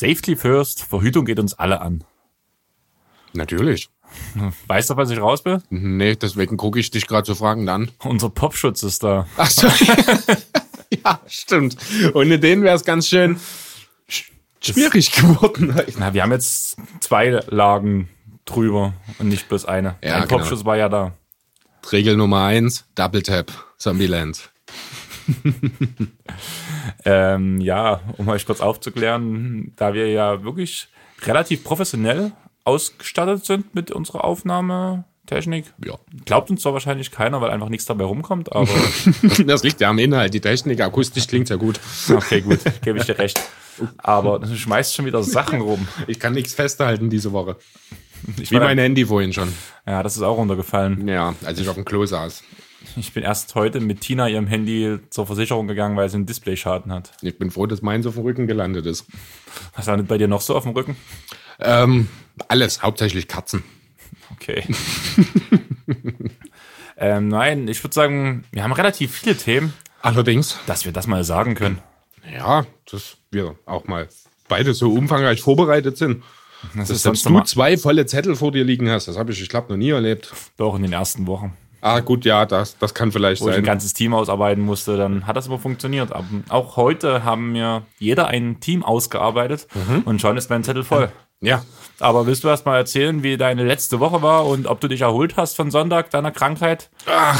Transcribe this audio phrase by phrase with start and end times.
[0.00, 2.04] Safety first, Verhütung geht uns alle an.
[3.34, 3.90] Natürlich.
[4.66, 5.62] Weißt du, was ich raus bin?
[5.68, 7.90] Nee, deswegen gucke ich dich gerade so fragend an.
[8.02, 9.26] Unser Popschutz ist da.
[9.36, 9.68] Ach so.
[11.04, 11.76] ja, stimmt.
[12.14, 13.36] Ohne den wäre es ganz schön
[14.08, 14.30] sch-
[14.62, 15.78] schwierig geworden.
[15.98, 18.08] Na, wir haben jetzt zwei Lagen
[18.46, 19.96] drüber und nicht bloß eine.
[20.02, 20.38] Ja, Ein genau.
[20.38, 21.12] Popschutz war ja da.
[21.92, 24.50] Regel Nummer eins, Double Tap, Zombieland.
[27.04, 30.88] Ähm, ja, um euch kurz aufzuklären, da wir ja wirklich
[31.22, 32.32] relativ professionell
[32.64, 35.72] ausgestattet sind mit unserer Aufnahmetechnik.
[35.84, 35.94] Ja.
[36.24, 38.68] Glaubt uns zwar wahrscheinlich keiner, weil einfach nichts dabei rumkommt, aber
[39.46, 41.80] Das liegt ja am Inhalt, die Technik, akustisch klingt ja gut.
[42.08, 43.40] okay, gut, gebe ich dir recht.
[43.98, 45.88] Aber du schmeißt schon wieder Sachen rum.
[46.06, 47.56] Ich kann nichts festhalten diese Woche.
[48.40, 49.50] Ich Wie mein Handy vorhin schon.
[49.86, 51.08] ja, das ist auch runtergefallen.
[51.08, 52.42] Ja, als ich auf dem Klo saß.
[52.96, 56.92] Ich bin erst heute mit Tina ihrem Handy zur Versicherung gegangen, weil sie einen Displayschaden
[56.92, 57.12] hat.
[57.22, 59.06] Ich bin froh, dass meins auf dem Rücken gelandet ist.
[59.76, 60.96] Was landet bei dir noch so auf dem Rücken?
[61.60, 62.08] Ähm,
[62.48, 63.62] alles, hauptsächlich Katzen.
[64.32, 64.64] Okay.
[66.96, 71.24] ähm, nein, ich würde sagen, wir haben relativ viele Themen, Allerdings, dass wir das mal
[71.24, 71.78] sagen können.
[72.32, 74.08] ja, dass wir auch mal
[74.48, 76.22] beide so umfangreich vorbereitet sind.
[76.74, 79.40] Das Dass ist selbst du zwei volle Zettel vor dir liegen hast, das habe ich,
[79.40, 80.32] ich glaube, noch nie erlebt.
[80.58, 83.56] auch in den ersten Wochen, Ah, gut, ja, das, das kann vielleicht wo ich ein
[83.56, 83.64] sein.
[83.64, 86.12] ganzes Team ausarbeiten musste, dann hat das aber funktioniert.
[86.12, 90.02] Aber auch heute haben wir jeder ein Team ausgearbeitet Mhm.
[90.04, 91.10] und schon ist mein Zettel voll.
[91.40, 91.62] Ja,
[92.00, 95.02] Aber willst du erst mal erzählen, wie deine letzte Woche war und ob du dich
[95.02, 96.88] erholt hast von Sonntag deiner Krankheit?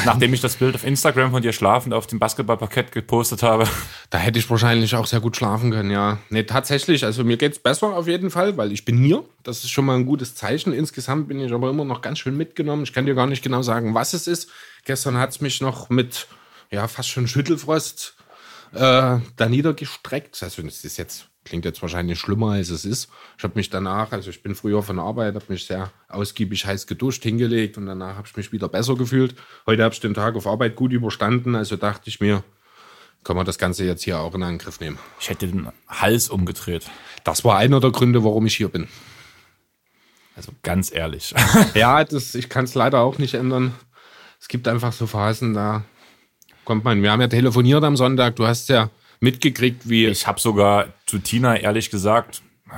[0.04, 3.64] Nachdem ich das Bild auf Instagram von dir schlafend auf dem Basketballparkett gepostet habe.
[4.10, 6.18] da hätte ich wahrscheinlich auch sehr gut schlafen können, ja.
[6.28, 9.24] Nee, tatsächlich, also mir geht's besser auf jeden Fall, weil ich bin hier.
[9.42, 10.72] Das ist schon mal ein gutes Zeichen.
[10.72, 12.82] Insgesamt bin ich aber immer noch ganz schön mitgenommen.
[12.82, 14.50] Ich kann dir gar nicht genau sagen, was es ist.
[14.84, 16.26] Gestern hat's mich noch mit,
[16.70, 18.14] ja, fast schon Schüttelfrost
[18.72, 20.42] äh, da niedergestreckt.
[20.42, 23.08] Also das ist jetzt, klingt jetzt wahrscheinlich schlimmer, als es ist.
[23.38, 26.66] Ich habe mich danach, also ich bin früher von der Arbeit, habe mich sehr ausgiebig
[26.66, 29.34] heiß geduscht, hingelegt und danach habe ich mich wieder besser gefühlt.
[29.66, 32.44] Heute habe ich den Tag auf Arbeit gut überstanden, also dachte ich mir,
[33.24, 34.98] kann man das Ganze jetzt hier auch in Angriff nehmen.
[35.18, 36.90] Ich hätte den Hals umgedreht.
[37.24, 38.88] Das war einer der Gründe, warum ich hier bin.
[40.36, 41.34] Also ganz ehrlich.
[41.74, 43.74] Ja, das, ich kann es leider auch nicht ändern.
[44.40, 45.84] Es gibt einfach so Phasen, da
[46.64, 47.02] kommt man.
[47.02, 48.88] Wir haben ja telefoniert am Sonntag, du hast ja
[49.20, 50.06] mitgekriegt, wie.
[50.06, 52.40] Ich habe sogar zu Tina ehrlich gesagt,
[52.70, 52.74] äh,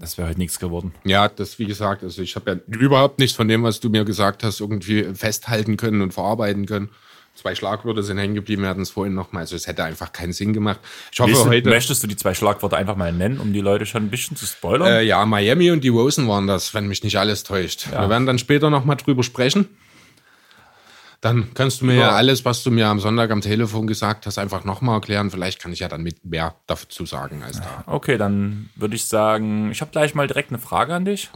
[0.00, 0.92] das wäre heute nichts geworden.
[1.04, 4.04] Ja, das wie gesagt, also ich habe ja überhaupt nichts von dem, was du mir
[4.04, 6.90] gesagt hast, irgendwie festhalten können und verarbeiten können.
[7.36, 9.42] Zwei Schlagwörter sind hängen geblieben, wir hatten es vorhin nochmal.
[9.42, 10.80] Also es hätte einfach keinen Sinn gemacht.
[11.12, 11.68] Ich hoffe Willst heute.
[11.68, 14.46] möchtest du die zwei Schlagworte einfach mal nennen, um die Leute schon ein bisschen zu
[14.46, 14.88] spoilern?
[14.88, 17.90] Äh, ja, Miami und die Rosen waren das, wenn mich nicht alles täuscht.
[17.92, 19.68] Wir werden dann später nochmal drüber sprechen.
[21.26, 24.38] Dann kannst du mir ja alles, was du mir am Sonntag am Telefon gesagt hast,
[24.38, 25.30] einfach nochmal erklären.
[25.30, 27.82] Vielleicht kann ich ja dann mit mehr dazu sagen als da.
[27.86, 31.30] Okay, dann würde ich sagen, ich habe gleich mal direkt eine Frage an dich.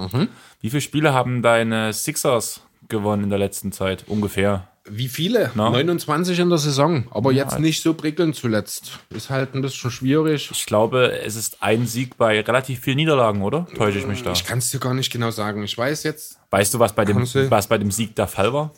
[0.61, 4.05] Wie viele Spiele haben deine Sixers gewonnen in der letzten Zeit?
[4.07, 4.69] Ungefähr.
[4.89, 5.51] Wie viele?
[5.55, 5.71] Na?
[5.71, 8.99] 29 in der Saison, aber jetzt nicht so prickelnd zuletzt.
[9.11, 10.51] Ist halt ein bisschen schwierig.
[10.53, 13.67] Ich glaube, es ist ein Sieg bei relativ vielen Niederlagen, oder?
[13.77, 14.33] Täusche ich mich da?
[14.33, 15.63] Ich kann es dir gar nicht genau sagen.
[15.63, 17.19] Ich weiß jetzt, Weißt du, was bei dem,
[17.51, 18.73] was bei dem Sieg der Fall war?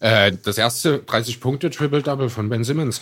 [0.00, 3.00] Äh, das erste 30 Punkte Triple-Double von Ben Simmons.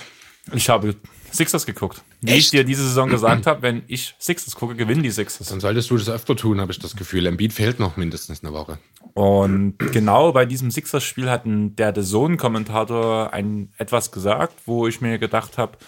[0.53, 0.95] Ich habe
[1.33, 2.03] Sixers geguckt.
[2.21, 5.49] Wie ich dir diese Saison gesagt habe, wenn ich Sixers gucke, gewinnen die Sixers.
[5.49, 7.25] Dann solltest du das öfter tun, habe ich das Gefühl.
[7.27, 8.79] Embiid fehlt noch mindestens eine Woche.
[9.15, 15.01] Und genau bei diesem Sixers-Spiel hat ein- der The Zone-Kommentator ein etwas gesagt, wo ich
[15.01, 15.79] mir gedacht habe,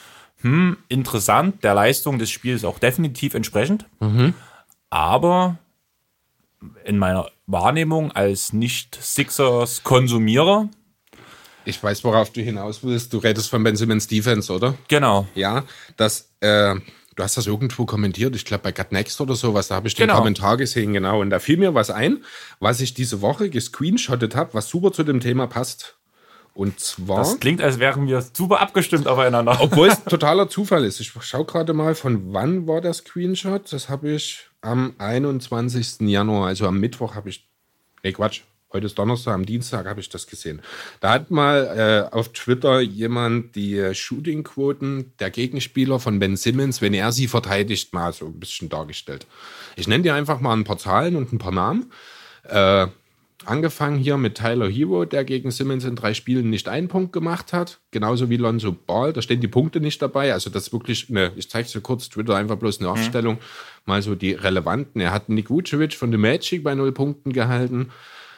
[0.41, 3.85] hm, interessant, der Leistung des Spiels auch definitiv entsprechend.
[4.89, 5.59] Aber
[6.85, 10.71] in meiner Wahrnehmung als Nicht-Sixers-Konsumierer,
[11.67, 13.13] Ich weiß, worauf du hinaus willst.
[13.13, 14.75] Du redest von Ben Simmons Defense, oder?
[14.89, 15.65] genau, Ja,
[15.97, 16.75] das, äh,
[17.17, 19.95] du hast das irgendwo kommentiert, ich glaube bei Gut Next oder sowas, da habe ich
[19.95, 20.19] den Genau.
[20.19, 21.21] Kommentar gesehen, genau.
[21.21, 22.25] Und da fiel mir was ein,
[22.61, 25.97] was ich diese Woche gescreenshottet habe, was super zu dem Thema passt.
[26.55, 29.57] Und zwar, das klingt, als wären wir super abgestimmt aufeinander.
[29.61, 31.01] obwohl es totaler Zufall ist.
[31.01, 33.71] Ich schaue gerade mal, von wann war der Screenshot?
[33.73, 36.01] Das habe ich am 21.
[36.09, 37.47] Januar, also am Mittwoch habe ich,
[38.03, 38.41] nee Quatsch,
[38.77, 40.61] heute ist Donnerstag, am Dienstag habe ich das gesehen.
[41.01, 46.83] Da hat mal äh, auf Twitter jemand die äh, Shooting-Quoten der Gegenspieler von Ben Simmons,
[46.83, 49.27] wenn er sie verteidigt, mal so ein bisschen dargestellt.
[49.77, 51.91] Ich nenne dir einfach mal ein paar Zahlen und ein paar Namen.
[52.45, 52.89] Äh,
[53.47, 57.55] angefangen hier mit Tyler Hero, der gegen Simmons in drei Spielen nicht einen Punkt gemacht
[57.55, 57.79] hat.
[57.93, 60.35] Genauso wie Lonzo Ball, da stehen die Punkte nicht dabei.
[60.35, 63.39] Also das ist wirklich eine, ich zeige es dir kurz, Twitter einfach bloß eine Aufstellung,
[63.87, 65.01] mal so die relevanten.
[65.01, 67.91] Er hat Nick Vucevic von The Magic bei null Punkten gehalten.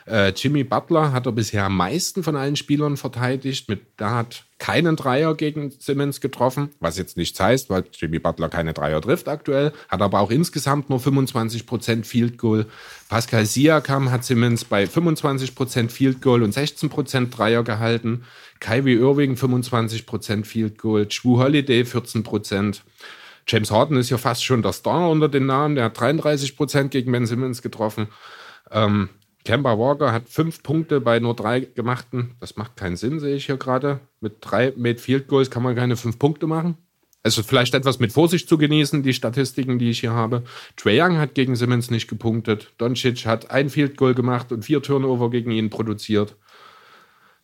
[0.09, 3.69] Äh, Jimmy Butler hat er bisher am meisten von allen Spielern verteidigt.
[3.69, 8.49] Mit, da hat keinen Dreier gegen Simmons getroffen, was jetzt nichts heißt, weil Jimmy Butler
[8.49, 12.67] keine Dreier trifft aktuell, hat aber auch insgesamt nur 25% Field Goal.
[13.09, 18.25] Pascal Siakam hat Simmons bei 25% Field Goal und 16% Dreier gehalten.
[18.61, 22.81] Kyrie Irving 25% Field Goal, Drew Holiday 14%.
[23.47, 27.13] James Harden ist ja fast schon der Star unter den Namen, der hat 33% gegen
[27.13, 28.09] Ben Simmons getroffen.
[28.71, 29.09] Ähm,
[29.49, 32.35] Kemba Walker hat fünf Punkte bei nur drei gemachten.
[32.39, 34.01] Das macht keinen Sinn, sehe ich hier gerade.
[34.21, 36.77] Mit drei Made Field Goals kann man keine fünf Punkte machen.
[37.23, 40.43] Also vielleicht etwas mit Vorsicht zu genießen, die Statistiken, die ich hier habe.
[40.77, 42.75] Trae Young hat gegen Simmons nicht gepunktet.
[42.77, 46.37] Doncic hat ein Field Goal gemacht und vier Turnover gegen ihn produziert.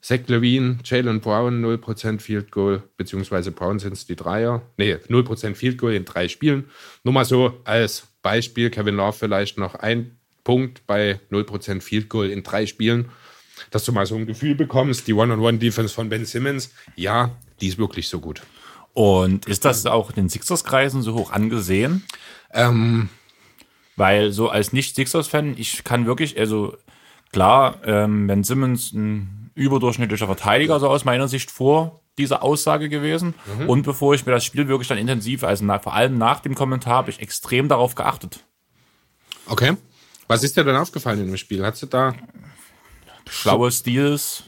[0.03, 4.61] Zach Levine, Jalen Brown 0% Field Goal, beziehungsweise Brown sind es die Dreier.
[4.77, 6.67] Nee, 0% Field Goal in drei Spielen.
[7.03, 12.31] Nur mal so als Beispiel, Kevin Love vielleicht noch ein Punkt bei 0% Field Goal
[12.31, 13.11] in drei Spielen.
[13.71, 17.31] Dass du mal so ein Gefühl bekommst, die One-on-One-Defense von Ben Simmons, ja,
[17.61, 18.43] die ist wirklich so gut.
[18.93, 22.05] Und ist das auch in den Sixers-Kreisen so hoch angesehen?
[22.53, 23.09] Ähm,
[23.97, 26.77] Weil so als Nicht-Sixers-Fan, ich kann wirklich, also
[27.33, 33.35] klar, ähm, Ben Simmons ein überdurchschnittlicher Verteidiger, so aus meiner Sicht vor dieser Aussage gewesen.
[33.69, 36.55] Und bevor ich mir das Spiel wirklich dann intensiv, also nach, vor allem nach dem
[36.55, 38.41] Kommentar, habe ich extrem darauf geachtet.
[39.47, 39.77] okay.
[40.29, 41.65] Was ist dir denn aufgefallen in dem Spiel?
[41.65, 42.15] Hast du da.
[43.29, 44.45] Schlaue Steals,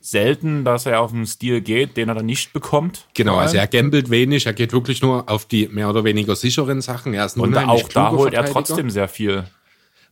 [0.00, 3.06] selten, dass er auf einen Stil geht, den er dann nicht bekommt.
[3.14, 6.80] Genau, also er gambelt wenig, er geht wirklich nur auf die mehr oder weniger sicheren
[6.80, 7.14] Sachen.
[7.14, 9.44] Er ist ein Und auch da holt er trotzdem sehr viel.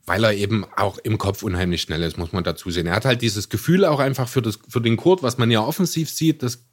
[0.06, 2.87] weil er eben auch im Kopf unheimlich schnell ist, muss man dazu sehen.
[2.87, 5.61] Er hat halt dieses Gefühl auch einfach für, das, für den Court, was man ja
[5.61, 6.64] offensiv sieht, das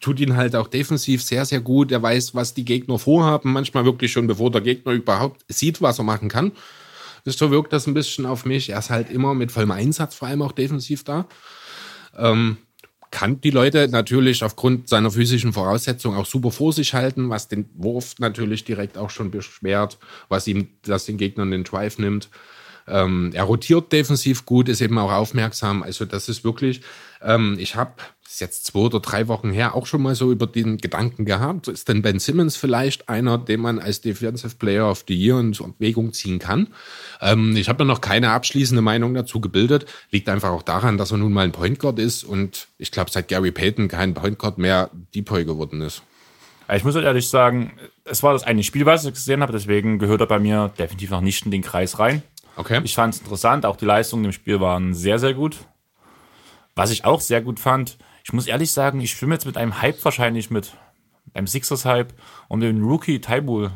[0.00, 1.90] tut ihn halt auch defensiv sehr, sehr gut.
[1.90, 5.98] Er weiß, was die Gegner vorhaben, manchmal wirklich schon, bevor der Gegner überhaupt sieht, was
[5.98, 6.52] er machen kann.
[7.30, 8.70] So wirkt das ein bisschen auf mich.
[8.70, 11.26] Er ist halt immer mit vollem Einsatz, vor allem auch defensiv da.
[12.16, 12.58] Ähm,
[13.10, 17.68] kann die Leute natürlich aufgrund seiner physischen Voraussetzungen auch super vor sich halten, was den
[17.74, 19.98] Wurf natürlich direkt auch schon beschwert,
[20.28, 22.28] was ihm das den Gegnern den Drive nimmt.
[22.86, 25.82] Ähm, er rotiert defensiv gut, ist eben auch aufmerksam.
[25.82, 26.82] Also das ist wirklich,
[27.22, 27.92] ähm, ich habe,
[28.38, 31.66] ist jetzt zwei oder drei Wochen her, auch schon mal so über den Gedanken gehabt,
[31.66, 35.52] ist denn Ben Simmons vielleicht einer, den man als Defensive Player of the Year in
[35.52, 36.68] Erwägung ziehen kann?
[37.20, 39.86] Ähm, ich habe mir noch keine abschließende Meinung dazu gebildet.
[40.12, 43.10] Liegt einfach auch daran, dass er nun mal ein Point Guard ist und ich glaube,
[43.10, 46.02] seit Gary Payton kein Point Guard mehr Depoy geworden ist.
[46.72, 47.72] Ich muss ehrlich sagen,
[48.04, 51.10] es war das eine Spiel, was ich gesehen habe, deswegen gehört er bei mir definitiv
[51.10, 52.22] noch nicht in den Kreis rein.
[52.54, 52.80] Okay.
[52.84, 55.56] Ich fand es interessant, auch die Leistungen im Spiel waren sehr, sehr gut.
[56.76, 57.96] Was ich auch sehr gut fand,
[58.28, 60.72] ich muss ehrlich sagen, ich schwimme jetzt mit einem Hype wahrscheinlich mit,
[61.32, 62.12] beim Sixers-Hype
[62.48, 63.70] um den Rookie Taibul.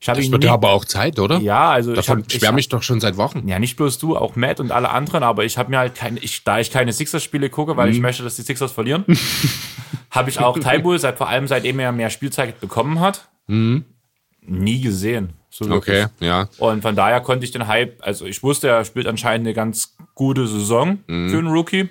[0.00, 1.38] Ich habe das ihn wird nie, aber auch Zeit, oder?
[1.40, 3.46] ja, also ich Davon ich schwärme hab, ich doch schon seit Wochen.
[3.46, 6.20] ja nicht bloß du, auch Matt und alle anderen, aber ich habe mir halt keine,
[6.20, 7.94] ich, da ich keine Sixers-Spiele gucke, weil Mhm.
[7.96, 9.04] ich möchte, dass die Sixers verlieren,
[10.10, 15.34] habe ich auch Taibul, seit vor allem seitdem er mehr Spielzeit bekommen hat, nie gesehen.
[15.50, 15.96] So wirklich.
[16.04, 16.04] Mhm.
[16.16, 16.48] Okay, ja.
[16.58, 19.96] Und von daher konnte ich den Hype, also ich wusste, er spielt anscheinend eine ganz
[20.14, 21.28] gute Saison Mhm.
[21.30, 21.88] für einen Rookie.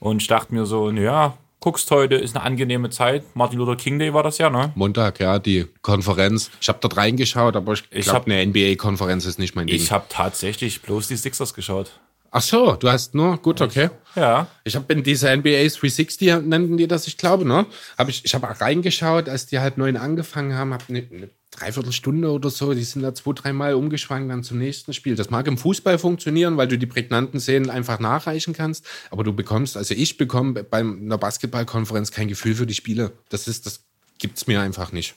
[0.00, 3.24] Und ich dachte mir so, ja, guckst heute, ist eine angenehme Zeit.
[3.34, 4.72] Martin Luther King Day war das ja, ne?
[4.74, 6.50] Montag, ja, die Konferenz.
[6.60, 9.76] Ich habe dort reingeschaut, aber ich, Ich glaube, eine NBA-Konferenz ist nicht mein Ding.
[9.76, 11.98] Ich habe tatsächlich bloß die Sixers geschaut.
[12.30, 13.88] Ach so, du hast nur, gut, okay.
[14.14, 14.48] Ja.
[14.64, 17.64] Ich habe in dieser NBA 360 nannten die das, ich glaube, ne?
[17.96, 21.30] Hab ich ich habe auch reingeschaut, als die halt neun angefangen haben, habe eine, eine
[21.50, 25.16] Dreiviertelstunde oder so, die sind da zwei, dreimal umgeschwankt dann zum nächsten Spiel.
[25.16, 29.32] Das mag im Fußball funktionieren, weil du die prägnanten Szenen einfach nachreichen kannst, aber du
[29.32, 33.12] bekommst, also ich bekomme bei einer Basketballkonferenz kein Gefühl für die Spiele.
[33.30, 33.80] Das ist, das
[34.18, 35.14] gibt's mir einfach nicht.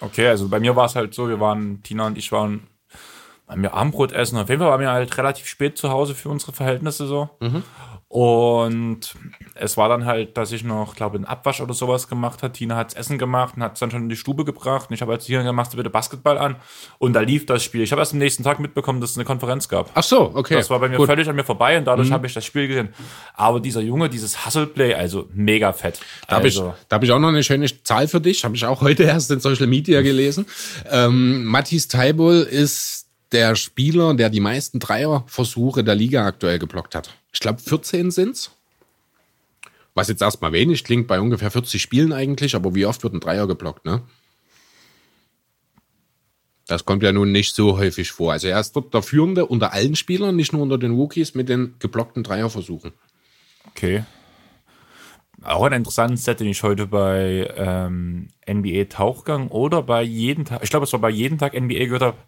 [0.00, 2.66] Okay, also bei mir war es halt so, wir waren, Tina und ich waren
[3.46, 4.38] bei mir Abendbrot essen.
[4.38, 7.30] Auf jeden Fall waren wir halt relativ spät zu Hause für unsere Verhältnisse so.
[8.08, 9.16] Und
[9.56, 12.54] es war dann halt, dass ich noch, glaube einen Abwasch oder sowas gemacht hat.
[12.54, 14.90] Tina hat's Essen gemacht und hat's dann schon in die Stube gebracht.
[14.90, 16.56] Und ich habe halt hier machst du bitte Basketball an.
[16.98, 17.82] Und da lief das Spiel.
[17.82, 19.90] Ich habe erst am nächsten Tag mitbekommen, dass es eine Konferenz gab.
[19.94, 20.54] Ach so, okay.
[20.54, 21.08] Das war bei mir Gut.
[21.08, 21.12] Mhm.
[21.12, 22.90] völlig an mir vorbei und dadurch habe ich das Spiel gesehen.
[23.34, 26.00] Aber dieser Junge, dieses Hustle-Play, also mega fett.
[26.28, 28.44] Da habe ich, also, da hab ich auch noch eine schöne Zahl für dich.
[28.44, 30.46] Habe ich auch heute erst in Social Media gelesen.
[30.90, 37.10] Ähm, Matthias Taibul ist der Spieler, der die meisten Dreierversuche der Liga aktuell geblockt hat.
[37.36, 38.50] Ich glaube, 14 sind's.
[39.92, 43.20] Was jetzt erstmal wenig klingt bei ungefähr 40 Spielen eigentlich, aber wie oft wird ein
[43.20, 44.00] Dreier geblockt, ne?
[46.66, 48.32] Das kommt ja nun nicht so häufig vor.
[48.32, 51.50] Also er ist dort der Führende unter allen Spielern, nicht nur unter den Rookies, mit
[51.50, 52.94] den geblockten Dreierversuchen.
[53.68, 54.04] Okay.
[55.42, 60.62] Auch ein interessantes Set, den ich heute bei ähm, NBA Tauchgang oder bei jeden Tag,
[60.62, 62.18] ich glaube, es war bei jeden Tag NBA gehört habe,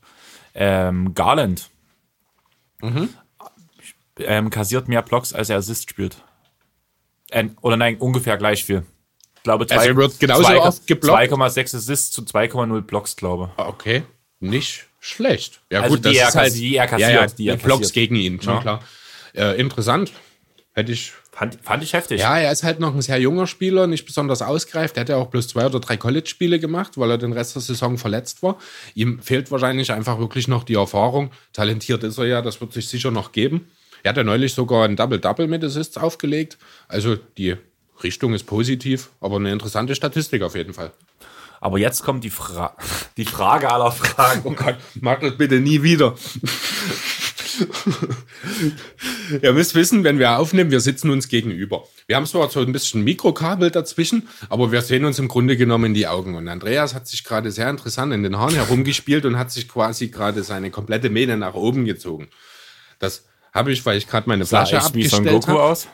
[0.54, 1.70] ähm, Garland.
[3.06, 3.27] Ich
[4.20, 6.16] ähm, kassiert mehr Blocks, als er Assist spielt.
[7.30, 8.84] Ähm, oder nein, ungefähr gleich viel.
[9.36, 11.18] Ich glaube, zwei- Also er wird genauso zwei- oft geblockt?
[11.18, 14.02] 2,6 Assists zu 2,0 Blocks, glaube Okay,
[14.40, 15.60] nicht schlecht.
[15.70, 17.48] Ja Also gut, die das er ist halt, die er ja, kassiert, ja, die die
[17.48, 18.60] er Blocks gegen ihn, schon Ja.
[18.60, 18.82] klar.
[19.34, 20.12] Äh, interessant.
[20.74, 21.12] Hätte ich.
[21.32, 22.20] Fand, fand ich heftig.
[22.20, 24.96] Ja, er ist halt noch ein sehr junger Spieler, nicht besonders ausgereift.
[24.96, 27.62] Er hat ja auch bloß zwei oder drei College-Spiele gemacht, weil er den Rest der
[27.62, 28.58] Saison verletzt war.
[28.94, 31.30] Ihm fehlt wahrscheinlich einfach wirklich noch die Erfahrung.
[31.52, 33.70] Talentiert ist er ja, das wird sich sicher noch geben.
[34.02, 36.58] Er hat ja neulich sogar ein Double-Double mit Assists aufgelegt.
[36.88, 37.56] Also die
[38.02, 40.92] Richtung ist positiv, aber eine interessante Statistik auf jeden Fall.
[41.60, 42.76] Aber jetzt kommt die, Fra
[43.16, 44.42] die Frage aller Fragen.
[44.44, 46.14] Oh Gott, mach das bitte nie wieder.
[49.42, 51.84] Ihr müsst wissen, wenn wir aufnehmen, wir sitzen uns gegenüber.
[52.06, 55.86] Wir haben zwar so ein bisschen Mikrokabel dazwischen, aber wir sehen uns im Grunde genommen
[55.86, 56.36] in die Augen.
[56.36, 60.08] Und Andreas hat sich gerade sehr interessant in den Haaren herumgespielt und hat sich quasi
[60.08, 62.28] gerade seine komplette Mähne nach oben gezogen.
[63.00, 65.62] Das habe ich, weil ich gerade meine Sah Flasche echt wie Son abgestellt Goku habe.
[65.70, 65.88] aus.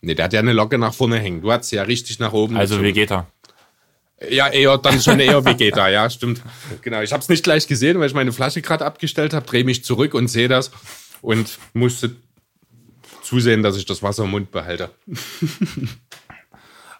[0.00, 1.42] Nee, der hat ja eine Locke nach vorne hängen.
[1.42, 2.88] Du hast sie ja richtig nach oben Also gezogen.
[2.88, 3.26] Vegeta.
[4.28, 6.42] Ja, eher dann schon eher Vegeta, ja, stimmt.
[6.82, 9.64] Genau, ich habe es nicht gleich gesehen, weil ich meine Flasche gerade abgestellt habe, drehe
[9.64, 10.70] mich zurück und sehe das
[11.22, 12.16] und musste
[13.22, 14.90] zusehen, dass ich das Wasser im Mund behalte.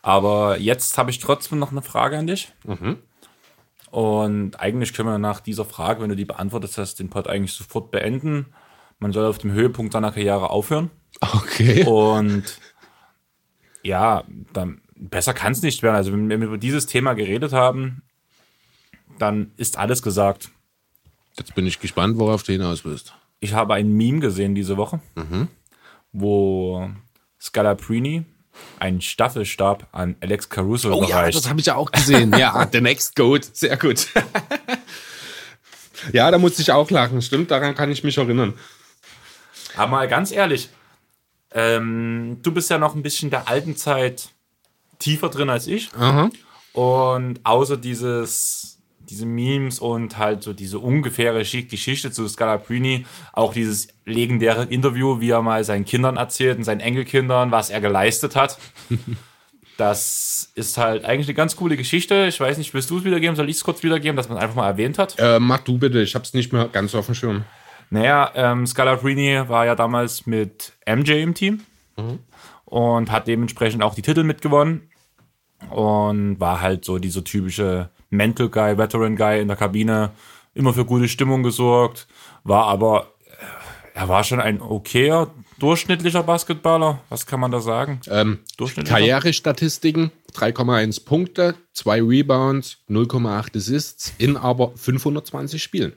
[0.02, 2.52] Aber jetzt habe ich trotzdem noch eine Frage an dich.
[3.90, 7.52] Und eigentlich können wir nach dieser Frage, wenn du die beantwortet hast, den Pod eigentlich
[7.52, 8.46] sofort beenden.
[9.00, 10.90] Man soll auf dem Höhepunkt seiner Karriere aufhören.
[11.20, 11.84] Okay.
[11.84, 12.44] Und
[13.82, 15.96] ja, dann, besser kann es nicht werden.
[15.96, 18.02] Also wenn wir über dieses Thema geredet haben,
[19.18, 20.50] dann ist alles gesagt.
[21.36, 23.14] Jetzt bin ich gespannt, worauf du hinaus willst.
[23.40, 25.00] Ich habe ein Meme gesehen diese Woche,
[26.12, 26.90] wo
[27.40, 28.24] Scalabrini
[28.78, 31.38] einen Staffelstab an Alex Caruso Oh ja, überreicht.
[31.38, 32.36] das habe ich ja auch gesehen.
[32.36, 34.08] ja, The Next Goat, sehr gut.
[36.12, 37.22] ja, da musste ich auch lachen.
[37.22, 38.52] Stimmt, daran kann ich mich erinnern.
[39.76, 40.68] Aber mal ganz ehrlich,
[41.52, 44.28] ähm, du bist ja noch ein bisschen der alten Zeit
[44.98, 45.90] tiefer drin als ich.
[45.98, 46.30] Aha.
[46.72, 53.52] Und außer dieses, diese Memes und halt so diese ungefähre Schi- Geschichte zu Scalabrini, auch
[53.52, 58.36] dieses legendäre Interview, wie er mal seinen Kindern erzählt und seinen Enkelkindern, was er geleistet
[58.36, 58.58] hat.
[59.76, 62.26] Das ist halt eigentlich eine ganz coole Geschichte.
[62.28, 63.34] Ich weiß nicht, willst du es wiedergeben?
[63.34, 65.14] Soll ich es kurz wiedergeben, dass man es einfach mal erwähnt hat?
[65.18, 67.44] Äh, mach du bitte, ich habe es nicht mehr ganz auf dem Schirm.
[67.90, 71.60] Naja, ähm, Scalabrini war ja damals mit MJ im Team
[72.64, 74.88] und hat dementsprechend auch die Titel mitgewonnen
[75.70, 80.10] und war halt so dieser typische Mental Guy, Veteran Guy in der Kabine,
[80.54, 82.06] immer für gute Stimmung gesorgt,
[82.44, 88.00] war aber, äh, er war schon ein okayer, durchschnittlicher Basketballer, was kann man da sagen?
[88.08, 88.38] Ähm?
[88.84, 95.92] Karrierestatistiken, 3,1 Punkte, 2 Rebounds, 0,8 Assists in aber 520 Spielen.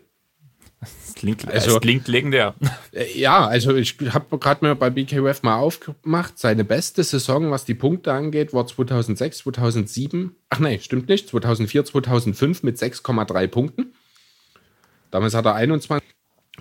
[1.05, 2.53] Das klingt, Also- es klingt legendär.
[2.91, 6.37] Äh, Ja, also ich habe gerade mal bei BKUF mal aufgemacht.
[6.37, 10.35] Seine beste Saison, was die Punkte angeht, war 2006, 2007.
[10.49, 11.29] Ach nee, stimmt nicht.
[11.29, 13.93] 2004, 2005 mit 6,3 Punkten.
[15.11, 16.07] Damals hat er 21.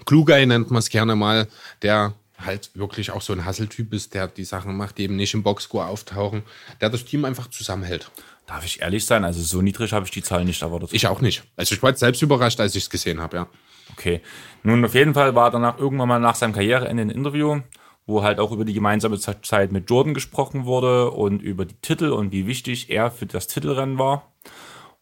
[0.04, 1.48] Klugei nennt man es gerne mal,
[1.82, 5.32] der halt wirklich auch so ein Hasseltyp ist, der die Sachen macht, die eben nicht
[5.34, 6.42] im Boxscore auftauchen,
[6.80, 8.10] der das Team einfach zusammenhält.
[8.46, 9.24] Darf ich ehrlich sein?
[9.24, 10.90] Also so niedrig habe ich die Zahl nicht erwartet.
[10.92, 11.44] Ich auch nicht.
[11.56, 13.48] Also ich war selbst überrascht, als ich es gesehen habe, ja.
[13.92, 14.20] Okay.
[14.62, 17.60] Nun, auf jeden Fall war danach irgendwann mal nach seinem Karriereende ein Interview,
[18.06, 21.74] wo halt auch über die gemeinsame Ze- Zeit mit Jordan gesprochen wurde und über die
[21.82, 24.32] Titel und wie wichtig er für das Titelrennen war.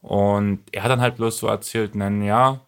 [0.03, 2.61] Und er hat dann halt bloß so erzählt, na ja,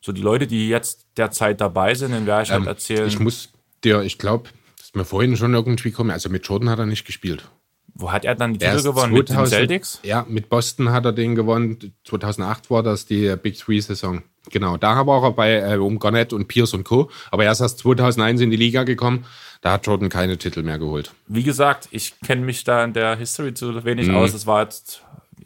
[0.00, 3.50] so die Leute, die jetzt derzeit dabei sind, dann werde ich halt erzählen, Ich muss
[3.84, 6.10] dir, ich glaube, das ist mir vorhin schon irgendwie kommen.
[6.10, 7.48] Also mit Jordan hat er nicht gespielt.
[7.94, 9.12] wo hat er dann die Titel gewonnen?
[9.12, 10.00] Mit den 2000 Celtics?
[10.02, 11.92] Ja, mit Boston hat er den gewonnen.
[12.04, 14.22] 2008 war das die Big Three-Saison.
[14.48, 17.10] Genau, da war er bei äh, um Garnett und Pierce und Co.
[17.30, 19.26] Aber er ist erst 2001 in die Liga gekommen.
[19.60, 21.12] Da hat Jordan keine Titel mehr geholt.
[21.28, 24.16] Wie gesagt, ich kenne mich da in der History zu wenig Mhm.
[24.16, 24.32] aus.
[24.32, 25.02] Es war jetzt,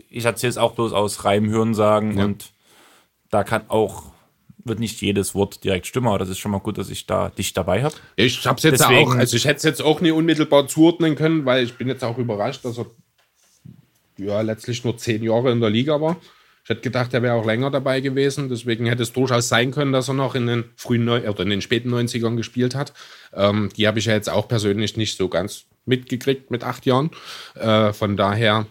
[0.09, 2.53] ich erzähle es auch bloß aus Reim, Hören sagen und
[3.31, 4.05] da kann auch,
[4.67, 7.31] wird nicht jedes Wort direkt stimmen, aber das ist schon mal gut, dass ich da
[7.31, 7.95] dich dabei habe.
[8.15, 11.45] Ich hab's jetzt Deswegen- auch, also ich hätte es jetzt auch nicht unmittelbar zuordnen können,
[11.45, 12.87] weil ich bin jetzt auch überrascht, dass er
[14.17, 16.17] ja letztlich nur zehn Jahre in der Liga war.
[16.65, 18.49] Ich hätte gedacht, er wäre auch länger dabei gewesen.
[18.49, 21.51] Deswegen hätte es durchaus sein können, dass er noch in den frühen Neu oder in
[21.51, 22.95] den späten 90ern gespielt hat.
[23.35, 27.11] Ähm, die habe ich ja jetzt auch persönlich nicht so ganz mitgekriegt mit acht Jahren.
[27.55, 28.67] Äh, von daher,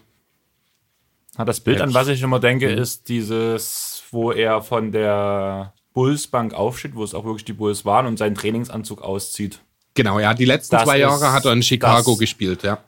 [1.35, 2.77] Ah, Das Bild, an was ich immer denke, Mhm.
[2.77, 8.05] ist dieses, wo er von der Bullsbank aufsteht, wo es auch wirklich die Bulls waren
[8.05, 9.59] und seinen Trainingsanzug auszieht.
[9.95, 12.79] genau, ja, die letzten Das zwei Jahre hat er in Chicago gespielt, ja.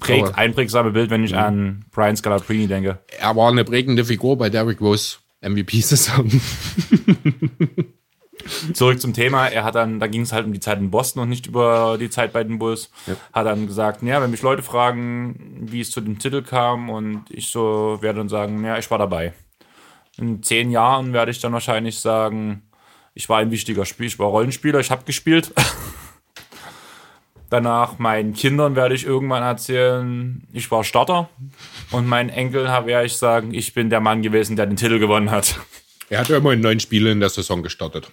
[0.00, 1.26] Prägt, Aber- einprägsame Bild, wenn Mhm.
[1.26, 2.98] ich an Brian Scalabrine denke.
[3.18, 6.30] Er war eine prägende Figur bei Derrick Rose MVP-Saison.
[8.74, 9.46] Zurück zum Thema.
[9.48, 11.96] Er hat dann, da ging es halt um die Zeit in Boston und nicht über
[12.00, 12.90] die Zeit bei den Bulls.
[13.06, 13.14] Ja.
[13.32, 17.24] Hat dann gesagt, ja, wenn mich Leute fragen, wie es zu dem Titel kam und
[17.30, 19.32] ich so werde dann sagen, ja, ich war dabei.
[20.18, 22.62] In zehn Jahren werde ich dann wahrscheinlich sagen,
[23.14, 25.52] ich war ein wichtiger Spiel, ich war Rollenspieler, ich habe gespielt.
[27.52, 31.28] Danach meinen Kindern werde ich irgendwann erzählen, ich war Starter.
[31.90, 35.30] Und meinen Enkeln werde ich sagen, ich bin der Mann gewesen, der den Titel gewonnen
[35.30, 35.60] hat.
[36.08, 38.10] Er hat ja immer in neun Spiele in der Saison gestartet.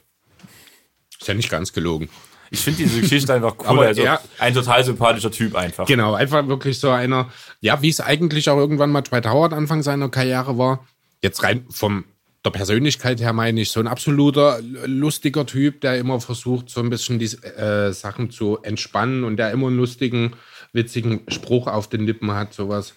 [1.17, 2.09] Ist ja nicht ganz gelogen.
[2.51, 3.65] Ich finde diese Geschichte einfach cool.
[3.67, 5.85] Aber also er- ein total sympathischer Typ einfach.
[5.85, 7.29] Genau, einfach wirklich so einer,
[7.61, 10.85] ja, wie es eigentlich auch irgendwann mal Dwight Howard Anfang seiner Karriere war.
[11.21, 12.03] Jetzt rein vom
[12.45, 16.89] der Persönlichkeit her meine ich, so ein absoluter lustiger Typ, der immer versucht, so ein
[16.89, 20.33] bisschen die äh, Sachen zu entspannen und der immer einen lustigen,
[20.71, 22.93] witzigen Spruch auf den Lippen hat, sowas.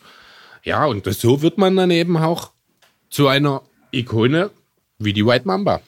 [0.63, 2.53] Ja, und das, so wird man dann eben auch
[3.11, 4.51] zu einer Ikone
[4.99, 5.81] wie die White Mamba.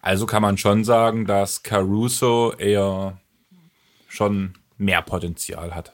[0.00, 3.18] Also kann man schon sagen, dass Caruso eher
[4.08, 5.92] schon mehr Potenzial hat.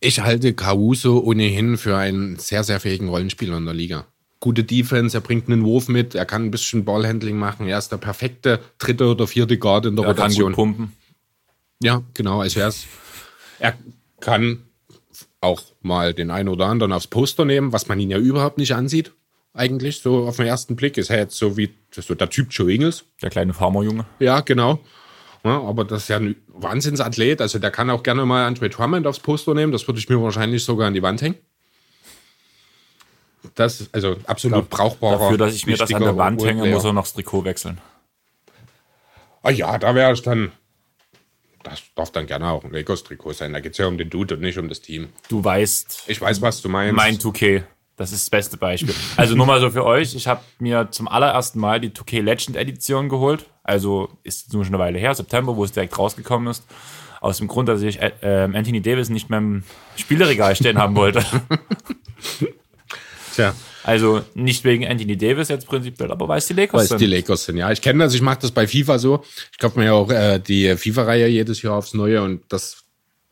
[0.00, 4.06] Ich halte Caruso ohnehin für einen sehr, sehr fähigen Rollenspieler in der Liga.
[4.42, 7.90] Gute Defense, er bringt einen Wurf mit, er kann ein bisschen Ballhandling machen, er ist
[7.92, 10.48] der perfekte dritte oder vierte Guard in der Er kann Rotation.
[10.48, 10.92] gut pumpen.
[11.80, 12.88] Ja, genau, also er, ist,
[13.60, 13.74] er
[14.18, 14.64] kann
[15.40, 18.74] auch mal den einen oder anderen aufs Poster nehmen, was man ihn ja überhaupt nicht
[18.74, 19.12] ansieht.
[19.54, 22.72] Eigentlich, so auf den ersten Blick ist er jetzt so wie so der Typ Joe
[22.72, 23.04] Ingles.
[23.22, 24.06] Der kleine Farmerjunge.
[24.18, 24.80] Ja, genau.
[25.44, 27.40] Ja, aber das ist ja ein Wahnsinnsathlet.
[27.40, 29.70] Also der kann auch gerne mal Andre Drummond aufs Poster nehmen.
[29.70, 31.36] Das würde ich mir wahrscheinlich sogar an die Wand hängen.
[33.54, 35.18] Das ist also absolut brauchbarer.
[35.18, 37.78] Dafür, dass ich mir das an der Wand hänge, muss er noch das Trikot wechseln.
[39.42, 40.52] Ah ja, da wäre ich dann.
[41.64, 43.52] Das darf dann gerne auch ein Lakers-Trikot sein.
[43.52, 45.10] Da geht es ja um den Dude und nicht um das Team.
[45.28, 46.96] Du weißt, Ich weiß, was du meinst.
[46.96, 47.62] mein 2K.
[47.96, 48.94] Das ist das beste Beispiel.
[49.16, 50.14] Also nur mal so für euch.
[50.16, 53.46] Ich habe mir zum allerersten Mal die 2K Legend Edition geholt.
[53.62, 56.64] Also ist nur schon eine Weile her, September, wo es direkt rausgekommen ist.
[57.20, 59.62] Aus dem Grund, dass ich äh, ähm, Anthony Davis nicht mehr im
[59.96, 61.24] Spieleregal stehen haben wollte.
[63.34, 66.88] Tja, Also nicht wegen Anthony Davis jetzt prinzipiell, aber weil es die Lakers weil es
[66.90, 67.00] sind.
[67.00, 67.56] die Lakers sind.
[67.56, 68.14] Ja, ich kenne das.
[68.14, 69.24] Ich mache das bei FIFA so.
[69.52, 72.84] Ich kaufe mir ja auch äh, die FIFA-Reihe jedes Jahr aufs Neue und das,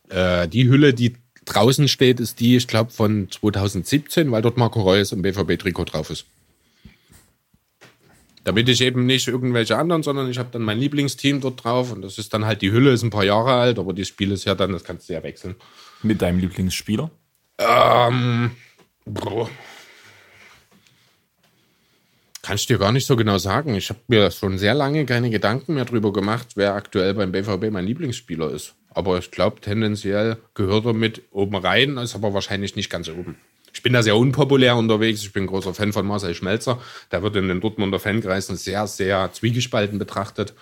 [0.08, 4.80] äh, die Hülle, die draußen steht, ist die, ich glaube, von 2017, weil dort Marco
[4.80, 6.26] Reus im BVB-Trikot drauf ist.
[8.44, 12.00] Damit ich eben nicht irgendwelche anderen, sondern ich habe dann mein Lieblingsteam dort drauf und
[12.02, 14.46] das ist dann halt die Hülle, ist ein paar Jahre alt, aber das Spiel ist
[14.46, 15.56] ja dann, das kannst du ja wechseln.
[16.02, 17.10] Mit deinem Lieblingsspieler.
[17.58, 18.52] Ähm,
[19.04, 19.50] boah.
[22.42, 23.74] Kann ich dir gar nicht so genau sagen.
[23.74, 27.70] Ich habe mir schon sehr lange keine Gedanken mehr drüber gemacht, wer aktuell beim BVB
[27.70, 28.74] mein Lieblingsspieler ist.
[28.90, 33.36] Aber ich glaube, tendenziell gehört er mit oben rein, ist aber wahrscheinlich nicht ganz oben.
[33.72, 35.22] Ich bin da sehr unpopulär unterwegs.
[35.22, 36.80] Ich bin großer Fan von Marcel Schmelzer.
[37.12, 40.54] Der wird in den Dortmunder Fankreisen sehr, sehr zwiegespalten betrachtet.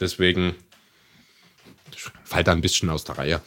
[0.00, 0.54] Deswegen
[2.24, 3.40] fällt er ein bisschen aus der Reihe.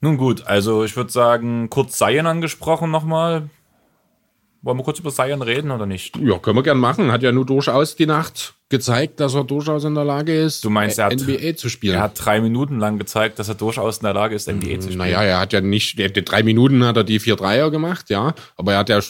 [0.00, 3.50] Nun gut, also ich würde sagen, kurz Zion angesprochen nochmal.
[4.64, 6.16] Wollen wir kurz über Zion reden oder nicht?
[6.18, 7.10] Ja, können wir gern machen.
[7.10, 10.70] Hat ja nur durchaus die Nacht gezeigt, dass er durchaus in der Lage ist, Du
[10.70, 11.96] meinst, er hat- NBA zu spielen.
[11.96, 14.82] Er hat drei Minuten lang gezeigt, dass er durchaus in der Lage ist, NBA zu
[14.82, 14.98] spielen.
[14.98, 18.34] naja, er hat ja nicht, die drei Minuten hat er die vier Dreier gemacht, ja.
[18.56, 19.00] Aber er hat ja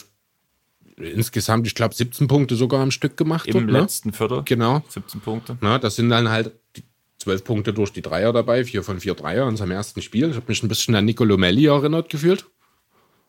[0.97, 3.47] insgesamt, ich glaube, 17 Punkte sogar am Stück gemacht.
[3.47, 3.79] Im dort, ne?
[3.81, 4.41] letzten Viertel.
[4.45, 4.81] Genau.
[4.89, 5.57] 17 Punkte.
[5.61, 6.83] Na, das sind dann halt die
[7.19, 10.29] zwölf Punkte durch die Dreier dabei, vier von vier Dreier in seinem ersten Spiel.
[10.29, 12.45] Ich habe mich ein bisschen an Nicolo Melli erinnert gefühlt.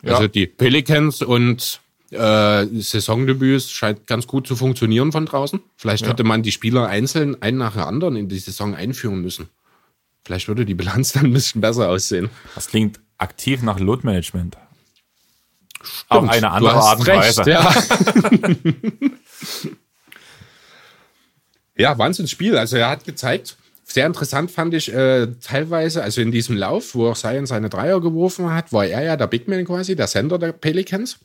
[0.03, 0.15] Ja.
[0.15, 1.81] Also die Pelicans und
[2.15, 5.61] äh, Saisondebüts scheint ganz gut zu funktionieren von draußen.
[5.77, 9.49] Vielleicht hätte man die Spieler einzeln einen nach dem anderen in die Saison einführen müssen.
[10.25, 12.31] Vielleicht würde die Bilanz dann ein bisschen besser aussehen.
[12.55, 14.57] Das klingt aktiv nach Load Management.
[16.09, 17.43] Auf eine andere Art und Weise.
[17.51, 17.75] Ja.
[21.77, 22.57] ja, Wahnsinnsspiel.
[22.57, 27.11] Also er hat gezeigt, sehr interessant fand ich äh, teilweise, also in diesem Lauf, wo
[27.11, 30.39] auch Zion seine Dreier geworfen hat, war er ja der Big Man quasi, der Sender
[30.39, 31.19] der Pelicans.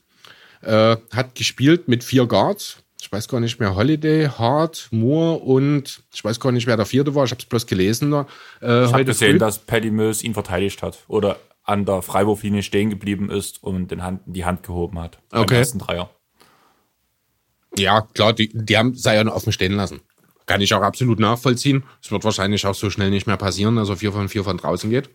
[0.62, 2.78] Äh, hat gespielt mit vier Guards.
[3.02, 6.86] Ich weiß gar nicht mehr, Holiday, Hart, Moore und ich weiß gar nicht, wer der
[6.86, 7.24] vierte war.
[7.24, 8.12] Ich habe es bloß gelesen.
[8.14, 8.26] Äh,
[8.62, 9.38] Ich habe gesehen, früh.
[9.40, 14.04] dass Paddy Mills ihn verteidigt hat oder an der Freiwurflinie stehen geblieben ist und den
[14.04, 15.20] Hand, die Hand gehoben hat.
[15.30, 15.58] Beim Okay.
[15.58, 16.10] ersten Dreier.
[17.78, 20.02] Ja, klar, die, die haben Zion offen stehen lassen.
[20.46, 21.84] Kann ich auch absolut nachvollziehen.
[22.02, 24.58] Es wird wahrscheinlich auch so schnell nicht mehr passieren, dass er vier von vier von
[24.58, 25.10] draußen geht.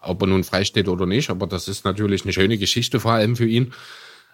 [0.00, 3.12] Ob er nun frei steht oder nicht, aber das ist natürlich eine schöne Geschichte, vor
[3.12, 3.72] allem für ihn.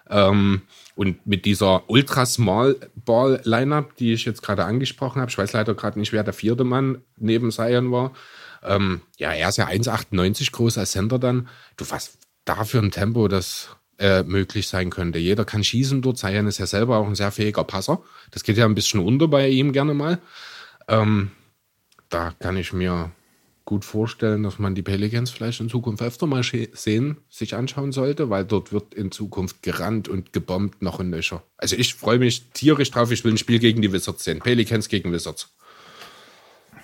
[0.09, 0.61] Ähm,
[0.95, 6.13] und mit dieser Ultra-Small-Ball-Lineup, die ich jetzt gerade angesprochen habe, ich weiß leider gerade nicht,
[6.13, 8.11] wer der vierte Mann neben Zion war.
[8.63, 11.49] Ähm, ja, er ist ja 1,98 groß als Center dann.
[11.77, 15.19] Du, was da für ein Tempo das äh, möglich sein könnte.
[15.19, 16.17] Jeder kann schießen dort.
[16.17, 18.01] Zion ist ja selber auch ein sehr fähiger Passer.
[18.31, 20.19] Das geht ja ein bisschen unter bei ihm gerne mal.
[20.87, 21.31] Ähm,
[22.09, 23.11] da kann ich mir
[23.65, 28.29] gut vorstellen, dass man die Pelicans vielleicht in Zukunft öfter mal sehen, sich anschauen sollte,
[28.29, 31.41] weil dort wird in Zukunft gerannt und gebombt noch ein Löcher.
[31.57, 34.39] Also ich freue mich tierisch drauf, ich will ein Spiel gegen die Wizards sehen.
[34.39, 35.49] Pelicans gegen Wizards.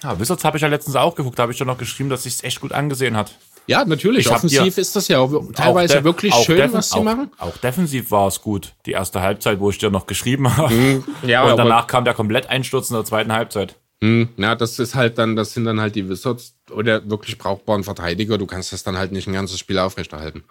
[0.04, 2.24] Ja, Wizards habe ich ja letztens auch geguckt, da habe ich ja noch geschrieben, dass
[2.24, 3.38] sich es echt gut angesehen hat.
[3.68, 4.26] Ja, natürlich.
[4.26, 7.32] Ich Offensiv ist das ja auch teilweise Auch wirklich auch schön, was sie auch, machen.
[7.38, 8.74] Auch defensiv war es gut.
[8.88, 11.04] Die erste Halbzeit, wo ich dir noch geschrieben habe.
[11.26, 13.76] Ja, und danach kam der komplett Einsturz in der zweiten Halbzeit.
[14.04, 17.84] Hm, ja, das ist halt dann, das sind dann halt die Wizards oder wirklich brauchbaren
[17.84, 18.38] Verteidiger.
[18.38, 20.44] Du kannst das dann halt nicht ein ganzes Spiel aufrechterhalten.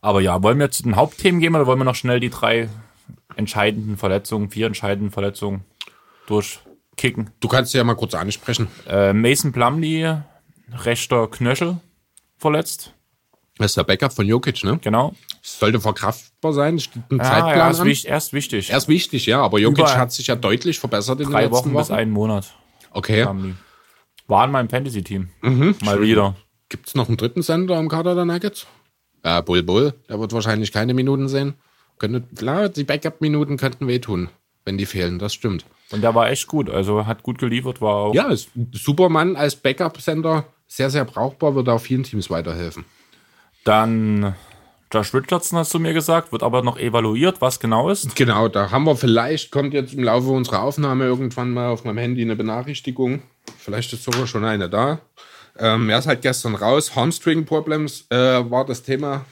[0.00, 2.68] Aber ja, wollen wir zu den Hauptthemen gehen oder wollen wir noch schnell die drei
[3.36, 5.64] entscheidenden Verletzungen, vier entscheidenden Verletzungen
[6.26, 7.30] durchkicken?
[7.40, 8.68] Du kannst ja mal kurz ansprechen.
[8.88, 10.22] Äh, Mason Plumlee,
[10.72, 11.78] rechter Knöchel
[12.38, 12.94] verletzt.
[13.60, 14.78] Das ist der Backup von Jokic, ne?
[14.82, 15.14] Genau.
[15.42, 17.86] Sollte verkraftbar sein, steht ein Ah, Zeitplan ja, ist an.
[17.86, 18.70] wichtig, erst wichtig.
[18.70, 19.98] Er ist wichtig, ja, aber Jokic Überall.
[19.98, 21.78] hat sich ja deutlich verbessert in den Drei letzten Wochen Wochen.
[21.78, 22.54] bis einen Monat.
[22.92, 23.26] Okay.
[24.28, 25.28] War in meinem Fantasy-Team.
[25.42, 25.74] Mhm.
[25.84, 26.36] Mal wieder.
[26.70, 28.66] Gibt es noch einen dritten Sender am Kader der Nuggets?
[29.24, 29.92] Ja, Bull Bull.
[30.08, 31.54] Der wird wahrscheinlich keine Minuten sehen.
[31.98, 34.30] Könnte, klar, die Backup-Minuten könnten wehtun,
[34.64, 35.18] wenn die fehlen.
[35.18, 35.66] Das stimmt.
[35.90, 36.70] Und der war echt gut.
[36.70, 38.14] Also hat gut geliefert, war auch.
[38.14, 42.86] Ja, ist Superman als Backup-Sender sehr, sehr brauchbar, würde auch vielen Teams weiterhelfen.
[43.64, 44.34] Dann
[44.92, 48.16] Josh Richardson hast du mir gesagt, wird aber noch evaluiert, was genau ist.
[48.16, 51.98] Genau, da haben wir vielleicht, kommt jetzt im Laufe unserer Aufnahme irgendwann mal auf meinem
[51.98, 53.22] Handy eine Benachrichtigung.
[53.58, 55.00] Vielleicht ist sogar schon eine da.
[55.56, 56.96] Ähm, er ist halt gestern raus.
[56.96, 58.16] Hamstring Problems äh,
[58.50, 59.26] war das Thema,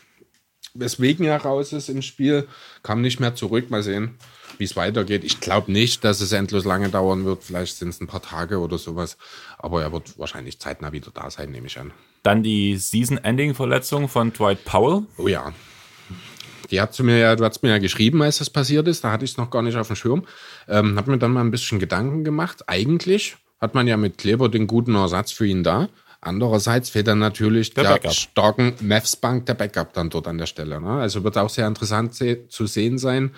[0.75, 2.47] weswegen er raus ist im Spiel.
[2.85, 3.69] Kam nicht mehr zurück.
[3.69, 4.17] Mal sehen,
[4.59, 5.25] wie es weitergeht.
[5.25, 7.43] Ich glaube nicht, dass es endlos lange dauern wird.
[7.43, 9.17] Vielleicht sind es ein paar Tage oder sowas.
[9.59, 11.93] Aber er wird wahrscheinlich zeitnah wieder da sein, nehme ich an.
[12.23, 15.03] Dann die Season-Ending-Verletzung von Dwight Powell.
[15.17, 15.53] Oh ja.
[16.71, 19.03] Die hat zu mir ja, du hast mir ja geschrieben, als das passiert ist.
[19.05, 20.27] Da hatte ich es noch gar nicht auf dem Schirm.
[20.69, 22.65] Ähm, hab mir dann mal ein bisschen Gedanken gemacht.
[22.67, 25.89] Eigentlich hat man ja mit Kleber den guten Ersatz für ihn da.
[26.21, 28.13] Andererseits fehlt dann natürlich Der der, Backup.
[28.13, 30.81] starken Mavs-Bank, der Backup dann dort an der Stelle.
[30.81, 30.91] Ne?
[30.91, 33.31] Also wird auch sehr interessant se zu sehen sein,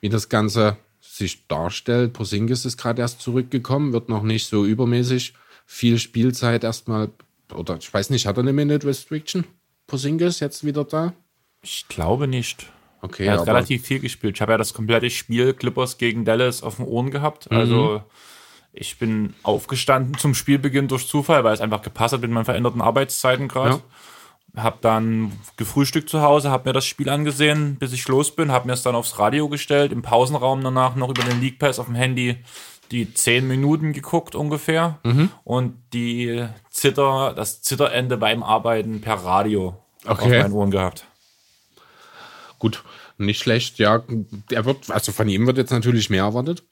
[0.00, 2.12] wie das Ganze sich darstellt.
[2.12, 5.34] Porzingis ist gerade erst zurückgekommen, wird noch nicht so übermäßig
[5.66, 7.10] viel Spielzeit erstmal,
[7.54, 9.44] oder ich weiß nicht, hat er eine Minute Restriction?
[9.86, 11.14] Porzingis jetzt wieder da?
[11.62, 12.70] Ich glaube nicht.
[13.00, 14.36] Okay, Er hat relativ viel gespielt.
[14.36, 17.50] Ich habe ja das komplette Spiel Clippers gegen Dallas auf den Ohren gehabt.
[17.50, 17.56] Mhm.
[17.56, 18.02] Also
[18.72, 22.80] ich bin aufgestanden zum Spielbeginn durch Zufall, weil es einfach gepasst hat mit meinen veränderten
[22.80, 23.80] Arbeitszeiten gerade.
[24.56, 28.64] Hab dann gefrühstückt zu Hause, hab mir das Spiel angesehen, bis ich los bin, hab
[28.64, 31.86] mir es dann aufs Radio gestellt, im Pausenraum danach noch über den League Pass auf
[31.86, 32.36] dem Handy
[32.90, 35.30] die zehn Minuten geguckt ungefähr Mhm.
[35.44, 40.40] und die Zitter, das Zitterende beim Arbeiten per Radio auf Okay.
[40.42, 41.04] meinen Ohren gehabt.
[42.58, 42.82] gut,
[43.18, 43.78] nicht schlecht.
[43.78, 44.02] Ja,
[44.50, 46.64] er wird, also von ihm wird jetzt natürlich mehr erwartet.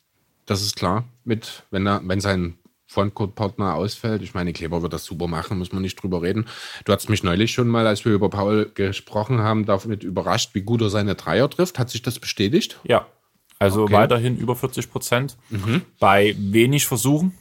[0.47, 1.05] Das ist klar.
[1.25, 4.23] Mit, wenn er, wenn sein Frontcourt-Partner ausfällt.
[4.23, 6.47] Ich meine, Kleber wird das super machen, muss man nicht drüber reden.
[6.85, 10.63] Du hast mich neulich schon mal, als wir über Paul gesprochen haben, damit überrascht, wie
[10.63, 11.79] gut er seine Dreier trifft.
[11.81, 12.79] Hat sich das bestätigt?
[12.85, 13.07] Ja,
[13.59, 13.93] also Okay.
[13.95, 15.37] weiterhin über 40 Prozent
[15.99, 17.33] bei wenig Versuchen,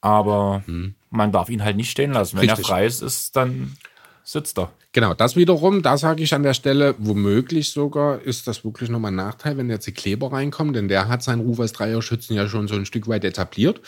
[0.00, 0.62] aber
[1.10, 2.36] man darf ihn halt nicht stehen lassen.
[2.36, 2.66] Wenn Richtig.
[2.66, 3.76] er frei ist, ist dann
[4.24, 4.70] sitzt er.
[4.92, 9.10] Genau, das wiederum, da sage ich an der Stelle, womöglich sogar ist das wirklich nochmal
[9.12, 12.46] ein Nachteil, wenn jetzt die Kleber reinkommt, denn der hat seinen Ruf als Dreierschützen ja
[12.48, 13.80] schon so ein Stück weit etabliert.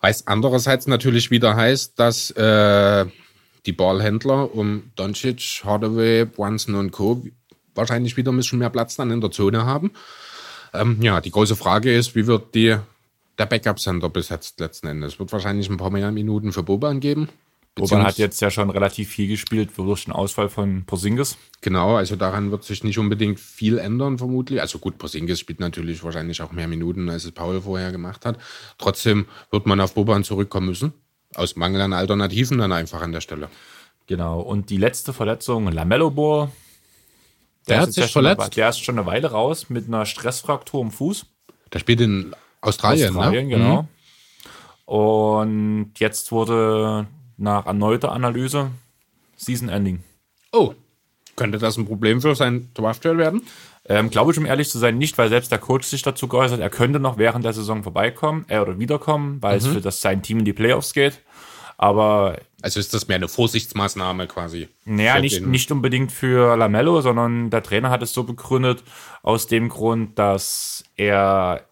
[0.00, 3.06] Was andererseits natürlich wieder heißt, dass äh,
[3.66, 7.22] die Ballhändler um Doncic, Hardaway, Brunson und Co.
[7.74, 9.90] wahrscheinlich wieder ein bisschen mehr Platz dann in der Zone haben.
[10.72, 12.76] Ähm, ja, die große Frage ist, wie wird die,
[13.38, 15.14] der Backup-Center besetzt letzten Endes?
[15.14, 17.28] Es wird wahrscheinlich ein paar mehr Minuten für Boban geben.
[17.78, 21.36] Boban hat jetzt ja schon relativ viel gespielt durch den Ausfall von Porzingis.
[21.60, 24.60] Genau, also daran wird sich nicht unbedingt viel ändern, vermutlich.
[24.60, 28.38] Also gut, Porzingis spielt natürlich wahrscheinlich auch mehr Minuten, als es Paul vorher gemacht hat.
[28.78, 30.92] Trotzdem wird man auf Boban zurückkommen müssen.
[31.34, 33.48] Aus Mangel an Alternativen dann einfach an der Stelle.
[34.06, 34.40] Genau.
[34.40, 36.50] Und die letzte Verletzung, Lamello Ball.
[37.68, 38.40] Der hat ist sich eine verletzt?
[38.40, 41.26] Wei- Der ist schon eine Weile raus mit einer Stressfraktur im Fuß.
[41.72, 43.56] Der spielt in Australien, Australien, ne?
[43.56, 43.88] genau.
[44.84, 48.70] Und jetzt wurde nach erneuter Analyse
[49.36, 50.02] Season Ending.
[50.52, 50.74] Oh,
[51.36, 53.42] könnte das ein Problem für sein Draftduell werden?
[53.84, 56.60] Ähm, Glaube ich, um ehrlich zu sein, nicht, weil selbst der Coach sich dazu geäußert,
[56.60, 60.22] er könnte noch während der Saison vorbeikommen, äh, oder wiederkommen, weil es für das sein
[60.22, 61.20] Team in die Playoffs geht.
[61.76, 64.68] Aber Also ist das mehr eine Vorsichtsmaßnahme quasi?
[64.84, 68.82] naja, nicht, nicht unbedingt für Lamello, sondern der Trainer hat es so begründet,
[69.22, 71.64] aus dem Grund, dass er,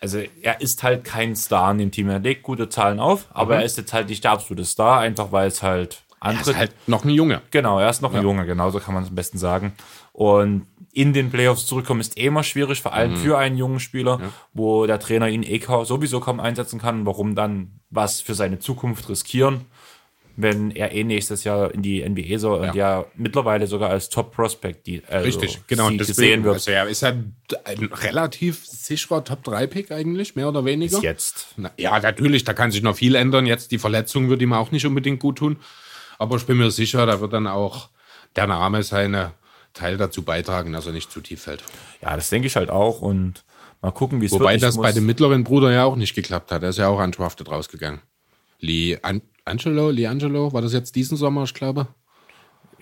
[0.00, 2.08] also er ist halt kein Star in dem Team.
[2.08, 5.30] Er legt gute Zahlen auf, aber er ist jetzt halt nicht der absolute Star, einfach
[5.30, 7.42] weil es halt Er andere ist halt noch ein Junge.
[7.50, 9.74] Genau, er ist noch ein Junge, genau so kann man es am besten sagen.
[10.12, 12.96] Und in den Playoffs zurückkommen, ist eh immer schwierig, vor Mhm.
[12.98, 14.20] allem für einen jungen Spieler,
[14.54, 17.06] wo der Trainer ihn eh sowieso kaum einsetzen kann.
[17.06, 19.66] Warum dann was für seine Zukunft riskieren,
[20.36, 24.86] wenn er eh nächstes Jahr in die NBA soll und ja mittlerweile sogar als Top-Prospect
[24.86, 25.88] die, also Richtig, genau.
[25.88, 26.54] sie Deswegen, gesehen wird.
[26.54, 27.10] Also er ist ja
[27.64, 30.96] ein relativ sicherer Top-3-Pick eigentlich, mehr oder weniger.
[30.96, 31.54] Bis jetzt.
[31.56, 33.46] Na, ja, natürlich, da kann sich noch viel ändern.
[33.46, 35.56] Jetzt die Verletzung wird ihm auch nicht unbedingt gut tun.
[36.18, 37.88] Aber ich bin mir sicher, da wird dann auch
[38.36, 39.32] der Name seine
[39.72, 41.62] Teil dazu beitragen, dass er nicht zu tief fällt.
[42.02, 43.44] Ja, das denke ich halt auch und
[43.80, 44.56] mal gucken, wie es Wobei wird.
[44.56, 46.62] Ich das bei dem mittleren Bruder ja auch nicht geklappt hat.
[46.62, 48.00] Er ist ja auch undrafted rausgegangen.
[48.58, 51.88] Lee An Angelo, Lee Angelo, war das jetzt diesen Sommer, ich glaube?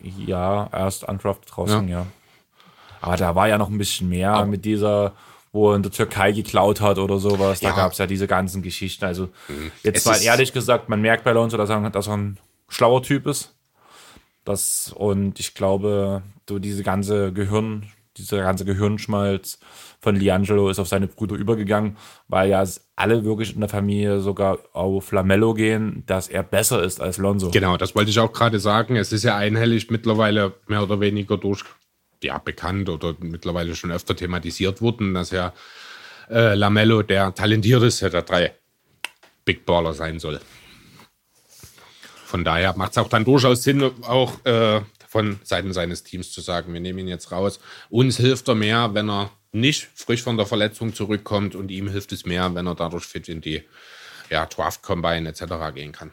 [0.02, 2.06] Ja, erst undrafted draußen, ja.
[3.00, 5.12] Aber da war ja noch ein bisschen mehr mit dieser,
[5.52, 7.60] wo er in der Türkei geklaut hat oder sowas.
[7.60, 7.76] Da Ja.
[7.76, 9.04] gab es ja diese ganzen Geschichten.
[9.04, 9.28] Also
[9.82, 13.02] jetzt Es mal ehrlich gesagt, man merkt bei Lonzo, dass er, dass er ein schlauer
[13.02, 13.54] Typ ist.
[14.44, 17.86] Das, und ich glaube, so diese ganze Gehirn,
[18.18, 19.58] dieser ganze Gehirnschmalz
[20.00, 21.96] von Liangelo ist auf seine Brüder übergegangen,
[22.28, 22.64] weil ja
[22.96, 27.50] alle wirklich in der Familie sogar auf Lamello gehen, dass er besser ist als Lonzo.
[27.50, 28.96] Genau, das wollte ich auch gerade sagen.
[28.96, 31.64] Es ist ja einhellig mittlerweile mehr oder weniger durch,
[32.22, 35.52] ja, bekannt oder mittlerweile schon öfter thematisiert worden, dass ja
[36.30, 38.54] äh, Lamello der talentierteste der drei
[39.44, 40.40] Big Baller sein soll.
[42.24, 44.82] Von daher macht es auch dann durchaus Sinn, auch äh,
[45.18, 47.58] von Seiten seines Teams zu sagen, wir nehmen ihn jetzt raus.
[47.90, 52.12] Uns hilft er mehr, wenn er nicht frisch von der Verletzung zurückkommt und ihm hilft
[52.12, 53.64] es mehr, wenn er dadurch fit in die
[54.30, 55.42] ja, Draft Combine etc.
[55.74, 56.12] gehen kann.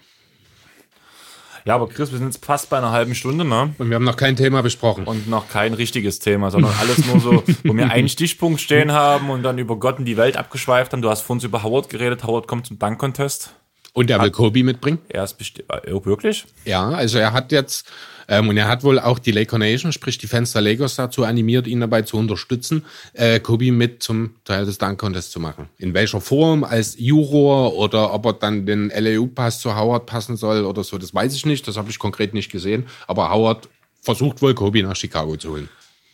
[1.65, 3.75] Ja, aber Chris, wir sind jetzt fast bei einer halben Stunde, ne?
[3.77, 5.05] Und wir haben noch kein Thema besprochen.
[5.05, 9.29] und noch kein richtiges Thema, sondern alles nur so, wo wir einen Stichpunkt stehen haben
[9.29, 11.03] und dann über Gott und die Welt abgeschweift haben.
[11.03, 12.23] Du hast vorhin über Howard geredet.
[12.23, 13.53] Howard kommt zum Dunk-Contest.
[13.93, 14.99] Und er will Kobe mitbringen.
[15.09, 16.45] Er ist bestimmt, äh, wirklich?
[16.65, 17.87] Ja, also er hat jetzt,
[18.27, 21.23] ähm, und er hat wohl auch die Laker Nation, sprich die Fans der Lakers dazu
[21.23, 25.69] animiert, ihn dabei zu unterstützen, äh, Kobe mit zum Teil des Dunk Contests zu machen.
[25.77, 30.65] In welcher Form, als Juror oder ob er dann den LAU-Pass zu Howard passen soll
[30.65, 32.85] oder so, das weiß ich nicht, das habe ich konkret nicht gesehen.
[33.07, 33.69] Aber Howard
[34.01, 35.69] versucht wohl Kobe nach Chicago zu holen.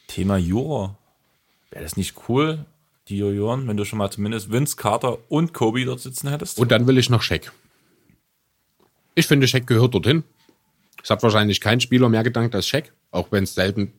[0.08, 0.97] Thema Juror.
[1.69, 2.65] Wäre das nicht cool,
[3.08, 6.60] die Juroren, wenn du schon mal zumindest Vince Carter und Kobe dort sitzen hättest?
[6.60, 7.52] Und dann will ich noch Shaq.
[9.15, 10.24] Ich finde, Shaq gehört dorthin.
[11.03, 13.93] Es hat wahrscheinlich kein Spieler mehr gedankt als Shaq, auch wenn es selten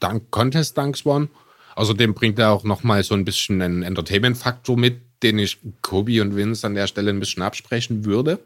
[0.00, 1.28] Dank Contest-Dunks waren.
[1.76, 6.34] Außerdem bringt er auch nochmal so ein bisschen einen Entertainment-Faktor mit, den ich Kobe und
[6.36, 8.40] Vince an der Stelle ein bisschen absprechen würde.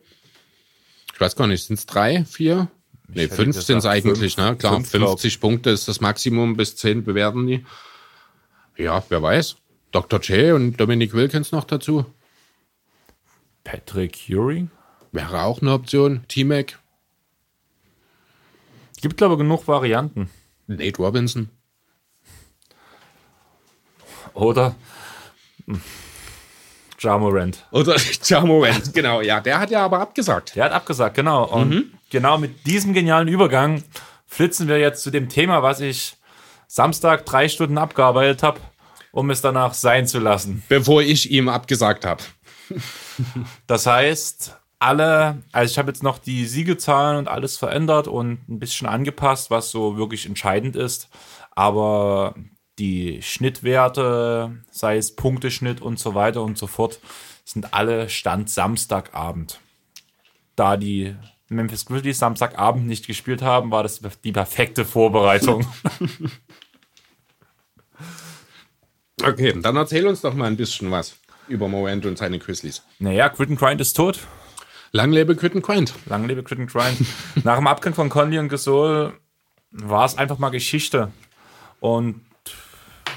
[1.14, 2.68] Ich weiß gar nicht, sind es drei, vier?
[3.08, 4.50] Nee, fünf sind es eigentlich, fünf.
[4.50, 4.56] ne?
[4.56, 5.20] Klar, Fünf, glaub.
[5.20, 7.64] 50 Punkte ist das Maximum, bis 10 bewerten die.
[8.76, 9.56] Ja, wer weiß.
[9.92, 10.20] Dr.
[10.20, 12.06] J und Dominic Wilkins noch dazu.
[13.64, 14.70] Patrick Ewing?
[15.12, 16.24] Wäre auch eine Option.
[16.28, 16.78] T-Mac,
[19.02, 20.30] Gibt, glaube ich, genug Varianten.
[20.66, 21.50] Nate Robinson.
[24.32, 24.74] Oder
[26.98, 27.66] Jamorant.
[27.72, 29.20] Oder Jamorant, genau.
[29.20, 30.54] Ja, der hat ja aber abgesagt.
[30.54, 31.44] Der hat abgesagt, genau.
[31.44, 33.82] Und genau mit diesem genialen Übergang
[34.26, 36.16] flitzen wir jetzt zu dem Thema, was ich
[36.68, 38.60] Samstag drei Stunden abgearbeitet habe,
[39.10, 40.62] um es danach sein zu lassen.
[40.68, 42.22] Bevor ich ihm abgesagt habe.
[43.66, 48.58] Das heißt, alle, also ich habe jetzt noch die Siegezahlen und alles verändert und ein
[48.58, 51.08] bisschen angepasst, was so wirklich entscheidend ist.
[51.52, 52.34] Aber
[52.78, 56.98] die Schnittwerte, sei es Punkteschnitt und so weiter und so fort,
[57.44, 59.60] sind alle Stand Samstagabend.
[60.56, 61.14] Da die
[61.48, 65.66] Memphis Grizzlies Samstagabend nicht gespielt haben, war das die perfekte Vorbereitung.
[69.24, 71.14] Okay, dann erzähl uns doch mal ein bisschen was
[71.46, 72.82] über Morant und seine Grizzlies.
[72.98, 74.18] naja, and Grind ist tot.
[74.94, 75.94] Lang lebe Quitten Quint.
[76.04, 76.98] Lang lebe and Grind.
[77.44, 79.14] Nach dem Abgang von Conley und Gasol
[79.70, 81.10] war es einfach mal Geschichte.
[81.80, 82.20] Und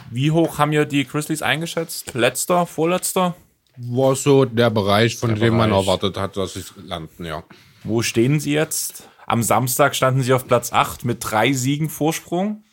[0.09, 2.13] wie hoch haben wir die Grizzlies eingeschätzt?
[2.13, 3.35] Letzter, vorletzter?
[3.75, 5.85] War so der Bereich, von dem man Bereich.
[5.85, 7.43] erwartet hat, dass sie landen, ja.
[7.83, 9.09] Wo stehen sie jetzt?
[9.27, 12.63] Am Samstag standen sie auf Platz 8 mit drei Siegen Vorsprung.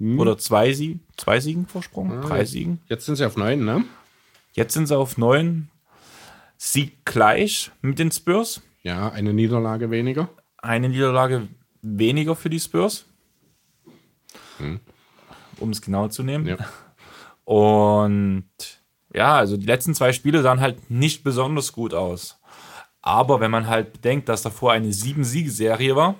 [0.00, 1.04] Oder zwei Siegen?
[1.16, 2.20] Zwei Siegen Vorsprung?
[2.22, 2.80] Drei Siegen?
[2.88, 3.84] Jetzt sind sie auf neun, ne?
[4.54, 5.68] Jetzt sind sie auf neun.
[6.62, 8.60] Sieg gleich mit den Spurs.
[8.82, 10.28] Ja, eine Niederlage weniger.
[10.58, 11.48] eine Niederlage
[11.80, 13.06] weniger für die Spurs.
[15.58, 16.46] Um es genau zu nehmen.
[16.46, 16.58] Ja.
[17.44, 18.44] Und
[19.14, 22.38] ja, also die letzten zwei Spiele sahen halt nicht besonders gut aus.
[23.00, 26.16] Aber wenn man halt bedenkt, dass davor eine sieben-Siege-Serie war,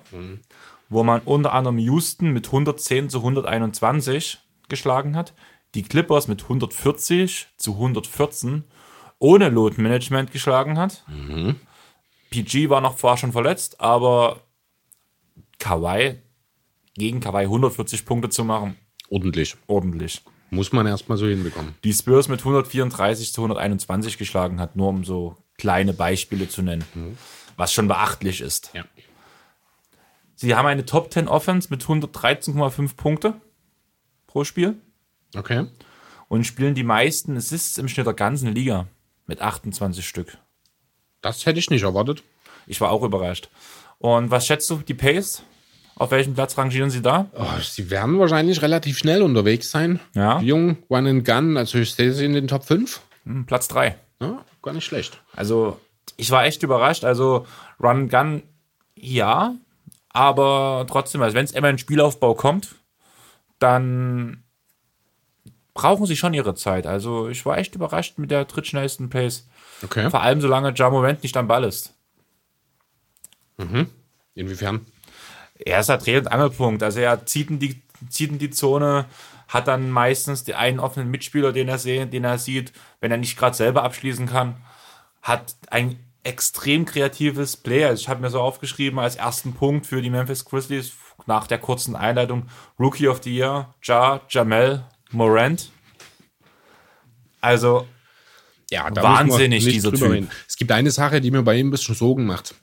[0.89, 5.35] wo man unter anderem Houston mit 110 zu 121 geschlagen hat,
[5.75, 8.63] die Clippers mit 140 zu 114
[9.21, 11.03] ohne Load-Management geschlagen hat.
[12.31, 14.41] PG war noch vorher schon verletzt, aber
[15.59, 16.15] Kawhi
[16.95, 18.75] gegen Kawhi 140 Punkte zu machen,
[19.09, 19.57] Ordentlich.
[19.67, 20.21] Ordentlich.
[20.51, 21.75] Muss man erstmal so hinbekommen.
[21.83, 26.83] Die Spurs mit 134 zu 121 geschlagen hat, nur um so kleine Beispiele zu nennen.
[27.57, 28.71] Was schon beachtlich ist.
[28.73, 28.85] Ja.
[30.35, 33.33] Sie haben eine Top 10 Offense mit 113,5 Punkte
[34.27, 34.75] pro Spiel
[35.35, 35.67] Okay.
[36.29, 38.87] und spielen die meisten Assists im Schnitt der ganzen Liga
[39.31, 40.37] mit 28 Stück.
[41.21, 42.21] Das hätte ich nicht erwartet.
[42.67, 43.49] Ich war auch überrascht.
[43.97, 45.43] Und was schätzt du, die Pace?
[45.95, 47.27] Auf welchem Platz rangieren sie da?
[47.33, 50.01] Oh, sie werden wahrscheinlich relativ schnell unterwegs sein.
[50.15, 50.41] Ja.
[50.41, 52.99] Jung, One and Gun, also ich sehe sie in den Top 5.
[53.23, 53.95] Hm, Platz 3.
[54.19, 55.21] Ja, gar nicht schlecht.
[55.33, 55.79] Also,
[56.17, 57.05] ich war echt überrascht.
[57.05, 57.45] Also,
[57.81, 58.43] Run and Gun,
[58.95, 59.55] ja,
[60.09, 62.75] aber trotzdem, also wenn es immer in den Spielaufbau kommt,
[63.59, 64.43] dann
[65.73, 66.85] brauchen sie schon ihre Zeit.
[66.85, 69.47] Also, ich war echt überrascht mit der drittschnellsten Pace.
[69.83, 70.09] Okay.
[70.09, 70.89] Vor allem, solange Ja
[71.23, 71.93] nicht am Ball ist.
[74.35, 74.85] Inwiefern?
[75.59, 76.83] Er ist der Dreh- und Angelpunkt.
[76.83, 79.05] Also, er zieht in die, zieht in die Zone,
[79.47, 83.17] hat dann meistens den einen offenen Mitspieler, den er, seh, den er sieht, wenn er
[83.17, 84.55] nicht gerade selber abschließen kann,
[85.21, 87.85] hat ein extrem kreatives Play.
[87.85, 90.93] Also ich habe mir so aufgeschrieben als ersten Punkt für die Memphis Grizzlies
[91.25, 92.47] nach der kurzen Einleitung
[92.79, 95.69] Rookie of the Year, Ja, Jamel, Morant.
[97.41, 97.87] Also
[98.69, 100.09] Ja, Wahnsinnig, dieser Typ.
[100.09, 100.29] reden.
[100.47, 102.55] Es gibt eine Sache, die mir bei ihm ein bisschen Sorgen macht.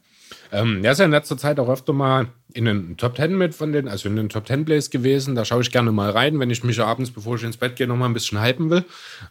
[0.50, 3.54] Ähm, er ist ja in letzter Zeit auch öfter mal in den Top Ten mit
[3.54, 5.34] von den, also in den Top Ten Plays gewesen.
[5.34, 7.87] Da schaue ich gerne mal rein, wenn ich mich abends, bevor ich ins Bett gehe,
[7.87, 8.84] noch mal ein bisschen hypen will.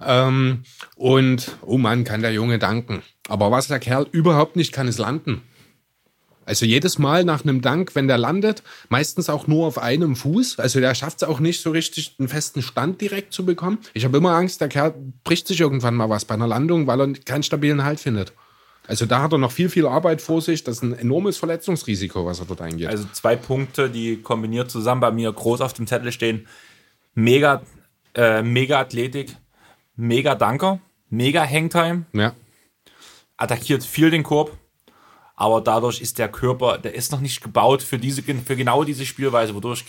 [0.06, 0.64] Ähm,
[0.96, 3.02] und, oh Mann, kann der Junge danken.
[3.28, 5.42] Aber was der Kerl überhaupt nicht kann, ist landen.
[6.48, 10.60] Also jedes Mal nach einem Dank, wenn der landet, meistens auch nur auf einem Fuß.
[10.60, 13.80] Also der schafft es auch nicht so richtig, einen festen Stand direkt zu bekommen.
[13.94, 17.02] Ich habe immer Angst, der Kerl bricht sich irgendwann mal was bei einer Landung, weil
[17.02, 18.32] er keinen stabilen Halt findet.
[18.88, 20.64] Also da hat er noch viel, viel Arbeit vor sich.
[20.64, 22.88] Das ist ein enormes Verletzungsrisiko, was er dort eingeht.
[22.88, 26.48] Also zwei Punkte, die kombiniert zusammen bei mir groß auf dem Zettel stehen.
[27.14, 27.62] Mega,
[28.16, 29.36] äh, mega Athletik,
[29.98, 30.80] mega Danker,
[31.10, 32.34] mega Hangtime, ja.
[33.36, 34.58] attackiert viel den Korb,
[35.38, 39.06] aber dadurch ist der Körper, der ist noch nicht gebaut für diese, für genau diese
[39.06, 39.86] Spielweise, wodurch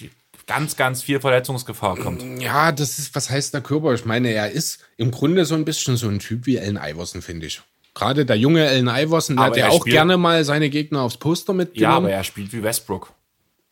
[0.46, 2.22] ganz, ganz viel Verletzungsgefahr kommt.
[2.40, 3.92] ja, das ist, was heißt der Körper?
[3.94, 7.20] Ich meine, er ist im Grunde so ein bisschen so ein Typ wie Allen Iverson,
[7.22, 7.60] finde ich.
[7.94, 11.02] Gerade der junge Allen Iverson, der Aber hat ja auch spielt- gerne mal seine Gegner
[11.02, 11.96] aufs Poster Ja, mitgenommen.
[11.96, 13.12] aber er spielt wie Westbrook.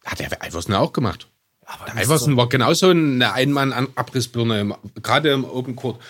[0.05, 1.29] Hat der Iverson auch gemacht.
[1.65, 6.01] Aber Iverson war genauso eine Einmann-Abrissbirne, gerade im Open Court.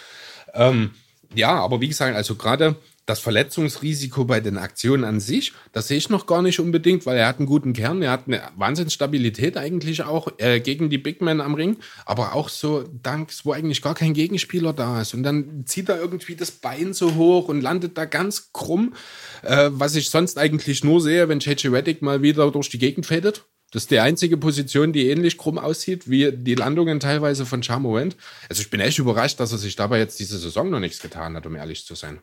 [0.54, 0.90] Ähm,
[1.34, 2.76] ja, aber wie gesagt, also gerade
[3.06, 7.16] das Verletzungsrisiko bei den Aktionen an sich, das sehe ich noch gar nicht unbedingt, weil
[7.16, 11.22] er hat einen guten Kern, er hat eine Wahnsinnsstabilität eigentlich auch äh, gegen die Big
[11.22, 15.14] Men am Ring, aber auch so Danks, wo eigentlich gar kein Gegenspieler da ist.
[15.14, 18.94] Und dann zieht er irgendwie das Bein so hoch und landet da ganz krumm,
[19.42, 23.06] äh, was ich sonst eigentlich nur sehe, wenn JJ Reddick mal wieder durch die Gegend
[23.06, 23.44] fädet.
[23.70, 28.16] Das ist die einzige Position, die ähnlich krumm aussieht, wie die Landungen teilweise von Charmorant.
[28.48, 31.36] Also ich bin echt überrascht, dass er sich dabei jetzt diese Saison noch nichts getan
[31.36, 32.20] hat, um ehrlich zu sein.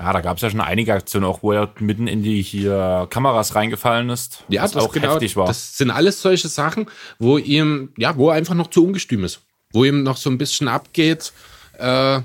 [0.00, 3.08] Ja, da gab es ja schon einige Aktionen, auch wo er mitten in die hier
[3.10, 4.44] Kameras reingefallen ist.
[4.48, 5.46] Ja, was das auch genau, heftig war.
[5.46, 6.86] Das sind alles solche Sachen,
[7.18, 9.40] wo ihm, ja, wo er einfach noch zu ungestüm ist.
[9.72, 11.32] Wo ihm noch so ein bisschen abgeht,
[11.78, 12.20] äh,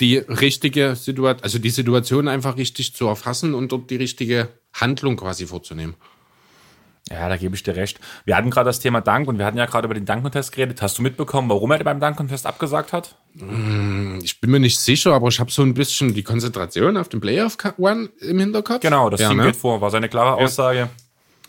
[0.00, 5.16] die richtige Situation, also die Situation einfach richtig zu erfassen und dort die richtige Handlung
[5.16, 5.94] quasi vorzunehmen.
[7.10, 8.00] Ja, da gebe ich dir recht.
[8.24, 10.82] Wir hatten gerade das Thema Dank und wir hatten ja gerade über den Dank-Contest geredet.
[10.82, 13.14] Hast du mitbekommen, warum er beim Dank-Contest abgesagt hat?
[14.22, 17.20] Ich bin mir nicht sicher, aber ich habe so ein bisschen die Konzentration auf den
[17.20, 18.80] Playoff One im Hinterkopf.
[18.80, 19.46] Genau, das ja, Team ne?
[19.46, 20.88] geht vor, war seine klare Aussage.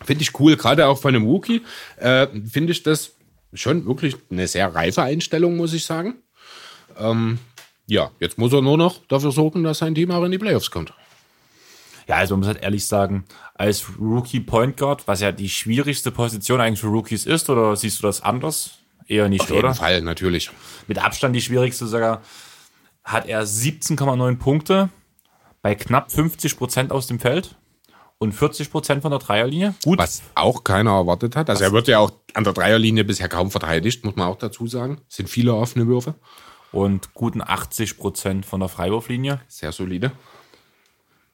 [0.03, 1.63] Finde ich cool, gerade auch von einem Rookie.
[1.97, 3.13] Äh, Finde ich das
[3.53, 6.15] schon wirklich eine sehr reife Einstellung, muss ich sagen.
[6.99, 7.39] Ähm,
[7.87, 10.69] ja, jetzt muss er nur noch dafür sorgen, dass sein Team auch in die Playoffs
[10.69, 10.93] kommt.
[12.07, 16.11] Ja, also man muss halt ehrlich sagen, als Rookie Point Guard, was ja die schwierigste
[16.11, 18.79] Position eigentlich für Rookies ist, oder siehst du das anders?
[19.07, 19.73] Eher nicht, Auf jeden oder?
[19.73, 20.49] Fall, natürlich.
[20.87, 22.21] Mit Abstand die schwierigste sogar,
[23.03, 24.89] hat er 17,9 Punkte
[25.61, 27.55] bei knapp 50 Prozent aus dem Feld
[28.19, 29.75] und 40 Prozent von der Dreierlinie.
[29.83, 31.49] Gut, Was auch keiner erwartet hat.
[31.49, 34.67] Also er wird ja auch an der Dreierlinie bisher kaum verteidigt, muss man auch dazu
[34.67, 35.01] sagen.
[35.09, 36.15] Es sind viele offene Würfe.
[36.71, 39.39] und guten 80 Prozent von der Freiwurflinie.
[39.47, 40.11] Sehr solide.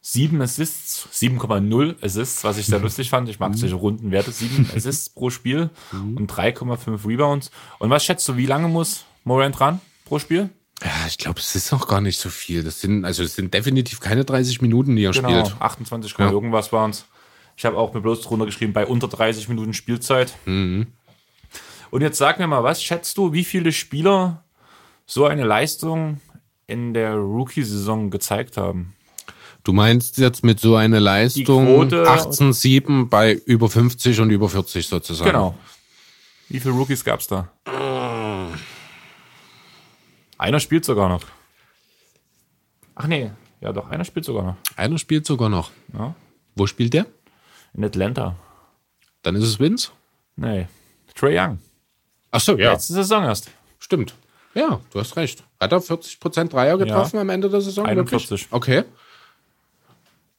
[0.05, 3.29] Sieben Assists, 7,0 Assists, was ich sehr lustig fand.
[3.29, 4.33] Ich mag solche runden Werte.
[4.33, 7.51] Sieben Assists pro Spiel und 3,5 Rebounds.
[7.79, 10.49] Und was schätzt du, wie lange muss Morant ran pro Spiel?
[10.83, 12.63] Ja, ich glaube, es ist noch gar nicht so viel.
[12.65, 15.61] Das sind, also es sind definitiv keine 30 Minuten, die er Genau, spielt.
[15.61, 16.29] 28, Ja.
[16.29, 17.05] irgendwas waren es.
[17.55, 20.33] Ich habe auch mir bloß drunter geschrieben, bei unter 30 Minuten Spielzeit.
[20.45, 20.87] Mhm.
[21.91, 24.43] Und jetzt sag mir mal, was schätzt du, wie viele Spieler
[25.05, 26.19] so eine Leistung
[26.67, 28.95] in der Rookie-Saison gezeigt haben?
[29.63, 34.87] Du meinst jetzt mit so einer Leistung Quote- 18,7 bei über 50 und über 40
[34.87, 35.29] sozusagen.
[35.31, 35.57] Genau.
[36.49, 37.47] Wie viele Rookies gab es da?
[40.37, 41.23] Einer spielt sogar noch.
[42.95, 44.55] Ach nee, ja doch, einer spielt sogar noch.
[44.75, 45.71] Einer spielt sogar noch.
[45.93, 46.13] Ja.
[46.55, 47.05] Wo spielt der?
[47.73, 48.35] In Atlanta.
[49.23, 49.91] Dann ist es Vince?
[50.35, 50.67] Nee.
[51.15, 51.59] Trey Young.
[52.31, 52.73] Ach so, ja.
[52.73, 53.49] Letzte Saison erst.
[53.79, 54.13] Stimmt.
[54.53, 55.43] Ja, du hast recht.
[55.59, 57.85] Hat er 40% Dreier getroffen am Ende der Saison?
[57.85, 58.29] 41.
[58.29, 58.47] Wirklich?
[58.51, 58.83] Okay.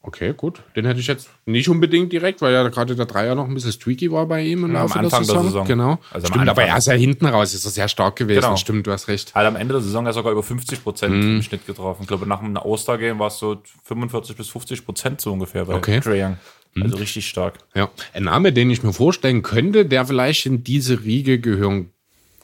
[0.06, 0.60] Okay, gut.
[0.76, 3.72] Den hätte ich jetzt nicht unbedingt direkt, weil ja gerade der Dreier noch ein bisschen
[3.72, 5.44] streaky war bei ihm im Ja, am Anfang der der Saison.
[5.44, 5.66] Saison.
[5.66, 5.98] Genau.
[6.10, 8.42] Also Stimmt, aber er ist ja hinten raus, ist er sehr stark gewesen.
[8.42, 8.56] Genau.
[8.56, 9.34] Stimmt, du hast recht.
[9.34, 11.36] Hat am Ende der Saison ja sogar über 50 Prozent Mhm.
[11.36, 12.02] im Schnitt getroffen.
[12.02, 15.74] Ich glaube, nach einem All-Star-Game war es so 45 bis 50 Prozent so ungefähr bei
[15.74, 15.96] Okay.
[15.96, 16.02] Mhm.
[16.02, 16.36] Trae Young.
[16.82, 17.54] Also richtig stark.
[17.74, 17.88] Ja.
[18.12, 21.90] Ein Name, den ich mir vorstellen könnte, der vielleicht in diese Riege gehören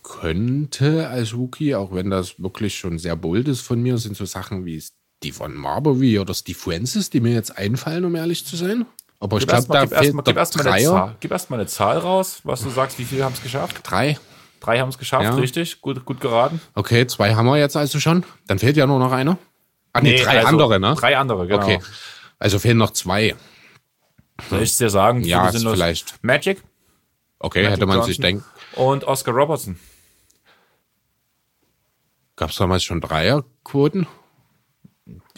[0.02, 4.24] könnte als Rookie, auch wenn das wirklich schon sehr bold ist von mir, sind so
[4.24, 4.76] Sachen wie
[5.22, 8.86] Stephen Marbury oder Steve Francis, die mir jetzt einfallen, um ehrlich zu sein.
[9.18, 10.66] Aber ich Gib glaube, erst mal- da gib erst fehlt mal- der gib erst mal
[10.72, 10.84] eine.
[10.84, 13.80] Zahl- Gib erst mal eine Zahl raus, was du sagst, wie viele haben es geschafft?
[13.82, 14.18] Drei.
[14.60, 15.34] Drei haben es geschafft, Ja.
[15.34, 15.82] richtig.
[15.82, 16.60] Gut, gut geraten.
[16.74, 18.24] Okay, zwei haben wir jetzt also schon.
[18.46, 19.36] Dann fehlt ja nur noch einer.
[19.92, 20.94] Ah, nee, drei also andere, ne?
[20.94, 21.62] Drei andere, genau.
[21.64, 21.80] Okay.
[22.38, 23.34] Also fehlen noch zwei.
[24.48, 25.22] Soll ich es dir sagen?
[25.22, 26.14] Ja, sind vielleicht.
[26.24, 26.62] Magic
[27.40, 28.44] Okay, Magic hätte man sich Johnson denken.
[28.76, 29.78] und Oscar Robertson.
[32.36, 34.06] Gab es damals schon Dreierquoten?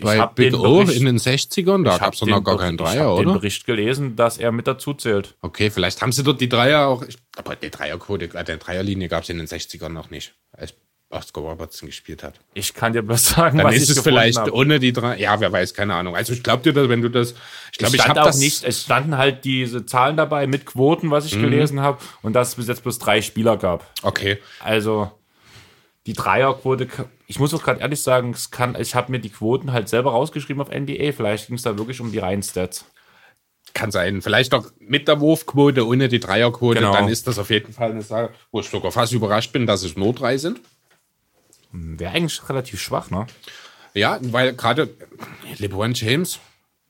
[0.02, 2.20] Ich Bei hab Big den O Bericht- in den 60ern, da ich hab gab es
[2.20, 3.38] doch noch gar keinen Ich Dreier, habe den oder?
[3.38, 5.34] Bericht gelesen, dass er mit dazu zählt.
[5.42, 7.02] Okay, vielleicht haben sie dort die Dreier auch.
[7.02, 10.74] Ich, aber die Dreierquote, äh, die Dreierlinie gab es in den 60ern noch nicht, als
[11.10, 12.40] Oscar Robertson gespielt hat.
[12.54, 14.54] Ich kann dir bloß sagen, Dann was ist ich es vielleicht habe.
[14.54, 15.18] ohne die drei.
[15.18, 16.16] Ja, wer weiß, keine Ahnung.
[16.16, 17.34] Also ich glaube dir, dass wenn du das.
[17.70, 20.64] Ich glaube, ich stand habe auch das nicht, es standen halt diese Zahlen dabei mit
[20.64, 21.30] Quoten, was Mhm.
[21.30, 23.86] ich gelesen habe, und dass es bis jetzt bloß drei Spieler gab.
[24.02, 24.38] Okay.
[24.60, 25.10] Also
[26.06, 26.88] die Dreierquote,
[27.28, 30.10] ich muss auch gerade ehrlich sagen, es kann, ich habe mir die Quoten halt selber
[30.12, 31.12] rausgeschrieben auf NBA.
[31.12, 32.84] Vielleicht ging es da wirklich um die reinen Stats.
[33.74, 34.20] Kann sein.
[34.20, 36.92] Vielleicht auch mit der Wurfquote, ohne die Dreierquote, Genau.
[36.92, 39.82] dann ist das auf jeden Fall eine Sache, wo ich sogar fast überrascht bin, dass
[39.84, 40.60] es nur drei sind.
[41.72, 43.26] Wäre eigentlich relativ schwach, ne?
[43.94, 44.90] Ja, weil gerade
[45.58, 46.38] LeBron James,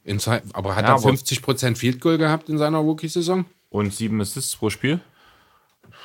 [0.04, 3.44] in sein, aber hat Ja, er aber- 50% Field Goal gehabt in seiner Rookie-Saison?
[3.70, 5.00] Und sieben Assists pro Spiel.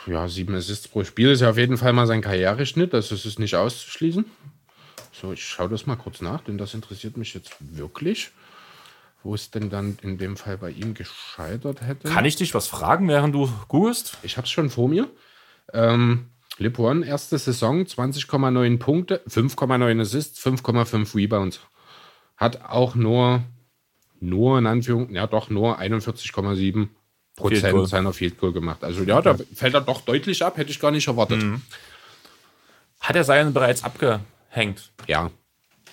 [0.08, 3.26] Ja, sieben Assists pro Spiel ist ja auf jeden Fall mal sein Karriereschnitt, das ist
[3.26, 4.26] es nicht auszuschließen.
[5.12, 8.32] So, ich schaue das mal kurz nach, denn das interessiert mich jetzt wirklich.
[9.24, 12.08] Wo es denn dann in dem Fall bei ihm gescheitert hätte.
[12.08, 14.18] Kann ich dich was fragen, während du googelst?
[14.22, 15.10] Ich habe es schon vor mir.
[15.74, 16.28] Ähm,
[16.60, 21.60] LeBron, erste Saison, 20,9 Punkte, 5,9 Assists, 5,5 Rebounds.
[22.38, 23.44] Hat auch nur,
[24.20, 26.88] nur in Anführungszeichen, ja doch, nur 41,7
[27.38, 27.72] Field Goal.
[27.72, 28.84] Prozent seiner Field Goal gemacht.
[28.84, 31.42] Also ja, da fällt er doch deutlich ab, hätte ich gar nicht erwartet.
[31.44, 31.62] Mhm.
[33.00, 34.92] Hat er seinen bereits abgehängt?
[35.08, 35.30] Ja.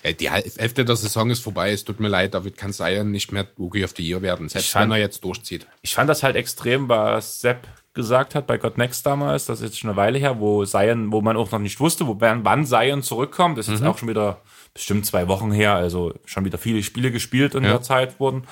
[0.03, 1.71] Ja, Die Hälfte der Saison ist vorbei.
[1.71, 4.71] Es tut mir leid, David kann Zion nicht mehr Rookie of the Year werden, selbst
[4.71, 5.65] fand- wenn er jetzt durchzieht.
[5.81, 9.65] Ich fand das halt extrem, was Sepp gesagt hat bei God Next damals, das ist
[9.69, 12.65] jetzt schon eine Weile her, wo Zion, wo man auch noch nicht wusste, wo, wann
[12.65, 13.57] Zion zurückkommt.
[13.57, 14.41] Das ist jetzt auch schon wieder
[14.75, 17.71] bestimmt zwei Wochen her, also schon wieder viele Spiele gespielt in Ja.
[17.71, 18.43] der Zeit wurden,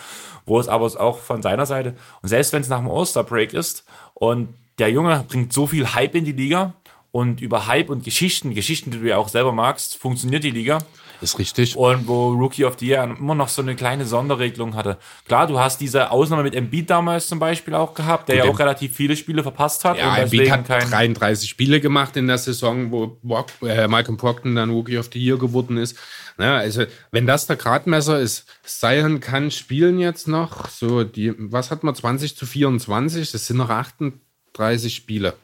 [0.46, 3.86] wo es aber auch von seiner Seite, und selbst wenn es nach dem All-Star-Break ist
[4.16, 6.74] und der Junge bringt so viel Hype in die Liga
[7.12, 10.80] und über Hype und Geschichten, Geschichten, die du ja auch selber magst, funktioniert die Liga.
[11.22, 11.76] Ist richtig.
[11.76, 14.98] Und wo Rookie of the Year immer noch so eine kleine Sonderregelung hatte.
[15.26, 18.60] Klar, du hast diese Ausnahme mit Embiid damals zum Beispiel auch gehabt, der ja auch
[18.60, 19.98] relativ viele Spiele verpasst hat.
[19.98, 24.56] Ja, Embiid hat kein, 33 Spiele gemacht in der Saison, wo Brock, äh, Malcolm Brockton
[24.56, 25.98] dann Rookie of the Year geworden ist.
[26.38, 31.70] Na, also, wenn das der Gradmesser ist, Zion kann spielen jetzt noch, so die, was
[31.70, 35.36] hat man, 20 zu 24, das sind noch 38 Spiele,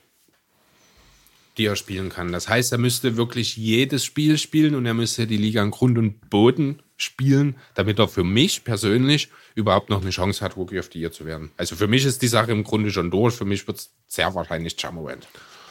[1.59, 2.31] die er spielen kann.
[2.31, 5.97] Das heißt, er müsste wirklich jedes Spiel spielen und er müsste die Liga an Grund
[5.97, 10.89] und Boden spielen, damit er für mich persönlich überhaupt noch eine Chance hat, Rookie of
[10.91, 11.51] the Year zu werden.
[11.57, 13.35] Also für mich ist die Sache im Grunde schon durch.
[13.35, 15.27] Für mich wird es sehr wahrscheinlich Jamorant.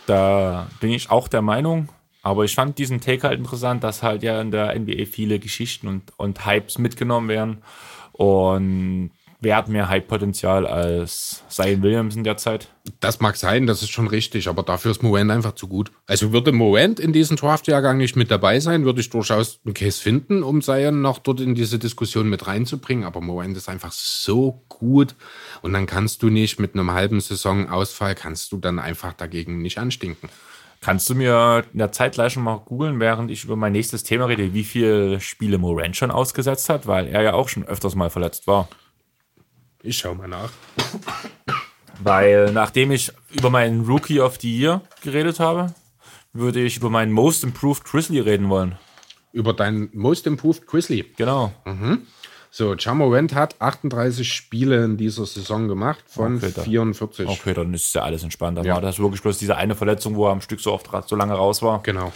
[0.06, 1.88] Da bin ich auch der Meinung.
[2.22, 5.88] Aber ich fand diesen Take halt interessant, dass halt ja in der NBA viele Geschichten
[5.88, 7.62] und, und Hypes mitgenommen werden.
[8.12, 9.10] Und
[9.40, 12.68] wer hat mehr Hype-Potenzial als Zion Williams in der Zeit?
[13.00, 15.92] Das mag sein, das ist schon richtig, aber dafür ist Morant einfach zu gut.
[16.06, 20.00] Also würde Morant in diesem Draftjahrgang nicht mit dabei sein, würde ich durchaus einen Case
[20.00, 23.04] finden, um Zion noch dort in diese Diskussion mit reinzubringen.
[23.04, 25.14] Aber Morant ist einfach so gut
[25.62, 29.78] und dann kannst du nicht mit einem halben Saisonausfall, kannst du dann einfach dagegen nicht
[29.78, 30.28] anstinken.
[30.80, 34.04] Kannst du mir in der Zeit gleich schon mal googeln, während ich über mein nächstes
[34.04, 37.96] Thema rede, wie viele Spiele Morant schon ausgesetzt hat, weil er ja auch schon öfters
[37.96, 38.68] mal verletzt war.
[39.88, 40.50] Ich schau mal nach.
[42.00, 45.72] Weil nachdem ich über meinen Rookie of the Year geredet habe,
[46.34, 48.76] würde ich über meinen Most Improved Grizzly reden wollen.
[49.32, 51.06] Über deinen Most Improved Grizzly.
[51.16, 51.54] Genau.
[52.50, 57.26] So, Jamorant hat 38 Spiele in dieser Saison gemacht von Okay, da- 44.
[57.26, 58.58] Okay, dann ist ja alles entspannt.
[58.58, 58.74] Dann Ja.
[58.74, 61.32] war das wirklich bloß diese eine Verletzung, wo er am Stück so oft so lange
[61.32, 61.82] raus war.
[61.82, 62.12] Genau.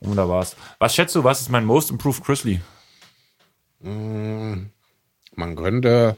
[0.00, 0.56] Und da war's.
[0.80, 2.60] Was schätzt du, was ist mein Most Improved Grizzly?
[3.80, 4.70] Man
[5.56, 6.16] könnte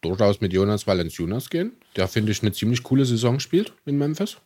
[0.00, 4.38] durchaus mit Jonas Valanciunas gehen, der, finde ich, eine ziemlich coole Saison spielt in Memphis.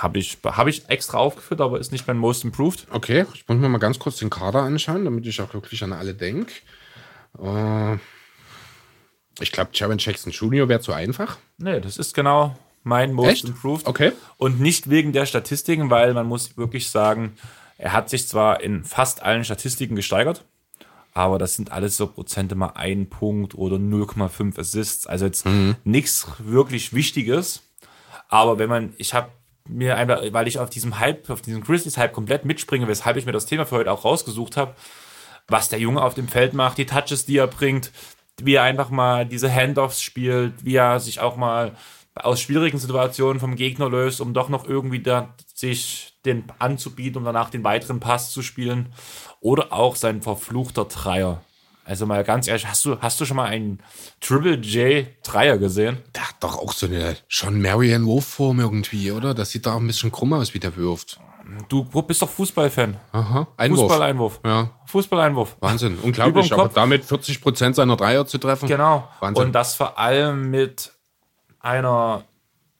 [0.00, 2.86] Habe ich, hab ich extra aufgeführt, aber ist nicht mein Most Improved.
[2.90, 5.92] Okay, ich muss mir mal ganz kurz den Kader anschauen, damit ich auch wirklich an
[5.92, 6.52] alle denke.
[7.42, 7.96] Äh,
[9.40, 10.68] ich glaube, Jaron Jackson Jr.
[10.68, 11.36] wäre zu einfach.
[11.58, 13.44] Nee, das ist genau mein Most Echt?
[13.44, 13.86] Improved.
[13.86, 14.12] Okay.
[14.38, 17.36] Und nicht wegen der Statistiken, weil man muss wirklich sagen,
[17.78, 20.44] er hat sich zwar in fast allen Statistiken gesteigert,
[21.16, 25.06] aber das sind alles so Prozente mal ein Punkt oder 0,5 Assists.
[25.06, 25.46] Also jetzt
[25.82, 27.62] nichts wirklich Wichtiges.
[28.28, 29.30] Aber wenn man, ich habe
[29.66, 33.32] mir einfach, weil ich auf diesem Hype, auf diesem Grizzlies-Hype komplett mitspringe, weshalb ich mir
[33.32, 34.74] das Thema für heute auch rausgesucht habe,
[35.48, 37.92] was der Junge auf dem Feld macht, die Touches, die er bringt,
[38.42, 41.76] wie er einfach mal diese Handoffs spielt, wie er sich auch mal
[42.14, 47.24] aus schwierigen Situationen vom Gegner löst, um doch noch irgendwie da sich den anzubieten, um
[47.24, 48.92] danach den weiteren Pass zu spielen.
[49.40, 51.42] Oder auch sein verfluchter Dreier.
[51.84, 53.80] Also mal ganz ehrlich, hast du, hast du schon mal einen
[54.20, 55.98] Triple J Dreier gesehen?
[56.16, 59.34] Der hat doch auch so eine schon Marion Wurfform irgendwie, oder?
[59.34, 61.20] Das sieht da auch ein bisschen krumm aus, wie der wirft.
[61.68, 62.96] Du bist doch Fußballfan.
[63.12, 63.46] Aha.
[63.56, 63.80] Einwurf.
[63.82, 64.40] Fußballeinwurf.
[64.44, 64.70] Ja.
[64.86, 65.56] Fußballeinwurf.
[65.60, 65.98] Wahnsinn.
[66.02, 66.52] Unglaublich.
[66.52, 68.68] Aber damit 40 Prozent seiner Dreier zu treffen.
[68.68, 69.08] Genau.
[69.20, 69.46] Wahnsinn.
[69.46, 70.92] Und das vor allem mit
[71.60, 72.24] einer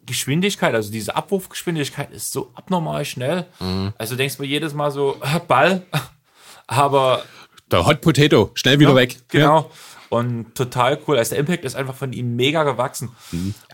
[0.07, 3.47] Geschwindigkeit, also diese Abwurfgeschwindigkeit ist so abnormal schnell.
[3.61, 3.93] Mhm.
[3.99, 5.83] Also du denkst mir jedes Mal so, Ball,
[6.67, 7.23] aber
[7.71, 8.51] Der Hot Potato.
[8.55, 9.17] Schnell wieder weg.
[9.29, 9.71] genau.
[10.09, 11.19] Und total cool.
[11.19, 13.11] Also der Impact ist einfach von ihm mega gewachsen.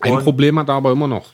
[0.00, 1.30] Ein Und Problem hat er aber immer noch.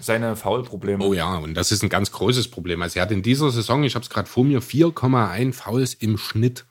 [0.00, 1.04] seine Foulprobleme.
[1.04, 2.82] Oh ja, und das ist ein ganz großes Problem.
[2.82, 6.18] Also er hat in dieser Saison, ich habe es gerade vor mir, 4,1 Fouls im
[6.18, 6.64] Schnitt.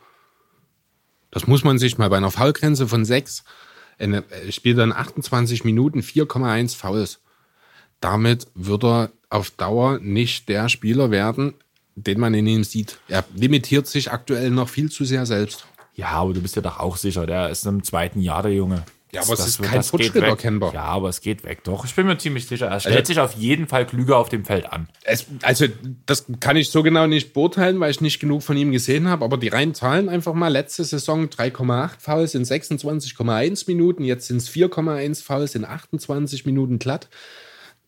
[1.32, 3.43] Das muss man sich mal bei einer Foulgrenze von 6,
[3.97, 7.22] er spielt dann 28 Minuten 4,1 Fouls.
[8.03, 11.53] Damit wird er auf Dauer nicht der Spieler werden,
[11.95, 12.97] den man in ihm sieht.
[13.07, 15.65] Er limitiert sich aktuell noch viel zu sehr selbst.
[15.95, 18.83] Ja, aber du bist ja doch auch sicher, der ist im zweiten Jahr der Junge.
[19.13, 20.73] Ja, aber es Das- ist das kein Fortschritt erkennbar.
[20.73, 21.63] Ja, aber es geht weg.
[21.63, 22.65] Doch, ich bin mir ziemlich sicher.
[22.67, 24.89] Er stellt Also- sich auf jeden Fall klüger auf dem Feld an.
[25.03, 25.67] Es, also,
[26.07, 29.23] das kann ich so genau nicht beurteilen, weil ich nicht genug von ihm gesehen habe.
[29.23, 30.47] Aber die reinen Zahlen einfach mal.
[30.47, 34.03] Letzte Saison 3,8 Fouls in 26,1 Minuten.
[34.03, 37.07] Jetzt sind es 4,1 Fouls in 28 Minuten glatt.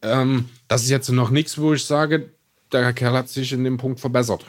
[0.01, 2.29] Ähm, das ist jetzt noch nichts, wo ich sage,
[2.71, 4.45] der Kerl hat sich in dem Punkt verbessert.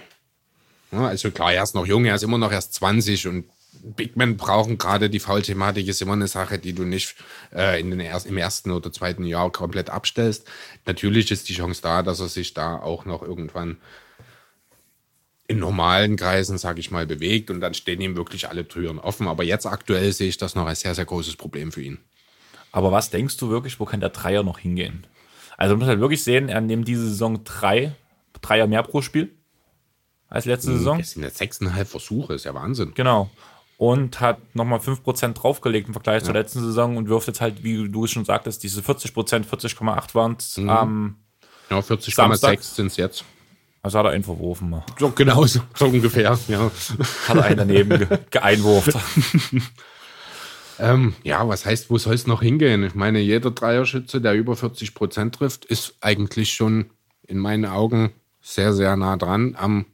[0.92, 3.44] Ja, also klar, er ist noch jung, er ist immer noch erst 20 und
[3.94, 7.14] Big Men brauchen gerade die Foul-Thematik ist immer eine Sache, die du nicht
[7.54, 10.48] äh, in den erst, im ersten oder zweiten Jahr komplett abstellst.
[10.86, 13.76] Natürlich ist die Chance da, dass er sich da auch noch irgendwann
[15.46, 19.28] in normalen Kreisen, sage ich mal, bewegt und dann stehen ihm wirklich alle Türen offen.
[19.28, 21.98] Aber jetzt aktuell sehe ich das noch als sehr, sehr großes Problem für ihn.
[22.72, 25.06] Aber was denkst du wirklich, wo kann der Dreier noch hingehen?
[25.56, 27.92] Also man muss halt wirklich sehen, er nimmt diese Saison drei
[28.42, 29.34] Dreier mehr pro Spiel
[30.28, 31.00] als letzte Saison.
[31.00, 32.92] Es sind jetzt sechseinhalb Versuche, ist ja Wahnsinn.
[32.94, 33.30] Genau.
[33.78, 37.88] Und hat nochmal 5% draufgelegt im Vergleich zur letzten Saison und wirft jetzt halt, wie
[37.88, 39.12] du es schon sagtest, diese 40%,
[39.46, 40.56] 40,8 waren es.
[40.56, 41.16] Ähm,
[41.70, 42.58] Ja, Samstag.
[42.58, 43.24] 40,6 sind es jetzt.
[43.82, 44.70] also hat er einen verworfen.
[44.70, 44.84] mal.
[44.98, 46.70] So, genau so, so ungefähr, ja.
[47.28, 48.94] Hat er einen daneben ge geeinwurft.
[50.78, 52.82] Ähm, ja, was heißt, wo soll es noch hingehen?
[52.84, 56.90] Ich meine, jeder Dreierschütze, der über 40 Prozent trifft, ist eigentlich schon
[57.26, 59.86] in meinen Augen sehr, sehr nah dran am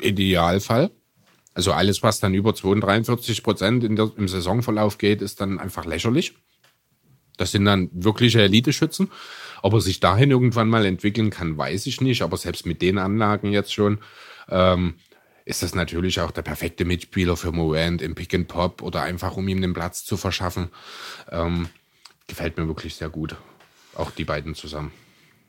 [0.00, 0.90] Idealfall.
[1.54, 6.34] Also alles, was dann über 42 Prozent im Saisonverlauf geht, ist dann einfach lächerlich.
[7.38, 9.10] Das sind dann wirkliche Elite-Schützen.
[9.62, 12.22] Ob er sich dahin irgendwann mal entwickeln kann, weiß ich nicht.
[12.22, 13.98] Aber selbst mit den Anlagen jetzt schon,
[14.50, 14.94] ähm,
[15.46, 19.36] ist das natürlich auch der perfekte Mitspieler für Morant im Pick and Pop oder einfach
[19.36, 20.70] um ihm den Platz zu verschaffen.
[21.30, 21.68] Ähm,
[22.26, 23.36] gefällt mir wirklich sehr gut.
[23.94, 24.90] Auch die beiden zusammen.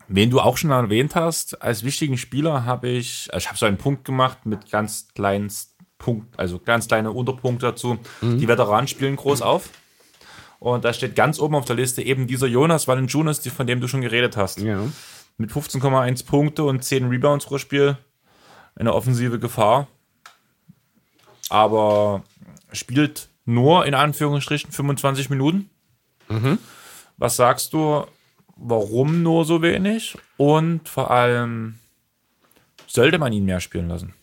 [0.07, 3.65] Wen du auch schon erwähnt hast, als wichtigen Spieler habe ich, also ich habe so
[3.65, 5.51] einen Punkt gemacht mit ganz kleinen
[5.97, 7.97] Punkt, also ganz kleine Unterpunkte dazu.
[8.21, 9.69] Die Veteranen spielen groß auf.
[10.59, 13.87] Und da steht ganz oben auf der Liste eben dieser Jonas Valanciunas, von dem du
[13.87, 14.59] schon geredet hast.
[14.59, 14.79] Ja.
[15.37, 17.97] Mit 15,1 Punkte und 10 Rebounds pro Spiel.
[18.77, 19.87] Eine offensive Gefahr.
[21.49, 22.23] Aber
[22.71, 25.69] spielt nur in Anführungsstrichen 25 Minuten.
[27.17, 28.05] Was sagst du,
[28.55, 30.17] warum nur so wenig?
[30.35, 31.75] Und vor allem,
[32.85, 34.13] sollte man ihn mehr spielen lassen?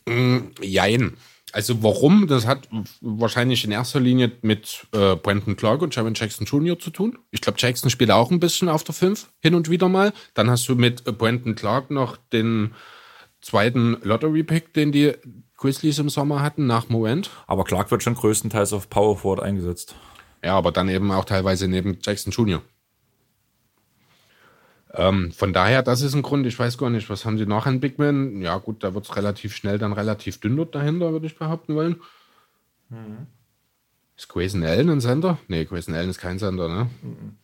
[0.61, 1.17] Jein.
[1.53, 2.27] Also warum?
[2.27, 2.69] Das hat
[3.01, 6.79] wahrscheinlich in erster Linie mit äh, Brandon Clark und Jaron Jackson Jr.
[6.79, 7.17] zu tun.
[7.31, 10.13] Ich glaube, Jackson spielt auch ein bisschen auf der 5 hin und wieder mal.
[10.35, 12.75] Dann hast du mit äh, Brandon Clark noch den
[13.45, 15.13] zweiten Lottery-Pick, den die
[15.57, 17.31] Grizzlies im Sommer hatten, nach Morant.
[17.47, 19.95] Aber Clark wird schon größtenteils auf Power Forward eingesetzt.
[20.43, 22.63] Ja, aber dann eben auch teilweise neben Jackson Jr.
[24.93, 26.47] Ähm, von daher, das ist ein Grund.
[26.47, 28.41] Ich weiß gar nicht, was haben sie noch an Big Man?
[28.41, 31.75] Ja, gut, da wird es relativ schnell dann relativ dünn dort dahinter, würde ich behaupten
[31.75, 32.01] wollen.
[32.91, 33.27] Mhm.
[34.17, 35.39] Ist Grayson Allen ein Sender?
[35.49, 36.91] Nee, Grayson Allen ist kein Sender, ne?
[37.03, 37.37] Mhm.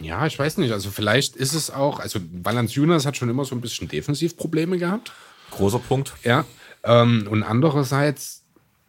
[0.00, 0.72] Ja, ich weiß nicht.
[0.72, 5.12] Also vielleicht ist es auch, also Valanciunas hat schon immer so ein bisschen Defensivprobleme gehabt.
[5.50, 6.12] Großer Punkt.
[6.22, 6.44] Ja.
[6.84, 8.42] Ähm, und andererseits,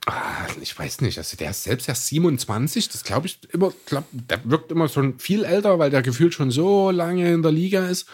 [0.05, 4.05] ah, ich weiß nicht, also der ist selbst erst 27, das glaube ich immer, glaub,
[4.11, 7.87] der wirkt immer schon viel älter, weil der gefühlt schon so lange in der Liga
[7.87, 8.07] ist.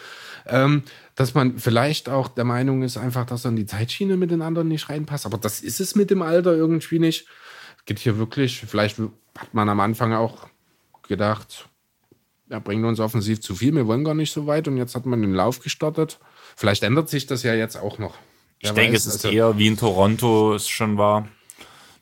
[0.45, 0.83] Ähm,
[1.15, 4.41] dass man vielleicht auch der Meinung ist, einfach, dass er in die Zeitschiene mit den
[4.41, 5.25] anderen nicht reinpasst.
[5.25, 7.27] Aber das ist es mit dem Alter irgendwie nicht.
[7.77, 10.47] Es geht hier wirklich, vielleicht hat man am Anfang auch
[11.07, 11.69] gedacht,
[12.53, 15.07] er bringt uns offensiv zu viel, wir wollen gar nicht so weit und jetzt hat
[15.07, 16.19] man den Lauf gestartet.
[16.55, 18.13] Vielleicht ändert sich das ja jetzt auch noch.
[18.61, 21.27] Wer ich denke, es ist also, eher wie in Toronto es schon war.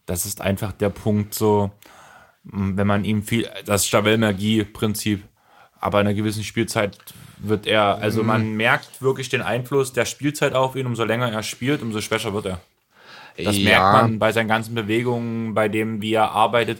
[0.06, 1.72] Das ist einfach der Punkt so,
[2.44, 5.24] wenn man ihm viel, das Stavel-Magie-Prinzip,
[5.80, 6.98] aber in einer gewissen Spielzeit
[7.38, 8.58] wird er, also man mhm.
[8.58, 12.46] merkt wirklich den Einfluss der Spielzeit auf ihn, umso länger er spielt, umso schwächer wird
[12.46, 12.62] er.
[13.38, 13.64] Das ja.
[13.64, 16.80] merkt man bei seinen ganzen Bewegungen, bei dem, wie er arbeitet,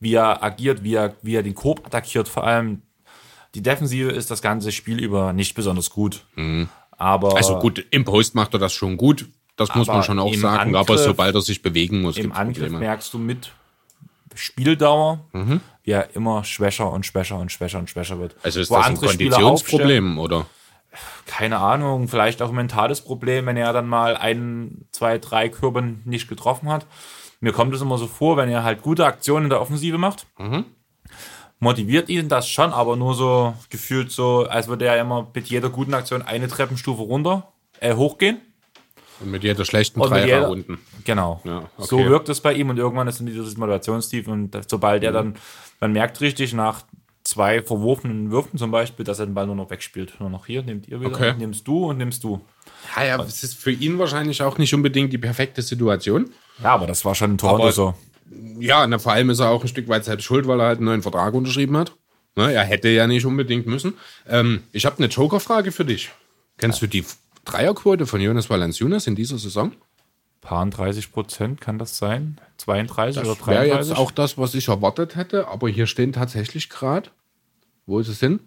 [0.00, 2.82] wie er agiert, wie er, wie er den Korb attackiert vor allem.
[3.54, 6.24] Die Defensive ist das ganze Spiel über nicht besonders gut.
[6.34, 6.68] Mhm.
[6.96, 9.26] Aber also gut, im Post macht er das schon gut.
[9.56, 10.74] Das muss man schon auch sagen.
[10.74, 12.78] Angriff, aber sobald er sich bewegen muss, im Angriff Probleme.
[12.78, 13.52] merkst du mit
[14.34, 15.60] Spieldauer, mhm.
[15.84, 18.34] wie er immer schwächer und schwächer und schwächer und schwächer wird.
[18.42, 20.46] Also ist Wo das ein Konditionsproblem oder?
[21.26, 26.02] Keine Ahnung, vielleicht auch ein mentales Problem, wenn er dann mal ein, zwei, drei Körben
[26.04, 26.86] nicht getroffen hat.
[27.40, 30.26] Mir kommt es immer so vor, wenn er halt gute Aktionen in der Offensive macht.
[30.38, 30.64] Mhm
[31.60, 35.70] motiviert ihn das schon, aber nur so gefühlt so, als würde er immer mit jeder
[35.70, 38.40] guten Aktion eine Treppenstufe runter, äh, hochgehen.
[39.20, 40.78] Und mit jeder schlechten Dreier unten.
[41.04, 41.40] Genau.
[41.44, 41.86] Ja, okay.
[41.86, 45.06] So wirkt es bei ihm und irgendwann ist dann dieses Motivationstief und sobald mhm.
[45.06, 45.34] er dann,
[45.80, 46.82] man merkt richtig nach
[47.22, 50.14] zwei verworfenen Würfen zum Beispiel, dass er den Ball nur noch wegspielt.
[50.20, 51.34] Nur noch hier, nehmt ihr wieder, okay.
[51.38, 52.40] nimmst du und nimmst du.
[52.96, 56.30] Ja, ja, es ist für ihn wahrscheinlich auch nicht unbedingt die perfekte Situation.
[56.62, 57.94] Ja, aber das war schon in Toronto so
[58.58, 60.78] ja, na, vor allem ist er auch ein Stück weit selbst schuld, weil er halt
[60.78, 61.92] einen neuen Vertrag unterschrieben hat.
[62.36, 63.94] Ne, er hätte ja nicht unbedingt müssen.
[64.28, 66.10] Ähm, ich habe eine Joker-Frage für dich.
[66.58, 67.04] Kennst du die
[67.44, 69.72] Dreierquote von Jonas Valanciunas in dieser Saison?
[70.40, 72.40] Paar 30 Prozent kann das sein?
[72.58, 73.70] 32 das oder 33?
[73.70, 77.10] wäre jetzt auch das, was ich erwartet hätte, aber hier stehen tatsächlich gerade,
[77.86, 78.40] wo ist es hin?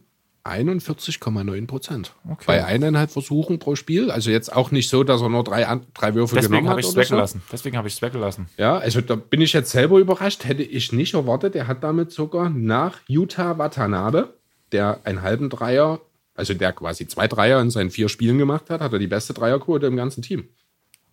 [0.48, 2.14] 41,9 Prozent.
[2.30, 2.44] Okay.
[2.46, 4.12] Bei eineinhalb Versuchen pro Spiel.
[4.12, 6.78] Also jetzt auch nicht so, dass er nur drei, drei Würfe Deswegen genommen hat.
[6.78, 7.42] Deswegen weggelassen.
[7.46, 7.52] So.
[7.52, 8.48] Deswegen habe ich es weggelassen.
[8.58, 10.46] Ja, also da bin ich jetzt selber überrascht.
[10.46, 11.56] Hätte ich nicht erwartet.
[11.56, 14.34] Er hat damit sogar nach Utah Watanabe,
[14.72, 16.02] der einen halben Dreier,
[16.36, 19.34] also der quasi zwei Dreier in seinen vier Spielen gemacht hat, hat er die beste
[19.34, 20.50] Dreierquote im ganzen Team.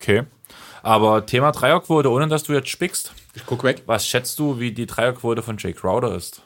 [0.01, 0.25] Okay.
[0.83, 3.15] Aber Thema Dreierquote, ohne dass du jetzt spickst.
[3.35, 3.85] Ich guck weg.
[3.87, 6.43] Was schätzt du, wie die Dreierquote von Jake Crowder ist?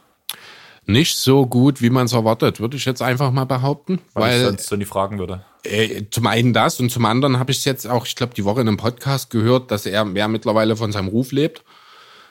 [0.89, 4.01] Nicht so gut, wie man es erwartet, würde ich jetzt einfach mal behaupten.
[4.15, 5.45] Weil, weil ich sonst so nie fragen würde.
[5.63, 8.45] Äh, zum einen das und zum anderen habe ich es jetzt auch, ich glaube, die
[8.45, 11.63] Woche in einem Podcast gehört, dass er mehr mittlerweile von seinem Ruf lebt.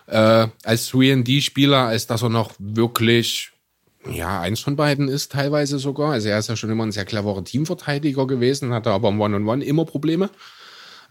[0.08, 3.52] Äh, als 3D-Spieler, als dass er noch wirklich,
[4.10, 6.14] ja, eins von beiden ist teilweise sogar.
[6.14, 9.62] Also er ist ja schon immer ein sehr cleverer Teamverteidiger gewesen, hatte aber im One-on-One
[9.62, 10.32] -on -One immer Probleme.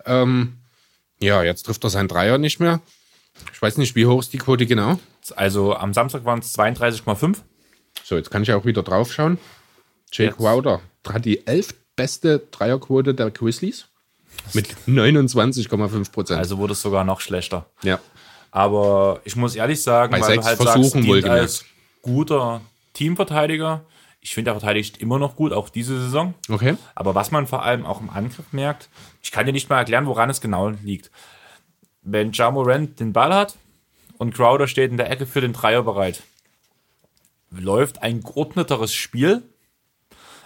[0.04, 0.54] Ähm,
[1.20, 2.80] ja, jetzt trifft er seinen Dreier nicht mehr.
[3.52, 4.98] Ich weiß nicht, wie hoch ist die Quote genau?
[5.34, 7.38] Also am Samstag waren es 32,5.
[8.04, 9.38] So, jetzt kann ich auch wieder drauf schauen.
[10.12, 10.36] Jake jetzt.
[10.36, 13.86] Crowder hat die elf beste Dreierquote der Grizzlies
[14.52, 16.38] mit 29,5 Prozent.
[16.38, 17.66] Also wurde es sogar noch schlechter.
[17.82, 17.98] Ja.
[18.50, 21.64] Aber ich muss ehrlich sagen, Bei weil du halt Versuchen sagst, als
[22.02, 22.60] guter
[22.92, 23.84] Teamverteidiger,
[24.20, 26.34] ich finde, er verteidigt immer noch gut, auch diese Saison.
[26.48, 26.76] Okay.
[26.94, 28.88] Aber was man vor allem auch im Angriff merkt,
[29.22, 31.10] ich kann dir nicht mal erklären, woran es genau liegt
[32.06, 33.56] wenn Jamorant den Ball hat
[34.16, 36.22] und Crowder steht in der Ecke für den Dreier bereit,
[37.50, 39.42] läuft ein geordneteres Spiel,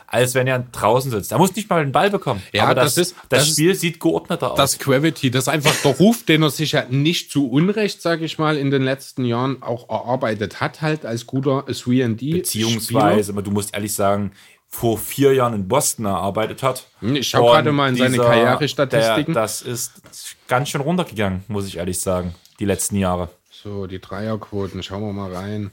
[0.06, 1.30] als wenn er draußen sitzt.
[1.30, 2.42] Er muss nicht mal den Ball bekommen.
[2.52, 4.56] Ja, aber das, das ist, das, das Spiel ist, sieht geordneter aus.
[4.56, 8.24] Das Gravity, das ist einfach der Ruf, den er sich ja nicht zu Unrecht, sage
[8.24, 12.32] ich mal, in den letzten Jahren auch erarbeitet hat, halt als guter 3D.
[12.32, 14.32] Beziehungsweise, aber du musst ehrlich sagen,
[14.70, 16.86] vor vier Jahren in Boston erarbeitet hat.
[17.00, 19.34] Ich schaue gerade mal in seine Karrierestatistiken.
[19.34, 20.00] Das ist
[20.46, 23.28] ganz schön runtergegangen, muss ich ehrlich sagen, die letzten Jahre.
[23.50, 25.70] So, die Dreierquoten, schauen wir mal rein.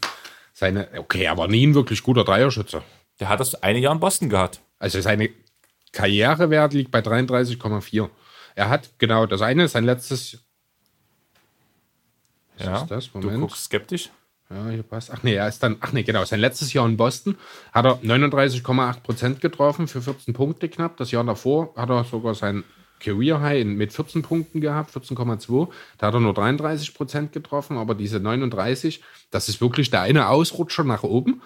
[0.51, 2.81] Seine, okay, aber nie ein wirklich guter Dreierschütze.
[3.19, 4.59] Der hat das eine Jahr in Boston gehabt.
[4.79, 5.29] Also seine
[5.91, 8.09] Karrierewert liegt bei 33,4.
[8.55, 10.39] Er hat, genau, das eine ist sein letztes.
[12.57, 13.13] Was ja, ist das?
[13.13, 13.33] Moment.
[13.33, 14.09] Du guckst skeptisch.
[14.49, 15.11] Ja, hier passt.
[15.11, 17.37] Ach nee, er ist dann, ach nee, genau, sein letztes Jahr in Boston
[17.73, 20.95] hat er 39,8 Prozent getroffen für 14 Punkte knapp.
[20.97, 22.63] Das Jahr davor hat er sogar sein
[22.99, 25.67] Career High mit 14 Punkten gehabt, 14,2.
[25.97, 30.29] Da hat er nur 33 Prozent getroffen, aber diese 39, das ist wirklich der eine
[30.29, 31.41] Ausrutscher nach oben.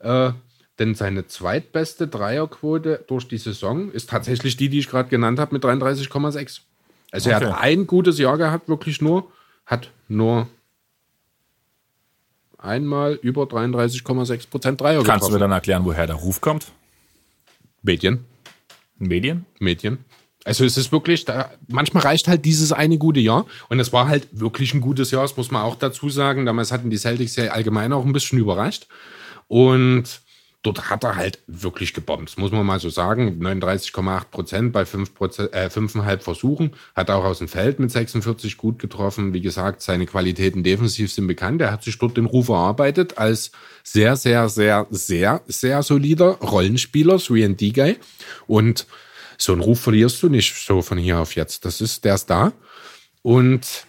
[0.00, 0.32] Äh,
[0.80, 5.54] denn seine zweitbeste Dreierquote durch die Saison ist tatsächlich die, die ich gerade genannt habe,
[5.54, 6.62] mit 33,6.
[7.12, 7.46] Also er Okay.
[7.46, 9.30] hat ein gutes Jahr gehabt, wirklich nur,
[9.66, 10.48] hat nur
[12.64, 15.40] einmal über 33,6 Prozent Dreier Kannst du mir getroffen.
[15.40, 16.66] dann erklären, woher der Ruf kommt?
[17.82, 18.24] Medien,
[18.98, 19.44] Medien?
[19.58, 19.98] Medien.
[20.44, 23.46] Also es ist wirklich, da, manchmal reicht halt dieses eine gute Jahr.
[23.68, 26.44] Und es war halt wirklich ein gutes Jahr, das muss man auch dazu sagen.
[26.44, 28.86] Damals hatten die Celtics ja allgemein auch ein bisschen überrascht.
[29.48, 30.20] Und
[30.64, 33.38] dort hat er halt wirklich gebombt, muss man mal so sagen.
[33.40, 36.72] 39,8 Prozent bei 5 Prozent, äh, 5,5 Versuchen.
[36.96, 39.34] Hat auch aus dem Feld mit 46 gut getroffen.
[39.34, 41.60] Wie gesagt, seine Qualitäten defensiv sind bekannt.
[41.60, 43.52] Er hat sich dort den Ruf erarbeitet als
[43.82, 47.98] sehr, sehr, sehr, sehr, sehr solider Rollenspieler, 3D-Guy.
[48.46, 48.86] Und
[49.36, 51.66] so einen Ruf verlierst du nicht so von hier auf jetzt.
[51.66, 52.52] Das ist, der ist da.
[53.20, 53.86] Und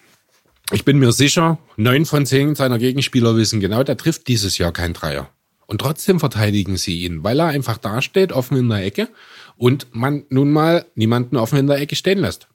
[0.72, 4.74] ich bin mir sicher, neun von zehn seiner Gegenspieler wissen genau, der trifft dieses Jahr
[4.74, 5.30] kein Dreier.
[5.68, 9.10] Und trotzdem verteidigen sie ihn, weil er einfach dasteht, offen in der Ecke
[9.58, 12.48] und man nun mal niemanden offen in der Ecke stehen lässt.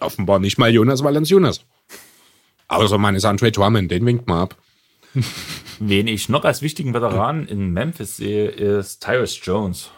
[0.00, 1.64] Offenbar nicht mal Jonas Valanciunas.
[2.68, 4.56] Außer man ist Andre Drummond, den winkt man ab.
[5.78, 9.90] Wen ich noch als wichtigen Veteran in Memphis sehe, ist Tyrus Jones.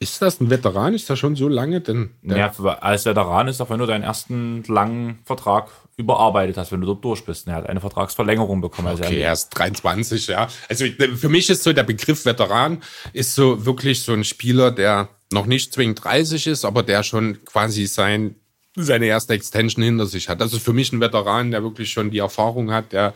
[0.00, 0.92] Ist das ein Veteran?
[0.94, 1.80] Ist das schon so lange?
[1.80, 6.80] Denn Ja, als Veteran ist auch, wenn du deinen ersten langen Vertrag überarbeitet hast, wenn
[6.80, 7.46] du dort durch bist.
[7.46, 8.88] Er hat eine Vertragsverlängerung bekommen.
[8.88, 10.48] Also Okay, er, ist 23, ja.
[10.68, 12.82] Also ich- für mich ist so der Begriff Veteran
[13.12, 17.44] ist so wirklich so ein Spieler, der noch nicht zwingend 30 ist, aber der schon
[17.44, 18.34] quasi sein,
[18.76, 20.40] seine erste Extension hinter sich hat.
[20.40, 23.14] Das ist für mich ein Veteran, der wirklich schon die Erfahrung hat, der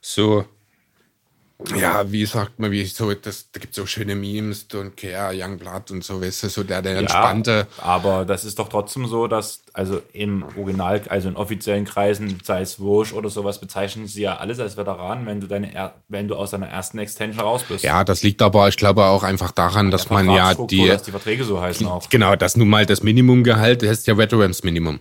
[0.00, 0.46] so,
[1.76, 5.90] ja, wie sagt man, wie so, das, da gibt so schöne Memes, Don't Care, Youngblood
[5.90, 7.66] und so, weißt du, so der, der entspannte.
[7.78, 12.38] Ja, aber das ist doch trotzdem so, dass, also im Original, also in offiziellen Kreisen,
[12.44, 16.28] sei es Vogue oder sowas, bezeichnen sie ja alles als Veteran, wenn du deine, wenn
[16.28, 17.82] du aus deiner ersten Extension raus bist.
[17.82, 21.10] Ja, das liegt aber, ich glaube, auch einfach daran, dass man ja die, dass die
[21.10, 22.08] Verträge so heißen auch.
[22.08, 25.00] genau, das nun mal das Minimumgehalt, das ist ja Veterans Minimum.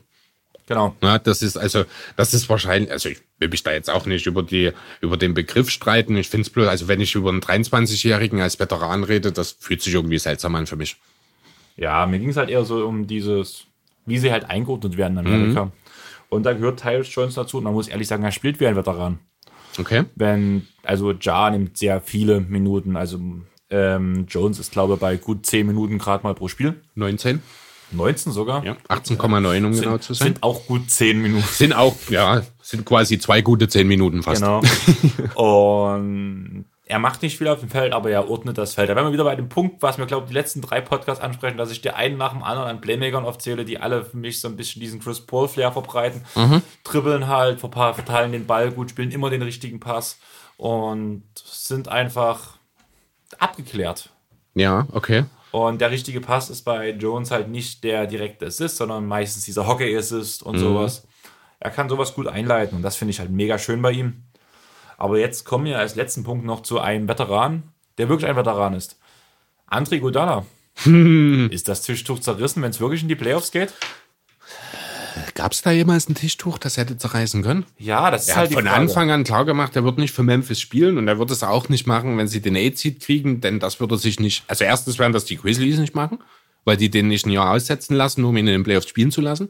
[0.67, 0.95] Genau.
[1.01, 1.85] Ja, das ist also,
[2.17, 5.33] das ist wahrscheinlich, also ich will mich da jetzt auch nicht über die, über den
[5.33, 6.15] Begriff streiten.
[6.17, 9.81] Ich finde es bloß, also wenn ich über einen 23-Jährigen als Veteran rede, das fühlt
[9.81, 10.97] sich irgendwie seltsam an für mich.
[11.77, 13.65] Ja, mir ging es halt eher so um dieses,
[14.05, 15.71] wie sie halt eingeordnet werden in Amerika.
[16.29, 18.75] Und da gehört Tyrus Jones dazu und man muss ehrlich sagen, er spielt wie ein
[18.75, 19.19] Veteran.
[19.79, 20.05] Okay?
[20.15, 23.19] wenn, also Ja nimmt sehr viele Minuten, also
[23.69, 26.81] ähm, Jones ist, glaube ich, bei gut 10 Minuten gerade mal pro Spiel.
[26.95, 27.41] 19?
[27.91, 28.63] 19 sogar.
[28.63, 28.75] Ja.
[28.89, 30.27] 18,9 um genau zu Sind, sein.
[30.27, 31.45] sind auch gut 10 Minuten.
[31.47, 34.41] Sind auch, ja, sind quasi zwei gute 10 Minuten fast.
[34.41, 34.61] Genau.
[35.35, 38.89] Und er macht nicht viel auf dem Feld, aber er ordnet das Feld.
[38.89, 41.23] Da wären wir wieder bei dem Punkt, was wir, glaube ich, die letzten drei Podcasts
[41.23, 44.39] ansprechen, dass ich dir einen nach dem anderen an Playmakern aufzähle, die alle für mich
[44.39, 46.23] so ein bisschen diesen Chris Paul-Flair verbreiten.
[46.83, 50.17] Dribbeln halt, verteilen den Ball gut, spielen immer den richtigen Pass
[50.55, 52.57] und sind einfach
[53.37, 54.11] abgeklärt.
[54.55, 55.25] Ja, okay.
[55.51, 59.67] Und der richtige Pass ist bei Jones halt nicht der direkte Assist, sondern meistens dieser
[59.67, 61.07] Hockey-Assist und sowas.
[61.59, 64.23] Er kann sowas gut einleiten und das finde ich halt mega schön bei ihm.
[64.97, 67.63] Aber jetzt kommen wir als letzten Punkt noch zu einem Veteran,
[67.97, 68.99] der wirklich ein Veteran ist.
[69.69, 70.45] André Godala.
[70.85, 73.73] ist das Tischtuch zerrissen, wenn es wirklich in die Playoffs geht?
[75.35, 77.65] Gab es da jemals ein Tischtuch, das hätte zerreißen können?
[77.77, 78.75] Ja, das ist Er halt hat die von Frage.
[78.81, 81.69] Anfang an klar gemacht, er wird nicht für Memphis spielen und er wird es auch
[81.69, 85.13] nicht machen, wenn sie den A-Seed kriegen, denn das würde sich nicht, also erstens werden
[85.13, 86.19] das die Grizzlies nicht machen,
[86.65, 89.21] weil die den nicht ein Jahr aussetzen lassen, um ihn in den Playoffs spielen zu
[89.21, 89.49] lassen.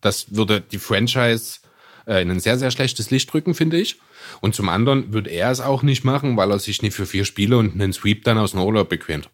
[0.00, 1.60] Das würde die Franchise
[2.06, 3.98] äh, in ein sehr, sehr schlechtes Licht drücken, finde ich.
[4.40, 7.24] Und zum anderen würde er es auch nicht machen, weil er sich nicht für vier
[7.24, 9.30] Spiele und einen Sweep dann aus dem Urlaub bequemt.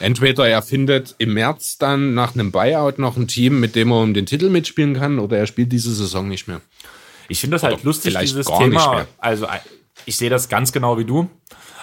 [0.00, 4.00] Entweder er findet im März dann nach einem Buyout noch ein Team, mit dem er
[4.00, 6.60] um den Titel mitspielen kann, oder er spielt diese Saison nicht mehr.
[7.28, 9.06] Ich finde das halt Oder lustig, vielleicht dieses Thema.
[9.18, 9.60] Also äh,
[10.04, 11.28] ich sehe das ganz genau wie du.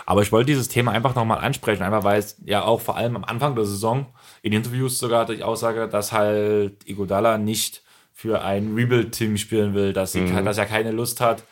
[0.06, 3.16] Aber ich wollte dieses Thema einfach nochmal ansprechen, einfach weil es ja auch vor allem
[3.16, 4.08] am Anfang der Saison
[4.42, 7.82] in Interviews sogar die Aussage, dass halt Igodala nicht
[8.14, 10.44] für ein Rebuild-Team spielen will, dass, Mhm.
[10.44, 11.44] dass er keine Lust hat,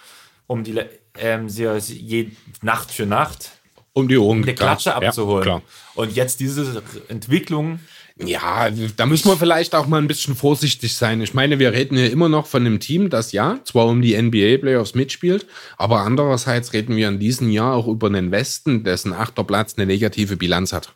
[0.47, 0.79] um die
[1.17, 2.31] ähm, sie je,
[2.61, 3.51] Nacht für Nacht
[3.93, 5.47] Um die Ohren eine Klatsche abzuholen.
[5.47, 5.61] Ja.
[5.95, 7.79] Und jetzt diese Entwicklung,
[8.21, 11.21] Ja, da müssen wir vielleicht auch mal ein bisschen vorsichtig sein.
[11.21, 14.21] Ich meine, wir reden hier immer noch von einem Team, das ja zwar um die
[14.21, 19.45] NBA-Playoffs mitspielt, aber andererseits reden wir in diesem Jahr auch über einen Westen, dessen achter
[19.45, 20.93] Platz eine negative Bilanz hat.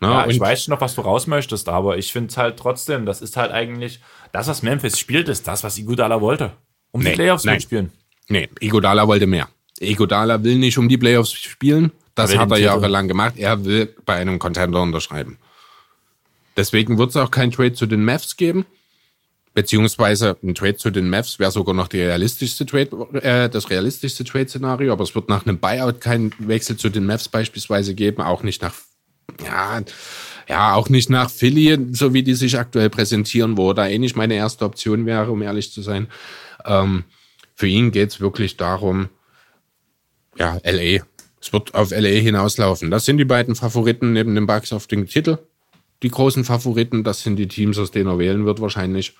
[0.00, 3.06] Na, Ja, ich weiß noch, was du raus möchtest, aber ich finde es halt trotzdem,
[3.06, 4.00] das ist halt eigentlich,
[4.32, 6.52] das, was Memphis spielt, ist das, was Iguodala wollte.
[6.90, 7.54] Um Nee, die Playoffs nein.
[7.54, 7.92] mitspielen.
[8.28, 9.48] Nee, Igodala wollte mehr.
[9.80, 11.92] Igodala will nicht um die Playoffs spielen.
[12.14, 13.34] Das hat er jahrelang gemacht.
[13.36, 15.38] Er will bei einem Contender unterschreiben.
[16.56, 18.66] Deswegen wird es auch kein Trade zu den Mavs geben.
[19.54, 24.24] Beziehungsweise ein Trade zu den Mavs wäre sogar noch die realistischste Trade, äh, das realistischste
[24.24, 28.42] Trade-Szenario, aber es wird nach einem Buyout keinen Wechsel zu den Mavs beispielsweise geben, auch
[28.42, 28.74] nicht nach,
[29.44, 29.80] ja,
[30.48, 34.16] ja, auch nicht nach Philly, so wie die sich aktuell präsentieren, wo da eh nicht
[34.16, 36.08] meine erste Option wäre, um ehrlich zu sein.
[36.64, 37.04] Ähm,
[37.54, 39.08] für ihn geht's wirklich darum,
[40.38, 41.04] ja, LA.
[41.40, 42.90] Es wird auf LA hinauslaufen.
[42.90, 45.38] Das sind die beiden Favoriten neben den Bucks auf den Titel.
[46.02, 49.14] Die großen Favoriten, das sind die Teams, aus denen er wählen wird wahrscheinlich.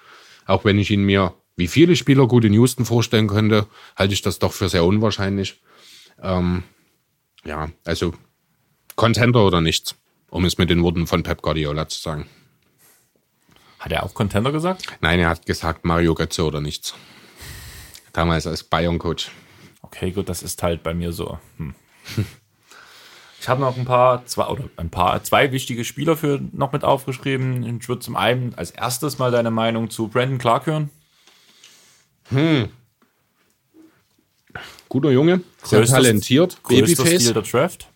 [0.47, 4.23] Auch wenn ich ihn mir, wie viele Spieler gut in Houston vorstellen könnte, halte ich
[4.23, 5.61] das doch für sehr unwahrscheinlich.
[6.23, 6.63] Ähm,
[7.45, 8.15] ja, also
[8.97, 9.95] Contender oder nichts,
[10.31, 12.27] um es mit den Worten von Pep Guardiola zu sagen.
[13.79, 14.87] Hat er auch Contender gesagt?
[15.01, 16.95] Nein, er hat gesagt Mario Götze oder nichts.
[18.15, 19.31] Damals als Bayern-Coach.
[19.85, 21.39] Okay, gut, das ist halt bei mir so.
[21.59, 21.75] Hm.
[23.41, 26.83] Ich habe noch ein paar, zwei oder ein paar, zwei wichtige Spieler für noch mit
[26.83, 27.79] aufgeschrieben.
[27.79, 30.89] Ich würde zum einen als erstes mal deine Meinung zu Brandon Clark hören.
[34.89, 37.23] Guter Junge, sehr Größter- talentiert, Größter Babyface.
[37.23, 37.89] Stil der Draft.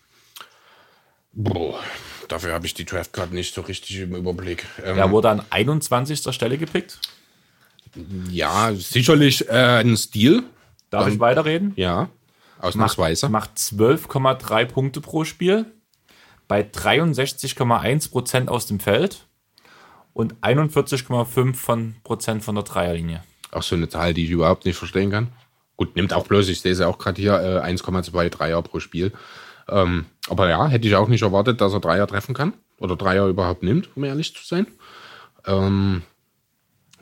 [1.33, 1.79] Boah,
[2.27, 4.65] dafür habe ich die Draft gerade nicht so richtig im Überblick.
[4.83, 6.31] Ähm, Er wurde an 21.
[6.33, 6.99] Stelle gepickt.
[8.29, 10.43] ja, sicherlich äh, ein Stil.
[10.89, 11.73] Darf ich weiterreden?
[11.75, 12.09] Ja,
[12.59, 13.29] ausnahmsweise.
[13.29, 15.65] Macht 12,3 Punkte pro Spiel
[16.47, 19.27] bei 63,1 Prozent aus dem Feld
[20.13, 23.23] und 41,5 von Prozent von der Dreierlinie.
[23.51, 25.29] Auch so eine Zahl, die ich überhaupt nicht verstehen kann.
[25.77, 29.13] Gut, nimmt auch bloß, ich sehe sie auch gerade hier, äh, 1,2 Dreier pro Spiel.
[29.69, 32.53] Ähm, aber ja, hätte ich auch nicht erwartet, dass er Dreier treffen kann.
[32.79, 34.67] Oder Dreier überhaupt nimmt, um ehrlich zu sein.
[35.45, 36.03] Ähm,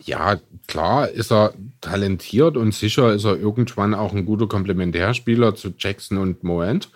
[0.08, 5.74] ja, klar ist er talentiert und sicher ist er irgendwann auch ein guter Komplementärspieler zu
[5.78, 6.90] Jackson und Moent.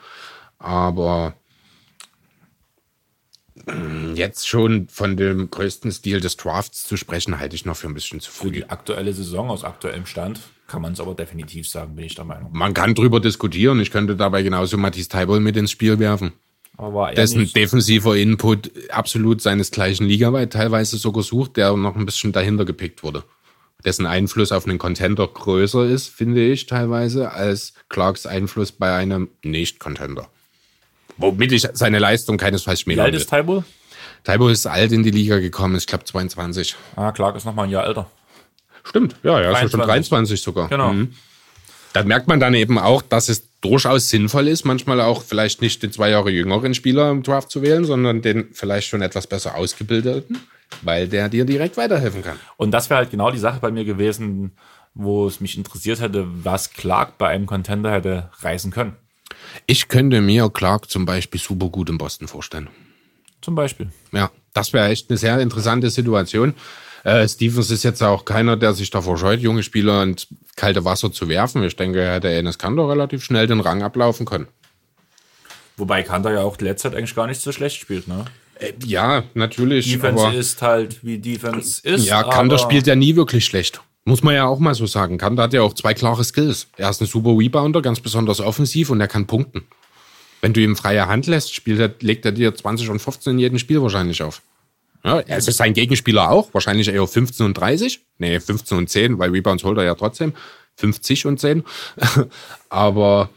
[0.57, 1.35] Aber
[3.65, 7.87] mm, jetzt schon von dem größten Stil des Drafts zu sprechen, halte ich noch für
[7.87, 8.51] ein bisschen zu Für früh.
[8.51, 12.23] die aktuelle Saison aus aktuellem Stand kann man es aber definitiv sagen, bin ich der
[12.23, 12.49] Meinung.
[12.53, 13.81] Man kann drüber diskutieren.
[13.81, 16.31] Ich könnte dabei genauso Matthias Teibol mit ins Spiel werfen.
[16.81, 22.07] Aber er Dessen nicht, defensiver Input absolut seinesgleichen ligaweit teilweise sogar sucht, der noch ein
[22.07, 23.23] bisschen dahinter gepickt wurde.
[23.85, 29.29] Dessen Einfluss auf einen Contender größer ist, finde ich teilweise, als Clarks Einfluss bei einem
[29.43, 30.27] Nicht-Contender.
[31.17, 33.19] Womit ich seine Leistung keinesfalls wie schmälern alt will.
[33.19, 33.63] ist Taibo?
[34.23, 36.75] Teibol ist alt in die Liga gekommen, ich glaube 22.
[36.95, 38.09] Ah, Clark ist noch mal ein Jahr älter.
[38.83, 39.85] Stimmt, ja, ja, ist schon 23.
[39.85, 40.67] 23 sogar.
[40.69, 40.93] Genau.
[40.93, 41.13] Mhm.
[41.93, 45.81] Da merkt man dann eben auch, dass es durchaus sinnvoll ist, manchmal auch vielleicht nicht
[45.83, 49.55] den zwei Jahre jüngeren Spieler im Draft zu wählen, sondern den vielleicht schon etwas besser
[49.55, 50.39] ausgebildeten,
[50.81, 52.39] weil der dir direkt weiterhelfen kann.
[52.57, 54.51] Und das wäre halt genau die Sache bei mir gewesen,
[54.93, 58.95] wo es mich interessiert hätte, was Clark bei einem Contender hätte reißen können.
[59.67, 62.69] Ich könnte mir Clark zum Beispiel super gut in Boston vorstellen.
[63.41, 63.91] Zum Beispiel.
[64.11, 66.53] Ja, das wäre echt eine sehr interessante Situation.
[67.03, 71.11] Äh, Stevens ist jetzt auch keiner, der sich davor scheut, junge Spieler ins kalte Wasser
[71.11, 71.63] zu werfen.
[71.63, 74.47] Ich denke, er hätte Enes Kanter relativ schnell den Rang ablaufen können.
[75.77, 78.25] Wobei Kanter ja auch die letzte Zeit eigentlich gar nicht so schlecht spielt, ne?
[78.59, 79.91] Äh, ja, natürlich.
[79.91, 82.05] Defense aber ist halt, wie Defense ist.
[82.05, 83.81] Ja, Kanter spielt ja nie wirklich schlecht.
[84.03, 85.17] Muss man ja auch mal so sagen.
[85.17, 86.67] Kanter hat ja auch zwei klare Skills.
[86.77, 89.63] Er ist ein super Rebounder, ganz besonders offensiv und er kann punkten.
[90.41, 93.39] Wenn du ihm freie Hand lässt, spielt er, legt er dir 20 und 15 in
[93.39, 94.41] jedem Spiel wahrscheinlich auf.
[95.03, 98.01] Ja, es ist sein Gegenspieler auch, wahrscheinlich eher 15 und 30.
[98.19, 100.33] Nee, 15 und 10, weil Rebounds holt er ja trotzdem.
[100.77, 101.63] 50 und 10.
[102.69, 103.29] Aber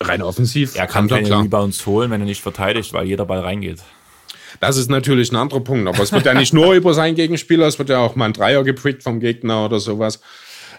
[0.00, 1.42] rein offensiv Er kann keine klar.
[1.42, 3.80] Rebounds holen, wenn er nicht verteidigt, weil jeder Ball reingeht.
[4.60, 5.88] Das ist natürlich ein anderer Punkt.
[5.88, 8.32] Aber es wird ja nicht nur über seinen Gegenspieler, es wird ja auch mal ein
[8.32, 10.20] Dreier geprickt vom Gegner oder sowas.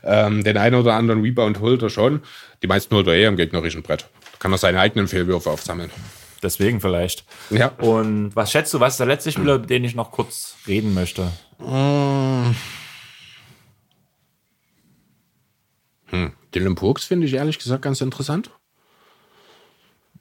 [0.04, 2.22] Ähm, den einen oder anderen Rebound holt er schon.
[2.64, 4.08] Die meisten holt er eh am gegnerischen Brett.
[4.32, 5.92] Da kann er seine eigenen Fehlwürfe aufsammeln.
[6.42, 7.26] Deswegen vielleicht.
[7.50, 7.68] Ja.
[7.80, 10.94] Und was schätzt du, was ist der letzte Spieler, über den ich noch kurz reden
[10.94, 11.32] möchte?
[16.56, 18.52] Dylan Brooks finde ich ehrlich gesagt ganz interessant.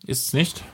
[0.07, 0.65] Ist es nicht?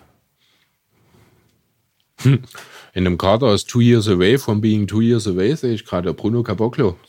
[2.95, 6.13] In dem Kader aus Two Years Away from Being Two Years Away sehe ich gerade
[6.15, 6.97] Bruno Caboclo.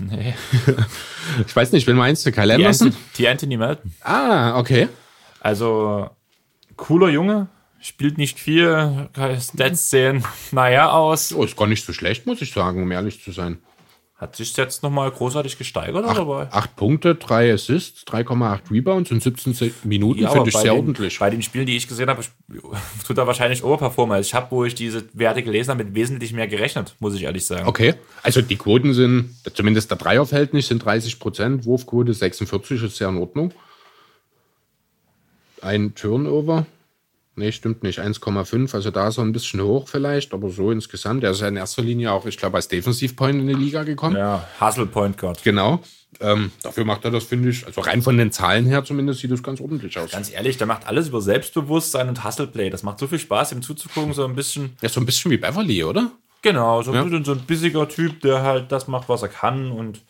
[0.00, 0.34] Nee.
[1.46, 2.32] Ich weiß nicht, wen meinst du?
[2.32, 2.94] Kyle Anderson?
[3.16, 3.92] Die Anthony Melton.
[4.00, 4.88] Ah, okay.
[5.40, 6.08] Also,
[6.76, 7.48] cooler Junge,
[7.80, 9.08] spielt nicht viel,
[9.40, 11.32] Stats sehen naja aus.
[11.32, 13.58] Oh, ist gar nicht so schlecht, muss ich sagen, um ehrlich zu sein.
[14.16, 16.48] Hat sich jetzt nochmal großartig gesteigert oder bei?
[16.50, 20.80] Acht Punkte, drei Assists, 3,8 Rebounds in 17 Se- Minuten Ja, finde ich sehr den,
[20.80, 21.20] ordentlich.
[21.20, 22.24] Bei den Spielen, die ich gesehen habe,
[23.06, 24.16] tut er wahrscheinlich overperformen.
[24.16, 27.22] Also ich habe, wo ich diese Werte gelesen habe, mit wesentlich mehr gerechnet, muss ich
[27.22, 27.68] ehrlich sagen.
[27.68, 33.10] Okay, also die Quoten sind, zumindest der Dreierverhältnis sind 30 Prozent, Wurfquote 46 ist sehr
[33.10, 33.52] in Ordnung.
[35.62, 36.66] Ein Turnover,
[37.38, 38.00] Nee, stimmt nicht.
[38.00, 38.74] 1,5.
[38.74, 41.22] Also da ist er ein bisschen hoch vielleicht, aber so insgesamt.
[41.22, 44.16] Er ist ja in erster Linie auch, ich glaube, als Defensivpoint in die Liga gekommen.
[44.16, 45.42] Ja, Hustle Point Guard.
[45.44, 45.80] Genau.
[46.20, 49.30] Ähm, dafür macht er das, finde ich, also rein von den Zahlen her zumindest, sieht
[49.30, 50.10] das ganz ordentlich aus.
[50.10, 52.70] Ganz ehrlich, der macht alles über Selbstbewusstsein und Hustle-Play.
[52.70, 54.76] Das macht so viel Spaß, ihm zuzugucken, so ein bisschen.
[54.80, 56.10] Ja, so ein bisschen wie Beverly, oder?
[56.42, 59.70] Genau, so ein bisschen so ein bissiger Typ, der halt das macht, was er kann
[59.70, 60.00] und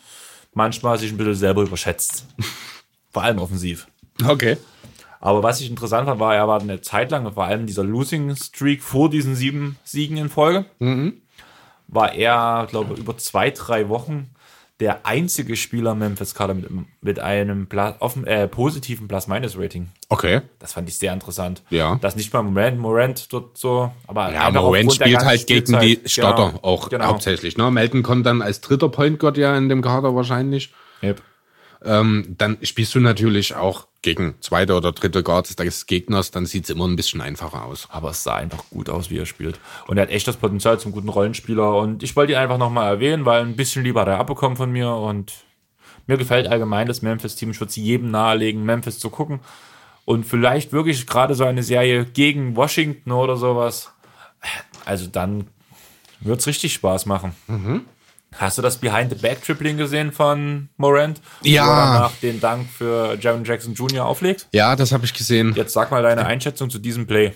[0.55, 2.25] manchmal sich ein bisschen selber überschätzt.
[3.11, 3.87] Vor allem offensiv.
[4.25, 4.57] Okay.
[5.21, 8.35] Aber was ich interessant fand, war, er war eine Zeit lang, vor allem dieser Losing
[8.37, 10.65] Streak vor diesen sieben Siegen in Folge,
[11.89, 14.31] war er, glaube ich, über zwei, drei Wochen
[14.81, 16.69] der einzige Spieler im Memphis-Kader mit,
[17.01, 19.89] mit einem Pla offen, äh, positiven Plus-Minus-Rating.
[20.09, 20.43] Okay.
[20.61, 21.63] Das fand ich sehr interessant.
[21.71, 21.97] Ja.
[21.97, 26.11] Dass nicht mal Morant, Morant dort so, aber Ja, Morant spielt halt gegen die Spielzeit.
[26.13, 26.59] Starter Genau.
[26.63, 27.07] auch Genau.
[27.07, 27.57] hauptsächlich.
[27.57, 27.69] Ne?
[27.73, 30.73] Melton kommt dann als dritter Point Guard ja in dem Kader wahrscheinlich.
[31.03, 31.23] Yep.
[31.85, 36.65] Ähm, dann spielst du natürlich auch gegen zweite oder dritte Guards des Gegners, dann sieht
[36.65, 37.89] es immer ein bisschen einfacher aus.
[37.91, 39.59] Aber es sah einfach gut aus, wie er spielt.
[39.87, 41.77] Und er hat echt das Potenzial zum guten Rollenspieler.
[41.77, 44.71] Und ich wollte ihn einfach nochmal erwähnen, weil ein bisschen lieber hat er abbekommen von
[44.71, 44.91] mir.
[44.93, 45.33] Und
[46.07, 47.51] mir gefällt allgemein das Memphis-Team.
[47.51, 49.41] Ich würde es jedem nahelegen, Memphis zu gucken.
[50.05, 53.93] Und vielleicht wirklich gerade so eine Serie gegen Washington oder sowas.
[54.85, 55.49] Also dann
[56.21, 57.33] wird es richtig Spaß machen.
[58.37, 61.21] Hast du das Behind-the-Back-Tripling gesehen von Morant?
[61.43, 61.67] Ja.
[61.67, 64.05] Wo er danach den Dank für Jaron Jackson Jr.
[64.05, 64.49] auflegt?
[64.53, 65.55] Ja, das habe ich gesehen.
[65.57, 67.35] Jetzt sag mal deine Einschätzung zu diesem Play.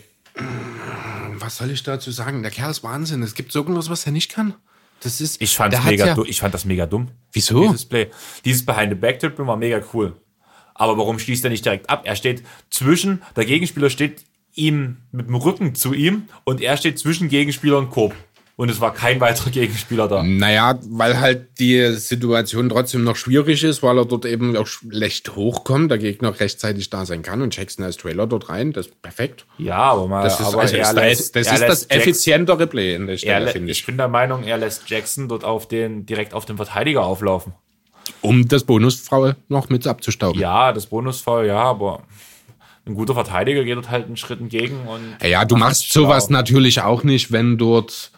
[1.34, 2.43] Was soll ich dazu sagen?
[2.43, 3.22] Der Kerl ist Wahnsinn.
[3.22, 4.55] Es gibt so irgendwas, was er nicht kann.
[5.01, 5.43] Das ist.
[5.43, 7.09] Ich mega ja, ich fand das mega dumm.
[7.32, 7.62] Wieso?
[7.64, 8.11] Dieses Play.
[8.45, 10.14] Dieses Behind-the-Back-Tippen war mega cool.
[10.74, 12.03] Aber warum schließt er nicht direkt ab?
[12.05, 14.24] Er steht zwischen, der Gegenspieler steht
[14.55, 18.14] ihm mit dem Rücken zu ihm und er steht zwischen Gegenspieler und Korb.
[18.63, 20.23] Und es war kein weiterer Gegenspieler da.
[20.23, 25.35] Naja, weil halt die Situation trotzdem noch schwierig ist, weil er dort eben auch schlecht
[25.35, 28.73] hochkommt, der Gegner rechtzeitig da sein kann und Jackson als Trailer dort rein.
[28.73, 29.47] Das ist perfekt.
[29.59, 31.99] Ja, aber mal, Das ist, aber also er lässt, das, er ist das lässt Jackson-
[31.99, 33.87] effizientere Play in der er Stelle, finde ich ich.
[33.87, 37.55] bin der Meinung, er lässt Jackson dort auf den, direkt auf den Verteidiger auflaufen.
[38.21, 40.41] Um das Bonusfrau noch mit abzustauben.
[40.41, 42.05] Ja, das Bonusfall, ja, aber
[42.87, 45.17] ein guter Verteidiger geht dort halt einen Schritt entgegen und.
[45.21, 48.13] Ja, ja, du machst sowas natürlich auch nicht, wenn dort,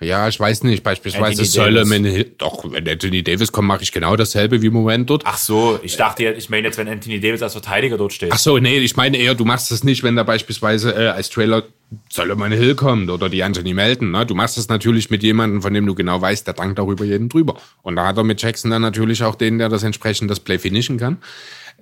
[0.00, 3.92] ja, ich weiß nicht, beispielsweise Anthony Solomon Hill, doch, wenn Anthony Davis kommt, mache ich
[3.92, 5.22] genau dasselbe wie Moment dort.
[5.24, 8.30] Ach so, ich dachte, ich meine jetzt, wenn Anthony Davis als Verteidiger dort steht.
[8.30, 11.30] Ach so, nee, ich meine eher, du machst das nicht, wenn da beispielsweise äh, als
[11.30, 11.62] Trailer
[12.10, 14.10] Solomon Hill kommt oder die Anthony Melton.
[14.10, 14.26] Ne?
[14.26, 17.30] Du machst das natürlich mit jemandem, von dem du genau weißt, der dankt darüber jeden
[17.30, 17.56] drüber.
[17.82, 20.58] Und da hat er mit Jackson dann natürlich auch den, der das entsprechend das Play
[20.58, 21.18] finishen kann.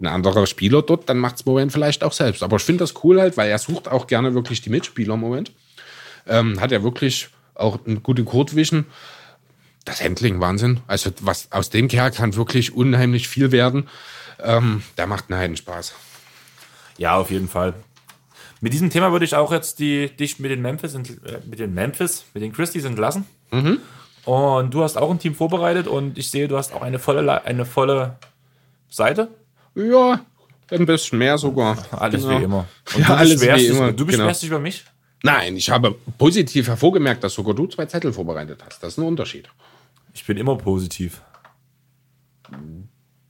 [0.01, 2.43] Ein anderer Spieler dort, dann macht's Moment vielleicht auch selbst.
[2.43, 5.21] Aber ich finde das cool halt, weil er sucht auch gerne wirklich die Mitspieler im
[5.21, 5.53] Moment.
[6.29, 8.87] Ähm, hat er wirklich auch eine gute Court-Vision.
[9.85, 10.81] Das Handling, Wahnsinn.
[10.87, 13.89] Also was aus dem Kerl kann wirklich unheimlich viel werden.
[14.43, 15.95] Ähm, der macht einen Heiden Spaß.
[16.97, 17.75] Ja, auf jeden Fall.
[18.61, 21.01] Mit diesem Thema würde ich auch jetzt die, dich mit den Memphis, äh,
[21.47, 23.27] mit den Memphis, mit den Christies entlassen.
[23.51, 23.79] Mhm.
[24.25, 27.45] Und du hast auch ein Team vorbereitet und ich sehe, du hast auch eine volle,
[27.45, 28.17] eine volle
[28.89, 29.29] Seite.
[29.75, 30.21] Ja,
[30.71, 31.77] ein bisschen mehr sogar.
[31.91, 32.41] Alles Genau.
[32.41, 32.67] wie immer.
[32.95, 34.19] Und Ja, du alles beschwerst wie immer, Du genau.
[34.19, 34.85] beschwerst dich über mich?
[35.25, 38.83] Nein, ich habe positiv hervorgemerkt, dass sogar du zwei Zettel vorbereitet hast.
[38.83, 39.49] Das ist ein Unterschied.
[40.13, 41.23] Ich bin immer positiv.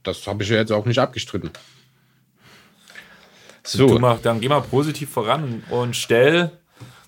[0.03, 1.51] Das habe ich ja jetzt auch nicht abgestritten.
[3.63, 6.51] Du So, mach, dann geh mal positiv voran und, stell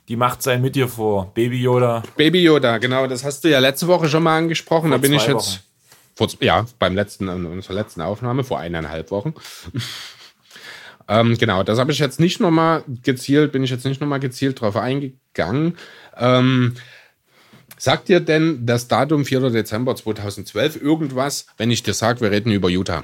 [0.07, 1.33] die Macht sein mit dir vor.
[1.33, 2.01] Baby Yoda.
[2.15, 4.91] Baby Yoda, genau, das hast du ja letzte Woche schon mal angesprochen.
[4.91, 5.63] da bin ich jetzt
[6.15, 9.33] vor, ja beim letzten in unserer letzten Aufnahme vor eineinhalb Wochen.
[11.07, 14.59] Ähm, genau, das habe ich jetzt nicht nochmal gezielt, bin ich jetzt nicht nochmal gezielt
[14.61, 15.77] drauf eingegangen.
[16.17, 16.75] Ähm,
[17.77, 19.49] sagt dir denn das Datum 4.
[19.49, 23.03] Dezember 2012 irgendwas, wenn ich dir sage, wir reden über Utah?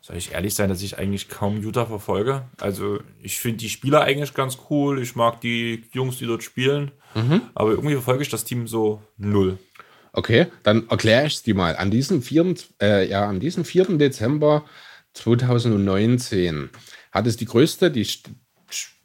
[0.00, 2.42] Soll ich ehrlich sein, dass ich eigentlich kaum Utah verfolge?
[2.58, 5.00] Also, ich finde die Spieler eigentlich ganz cool.
[5.00, 6.90] Ich mag die Jungs, die dort spielen.
[7.14, 7.42] Mhm.
[7.54, 9.58] Aber irgendwie verfolge ich das Team so null.
[10.12, 11.76] Okay, dann erkläre ich es dir mal.
[11.76, 12.54] An diesem 4.
[12.80, 13.98] Äh, ja, an diesem 4.
[13.98, 14.64] Dezember
[15.14, 16.70] 2019
[17.12, 18.06] hat es die größte, die,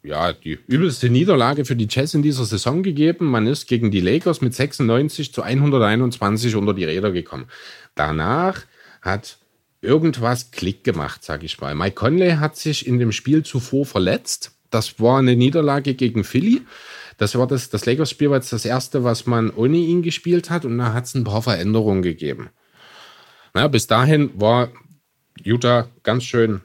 [0.02, 3.26] ja, die übelste Niederlage für die Jazz in dieser Saison gegeben.
[3.26, 7.46] Man ist gegen die Lakers mit 96 zu 121 unter die Räder gekommen.
[7.94, 8.62] Danach
[9.02, 9.38] hat
[9.80, 11.74] irgendwas Klick gemacht, sag ich mal.
[11.74, 14.52] Mike Conley hat sich in dem Spiel zuvor verletzt.
[14.70, 16.62] Das war eine Niederlage gegen Philly.
[17.18, 20.64] Das war das, das Lakers-Spiel war jetzt das erste, was man ohne ihn gespielt hat
[20.64, 22.50] und da hat es ein paar Veränderungen gegeben.
[23.54, 24.68] Na, bis dahin war
[25.42, 26.62] Utah ganz schön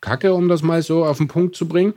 [0.00, 1.94] kacke, um das mal so auf den Punkt zu bringen.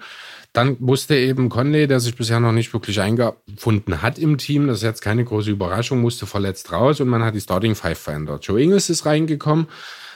[0.54, 4.78] Dann musste eben Conley, der sich bisher noch nicht wirklich eingefunden hat im Team, das
[4.78, 8.46] ist jetzt keine große Überraschung, musste verletzt raus und man hat die Starting Five verändert.
[8.46, 9.68] Joe Ingles ist reingekommen,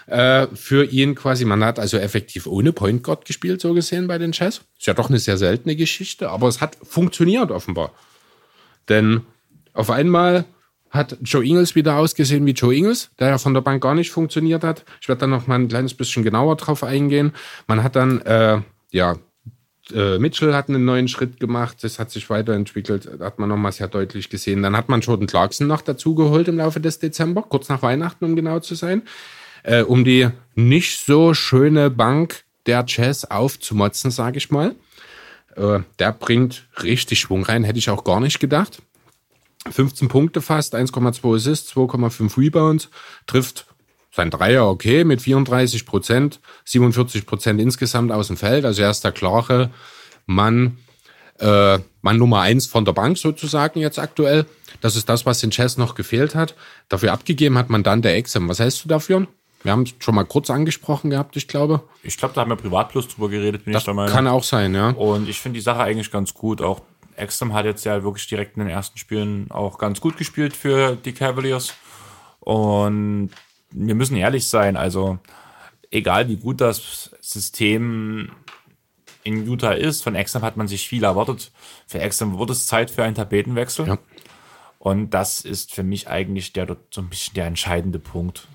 [0.10, 1.46] äh, für ihn quasi.
[1.46, 4.62] Man hat also effektiv ohne Point Guard gespielt, so gesehen bei den Chess.
[4.78, 7.92] Ist ja doch eine sehr seltene Geschichte, aber es hat funktioniert offenbar.
[8.88, 9.22] Denn
[9.74, 10.46] auf einmal
[10.90, 14.12] hat Joe Ingles wieder ausgesehen wie Joe Ingles, der ja von der Bank gar nicht
[14.12, 14.86] funktioniert hat.
[15.02, 17.34] Ich werde dann noch mal ein kleines bisschen genauer drauf eingehen.
[17.68, 18.62] Man hat dann, äh,
[18.92, 19.18] ja,
[19.94, 23.88] äh, Mitchell hat einen neuen Schritt gemacht, das hat sich weiterentwickelt, hat man nochmal sehr
[23.88, 24.64] deutlich gesehen.
[24.64, 28.36] Dann hat man Jordan Clarkson noch dazugeholt im Laufe des Dezember, kurz nach Weihnachten, um
[28.36, 29.04] genau zu sein,
[29.64, 34.76] äh, um die nicht so schöne Bank der Jazz aufzumotzen, sage ich mal.
[35.56, 38.82] Äh, der bringt richtig Schwung rein, hätte ich auch gar nicht gedacht.
[39.70, 42.90] 15 Punkte fast, 1,2 Assists, 2,5 Rebounds,
[43.28, 43.66] trifft
[44.12, 48.66] sein Dreier okay mit 34 Prozent, 47 Prozent insgesamt aus dem Feld.
[48.66, 49.70] Also er ist der klare
[50.26, 50.78] Mann,
[51.40, 54.46] äh, Mann Nummer eins von der Bank sozusagen jetzt aktuell.
[54.82, 56.56] Das ist das, was den Chess noch gefehlt hat.
[56.88, 58.48] Dafür abgegeben hat man dann der Exem.
[58.48, 59.28] Was hältst du dafür?
[59.64, 61.82] Wir haben es schon mal kurz angesprochen gehabt, ich glaube.
[62.02, 64.14] Ich glaube, da haben wir privat plus drüber geredet, bin das ich der Meinung.
[64.14, 64.92] Kann auch sein, ja.
[64.92, 66.62] Und ich finde die Sache eigentlich ganz gut.
[66.62, 66.82] Auch
[67.20, 70.96] Exum hat jetzt ja wirklich direkt in den ersten Spielen auch ganz gut gespielt für
[70.96, 71.74] die Cavaliers.
[72.40, 73.32] Und
[73.72, 75.20] wir müssen ehrlich sein, also
[75.92, 78.32] egal wie gut das System
[79.24, 81.52] in Utah ist, von Exum hat man sich viel erwartet.
[81.88, 83.88] Für Exum wurde es Zeit für einen Tapetenwechsel.
[83.88, 83.98] Ja.
[84.80, 88.48] Und das ist für mich eigentlich der so ein bisschen der entscheidende Punkt.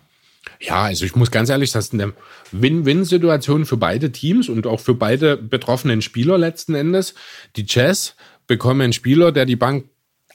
[0.60, 2.14] Ja, also ich muss ganz ehrlich sagen, das ist eine
[2.52, 7.14] Win-Win-Situation für beide Teams und auch für beide betroffenen Spieler letzten Endes.
[7.56, 8.14] Die Jazz
[8.46, 9.86] bekommen einen Spieler, der die Bank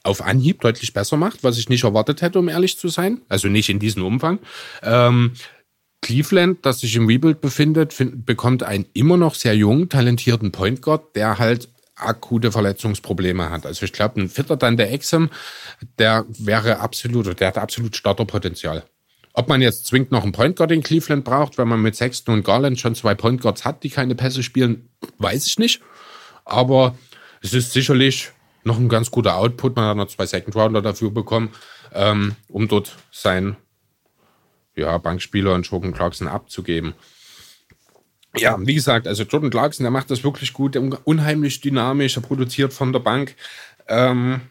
[0.02, 3.20] auf Anhieb deutlich besser macht, was ich nicht erwartet hätte, um ehrlich zu sein.
[3.28, 4.38] Also nicht in diesem Umfang.
[4.82, 5.32] Ähm,
[6.02, 10.80] Cleveland, das sich im Rebuild befindet, find, bekommt einen immer noch sehr jungen, talentierten Point
[10.80, 13.66] Guard, der halt akute Verletzungsprobleme hat.
[13.66, 15.28] Also ich glaube, ein fitter dann der Exum,
[15.98, 18.84] der wäre absolut, der hat absolut Starterpotenzial.
[19.34, 22.34] Ob man jetzt zwingend noch einen Point Guard in Cleveland braucht, wenn man mit Sexton
[22.34, 24.88] und Garland schon zwei Point Guards hat, die keine Pässe spielen,
[25.18, 25.82] weiß ich nicht.
[26.44, 26.96] Aber
[27.42, 28.32] es ist sicherlich
[28.64, 29.76] noch ein ganz guter Output.
[29.76, 31.50] Man hat noch zwei Second Rounder dafür bekommen,
[31.92, 33.56] ähm, um dort seinen
[34.76, 36.94] ja, Bankspieler und Jordan Clarkson abzugeben.
[38.36, 42.72] Ja, wie gesagt, also Jordan Clarkson, der macht das wirklich gut, unheimlich dynamisch, er produziert
[42.72, 43.34] von der Bank.
[43.88, 44.42] Ähm,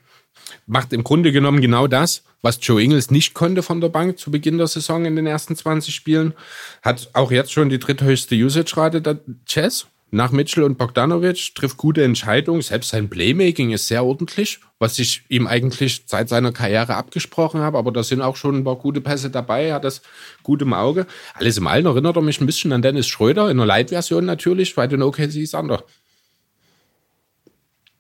[0.66, 4.32] macht im Grunde genommen genau das, was Joe Ingles nicht konnte von der Bank zu
[4.32, 6.34] Beginn der Saison in den ersten 20 Spielen.
[6.82, 9.88] Hat auch jetzt schon die dritthöchste Usage-Rate der Chess.
[10.12, 12.64] Nach Mitchell und Bogdanovic trifft gute Entscheidungen.
[12.64, 17.78] Selbst sein Playmaking ist sehr ordentlich, was ich ihm eigentlich seit seiner Karriere abgesprochen habe.
[17.78, 19.66] Aber da sind auch schon ein paar gute Pässe dabei.
[19.66, 20.02] Er hat das
[20.42, 21.06] gut im Auge.
[21.36, 24.74] Alles im Allen erinnert er mich ein bisschen an Dennis Schröder, in der Light-Version natürlich,
[24.74, 25.84] bei den OKC Thunder.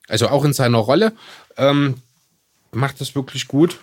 [0.07, 1.13] Also auch in seiner Rolle
[1.57, 1.95] ähm,
[2.71, 3.77] macht das wirklich gut.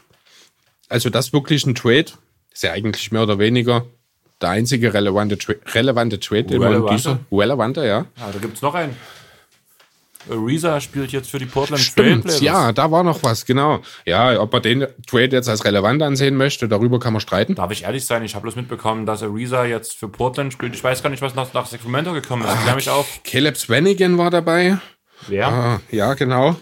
[0.88, 2.06] Also das wirklich ein Trade.
[2.52, 3.86] Ist ja eigentlich mehr oder weniger
[4.40, 8.06] der einzige relevante, Tra relevante Trade, den man dieser relevante, ja.
[8.18, 8.96] Ja, da gibt es noch einen.
[10.30, 12.40] Ariza spielt jetzt für die Portland Trailblazers.
[12.40, 13.80] ja, da war noch was, genau.
[14.04, 17.54] Ja, ob man den Trade jetzt als relevant ansehen möchte, darüber kann man streiten.
[17.54, 20.74] Darf ich ehrlich sein, ich habe bloß mitbekommen, dass Ariza jetzt für Portland spielt.
[20.74, 22.62] Ich weiß gar nicht, was nach, nach Sacramento gekommen ist.
[22.62, 23.20] Klär mich auf.
[23.24, 24.78] Caleb Swanigan war dabei.
[25.28, 25.48] Wer?
[25.48, 26.56] Ah, ja, genau.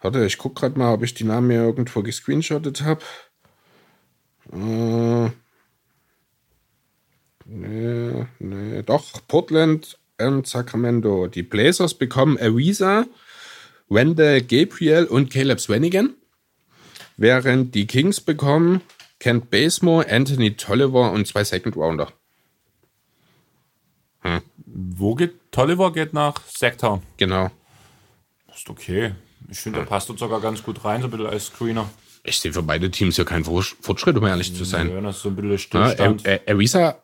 [0.00, 3.00] Warte, ich guck gerade mal, ob ich die Namen hier irgendwo gescreenshottet habe.
[4.52, 5.30] Äh,
[7.44, 11.26] nee, nee, doch, Portland und Sacramento.
[11.26, 13.06] Die Blazers bekommen Ariza,
[13.88, 16.14] Wendell Gabriel und Caleb Swanigan.
[17.16, 18.80] Während die Kings bekommen
[19.20, 22.12] Kent Basemore, Anthony Tolliver und zwei Second Rounder.
[24.66, 27.02] Wo geht Tolliver geht nach Sacktown.
[27.18, 27.50] Genau.
[28.54, 29.12] Ist okay.
[29.50, 31.88] Ich finde, der passt dort sogar ganz gut rein, so ein bisschen als Screener.
[32.24, 34.90] Ich sehe für beide Teams ja keinen Fortschritt, um ehrlich zu sein.
[34.90, 36.26] Ja, das ist so ein bisschen Ja, Stillstand.
[36.26, 37.02] Ar- Ar- Ariza,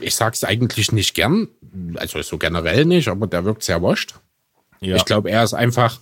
[0.00, 1.48] ich sag's eigentlich nicht gern,
[1.96, 4.14] also so generell nicht, aber der wirkt sehr washed.
[4.80, 4.96] ja.
[4.96, 6.00] Ich glaube, er ist einfach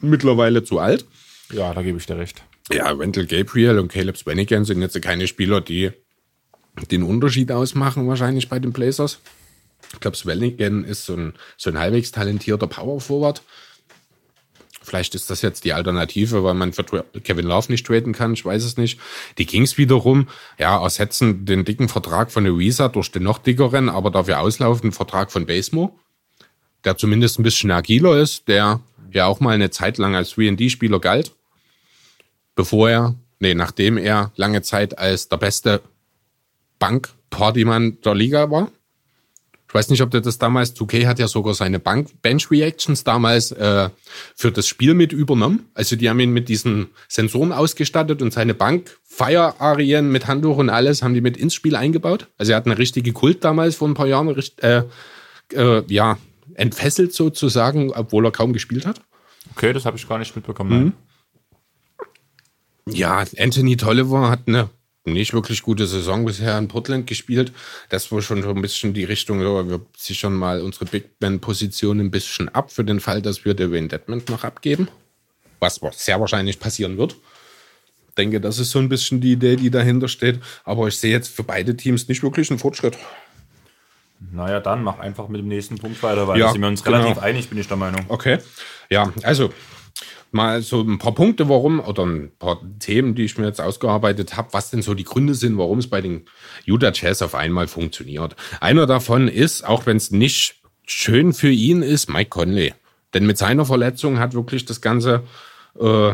[0.00, 1.06] mittlerweile zu alt.
[1.52, 2.42] ja, da gebe ich dir recht.
[2.72, 5.92] Ja, Wendell Gabriel und Caleb Swanigan sind jetzt keine Spieler, die
[6.90, 9.20] den Unterschied ausmachen, wahrscheinlich bei den Blazers.
[9.92, 13.42] Ich glaube, Swanigan ist so ein, so ein halbwegs talentierter Power Forward.
[14.86, 16.84] Vielleicht ist das jetzt die Alternative, weil man für
[17.24, 18.98] Kevin Love nicht traden kann, ich weiß es nicht.
[19.38, 24.10] Die Kings wiederum, ja, ersetzen den dicken Vertrag von Ariza durch den noch dickeren, aber
[24.10, 25.92] dafür auslaufenden Vertrag von Basemore,
[26.84, 28.80] der zumindest ein bisschen agiler ist, der
[29.12, 31.32] ja auch mal eine Zeit lang als 3D-Spieler galt
[32.56, 35.82] bevor er, nee, nachdem er lange Zeit als der beste
[36.80, 38.72] Bankpartymann der Liga war.
[39.68, 43.02] Ich weiß nicht, ob der das damals, 2K hat ja sogar seine Bank Bench Reactions
[43.02, 43.90] damals äh,
[44.34, 45.68] für das Spiel mit übernommen.
[45.74, 50.70] Also die haben ihn mit diesen Sensoren ausgestattet und seine Bank, Fire-Arien mit Handtuch und
[50.70, 52.28] alles, haben die mit ins Spiel eingebaut.
[52.38, 54.82] Also er hat eine richtige Kult damals vor ein paar Jahren äh,
[55.52, 56.18] äh, ja,
[56.54, 59.00] entfesselt sozusagen, obwohl er kaum gespielt hat.
[59.52, 60.84] Okay, das habe ich gar nicht mitbekommen.
[60.84, 60.92] Mhm.
[62.88, 64.70] Ja, Anthony Tolliver hat eine
[65.06, 67.52] nicht wirklich gute Saison bisher in Portland gespielt.
[67.88, 72.00] Das war schon so ein bisschen die Richtung, so, wir sichern mal unsere Big Band-Position
[72.00, 74.88] ein bisschen ab für den Fall, dass wir Dwayne Dedmond noch abgeben.
[75.60, 77.16] Was sehr wahrscheinlich passieren wird.
[78.08, 80.40] Ich denke, das ist so ein bisschen die Idee, die dahinter steht.
[80.64, 82.96] Aber ich sehe jetzt für beide Teams nicht wirklich einen Fortschritt.
[84.32, 87.14] Naja, dann mach einfach mit dem nächsten Punkt weiter, weil ja, sind wir uns relativ
[87.14, 87.20] genau.
[87.20, 88.06] einig, bin ich der Meinung.
[88.08, 88.38] Okay.
[88.88, 89.52] Ja, also
[90.30, 94.36] mal so ein paar Punkte, warum, oder ein paar Themen, die ich mir jetzt ausgearbeitet
[94.36, 96.26] habe, was denn so die Gründe sind, warum es bei den
[96.64, 98.36] Utah Jazz auf einmal funktioniert.
[98.60, 102.74] Einer davon ist, auch wenn es nicht schön für ihn ist, Mike Conley.
[103.14, 105.22] Denn mit seiner Verletzung hat wirklich das Ganze
[105.80, 106.12] äh,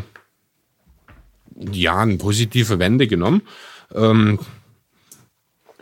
[1.72, 3.42] ja eine positive Wende genommen.
[3.94, 4.38] Ähm,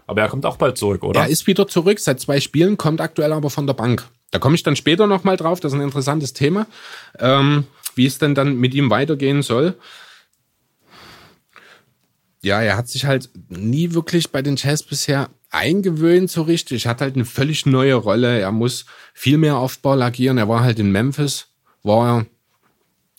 [0.06, 1.20] aber er kommt auch bald zurück, oder?
[1.20, 4.08] Er ist wieder zurück, seit zwei Spielen, kommt aktuell aber von der Bank.
[4.32, 6.66] Da komme ich dann später nochmal drauf, das ist ein interessantes Thema.
[7.18, 7.64] Ähm,
[7.96, 9.74] wie es denn dann mit ihm weitergehen soll.
[12.42, 16.86] Ja, er hat sich halt nie wirklich bei den Jazz bisher eingewöhnt so richtig.
[16.86, 18.38] Hat halt eine völlig neue Rolle.
[18.38, 20.38] Er muss viel mehr Aufbau agieren.
[20.38, 21.48] Er war halt in Memphis,
[21.82, 22.26] war er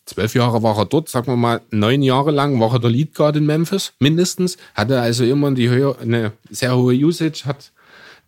[0.06, 3.14] zwölf Jahre war er dort, sagen wir mal neun Jahre lang war er der Lead
[3.14, 4.58] Guard in Memphis, mindestens.
[4.74, 7.72] Hatte also immer die Höhe, eine sehr hohe Usage, hat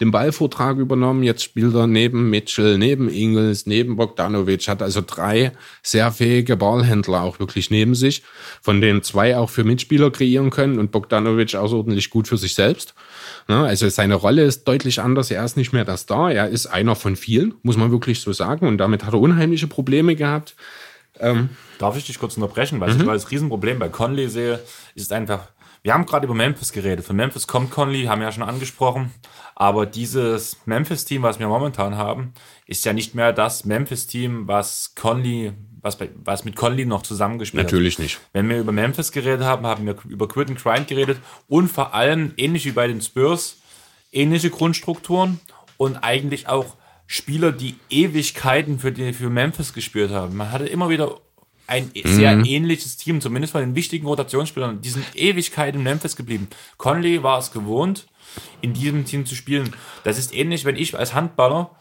[0.04, 1.24] den Ballvortrag übernommen.
[1.24, 7.22] Jetzt spielt er neben Mitchell, neben Ingels, neben Bogdanovic, hat also drei sehr fähige Ballhändler
[7.22, 8.24] auch wirklich neben sich,
[8.62, 12.94] von denen zwei auch für Mitspieler kreieren können und Bogdanovic außerordentlich gut für sich selbst.
[13.48, 15.32] Also seine Rolle ist deutlich anders.
[15.32, 16.32] Er ist nicht mehr das Star.
[16.32, 18.68] Er ist einer von vielen, muss man wirklich so sagen.
[18.68, 20.56] Und damit hat er unheimliche Probleme gehabt.
[21.20, 22.80] Ähm Darf ich dich kurz unterbrechen?
[22.80, 23.02] Weil mhm.
[23.02, 24.60] ich das Riesenproblem bei Conley sehe,
[24.96, 25.48] ist einfach,
[25.84, 27.06] wir haben gerade über Memphis geredet.
[27.06, 29.12] Von Memphis kommt Conley, haben wir ja schon angesprochen.
[29.54, 32.34] Aber dieses Memphis-Team, was wir momentan haben,
[32.66, 35.52] ist ja nicht mehr das Memphis-Team, was Conley,
[35.82, 38.00] was, was mit Conley noch zusammengespielt Natürlich hat.
[38.00, 38.30] Natürlich nicht.
[38.32, 41.20] Wenn wir über Memphis geredet haben, haben wir über and Grind geredet
[41.50, 43.58] und vor allem, ähnlich wie bei den Spurs,
[44.14, 45.42] ähnliche Grundstrukturen
[45.76, 46.78] und eigentlich auch
[47.08, 50.38] Spieler, die Ewigkeiten für, die, für Memphis gespielt haben.
[50.38, 51.20] Man hatte immer wieder
[51.68, 52.46] ein sehr mhm.
[52.46, 54.82] ähnliches Team, zumindest bei den wichtigen Rotationsspielern.
[54.82, 56.48] Die sind Ewigkeit in Memphis geblieben.
[56.78, 58.08] Conley war es gewohnt,
[58.62, 59.74] in diesem Team zu spielen.
[60.04, 61.72] Das ist ähnlich, wenn ich als Handballer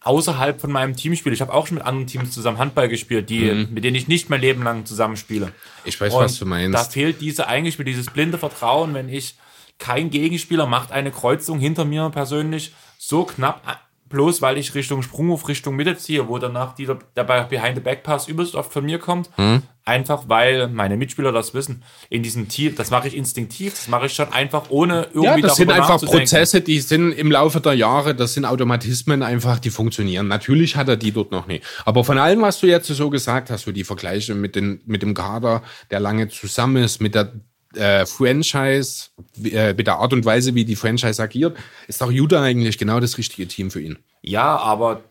[0.00, 1.34] außerhalb von meinem Team spiele.
[1.34, 3.68] Ich habe auch schon mit anderen Teams zusammen Handball gespielt, die, mhm.
[3.72, 5.52] mit denen ich nicht mein Leben lang zusammenspiele.
[5.84, 6.74] Ich weiß, Und was du meinst.
[6.74, 9.36] Da fehlt diese eingespielt, dieses blinde Vertrauen, wenn ich
[9.78, 13.62] kein Gegenspieler macht eine Kreuzung hinter mir persönlich so knapp
[14.08, 18.02] bloß weil ich Richtung Sprunghof, Richtung Mitte ziehe, wo danach dieser, der Behind the Back
[18.02, 19.30] Pass übelst oft von mir kommt.
[19.38, 19.62] Mhm.
[19.84, 21.82] Einfach weil meine Mitspieler das wissen.
[22.10, 25.36] In diesem Team, das mache ich instinktiv, das mache ich schon einfach ohne irgendwie Ja,
[25.38, 29.70] das sind einfach Prozesse, die sind im Laufe der Jahre, das sind Automatismen einfach, die
[29.70, 30.28] funktionieren.
[30.28, 31.62] Natürlich hat er die dort noch nie.
[31.86, 35.00] Aber von allem, was du jetzt so gesagt hast, so die Vergleiche mit, den, mit
[35.00, 37.32] dem Kader, der lange zusammen ist, mit der
[37.74, 39.10] äh, Franchise,
[39.44, 43.00] äh, mit der Art und Weise, wie die Franchise agiert, ist auch Utah eigentlich genau
[43.00, 43.98] das richtige Team für ihn.
[44.22, 45.02] Ja, aber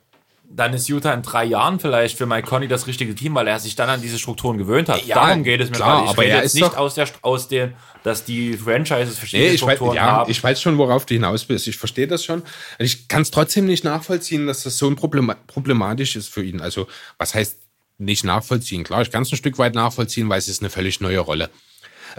[0.49, 3.59] dann ist Utah in drei Jahren vielleicht für Mike Conley das richtige Team, weil er
[3.59, 5.05] sich dann an diese Strukturen gewöhnt hat.
[5.05, 7.73] Ja, Darum geht es mir klar, Ich aber er ist nicht aus der aus der,
[8.03, 10.31] dass die Franchises verschiedene nee, ich Strukturen weiß, ja, haben.
[10.31, 11.67] Ich weiß schon, worauf du hinaus bist.
[11.67, 12.43] Ich verstehe das schon.
[12.79, 16.61] Ich kann es trotzdem nicht nachvollziehen, dass das so ein Problem, problematisch ist für ihn.
[16.61, 17.59] Also was heißt
[17.97, 18.83] nicht nachvollziehen?
[18.83, 21.49] Klar, ich kann es ein Stück weit nachvollziehen, weil es ist eine völlig neue Rolle.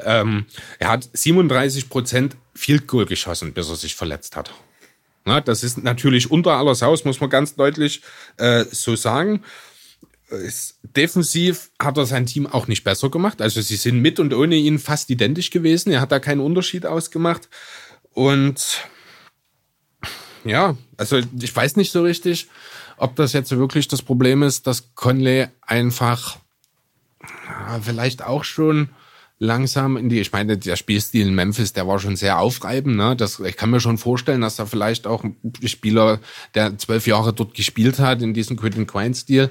[0.05, 0.47] Ähm,
[0.79, 4.53] er hat 37 Prozent Field Goal geschossen, bis er sich verletzt hat.
[5.25, 8.03] Na, das ist natürlich unter aller Haus, muss man ganz deutlich
[8.39, 9.43] äh, so sagen.
[10.31, 13.41] Ist, defensiv hat er sein Team auch nicht besser gemacht.
[13.41, 15.91] Also sie sind mit und ohne ihn fast identisch gewesen.
[15.91, 17.49] Er hat da keinen Unterschied ausgemacht.
[18.12, 18.85] Und
[20.45, 22.49] ja, also ich weiß nicht so richtig,
[22.97, 26.39] ob das jetzt wirklich das Problem ist, dass Conley einfach
[27.23, 28.91] ja, vielleicht auch schon
[29.39, 32.97] langsam in die, ich meine, der Spielstil in Memphis, der war schon sehr aufreibend.
[32.97, 33.15] Ne?
[33.16, 36.20] Das, ich kann mir schon vorstellen, dass da vielleicht auch ein Spieler,
[36.55, 39.51] der zwölf Jahre dort gespielt hat, in diesem Quentin Quine-Stil,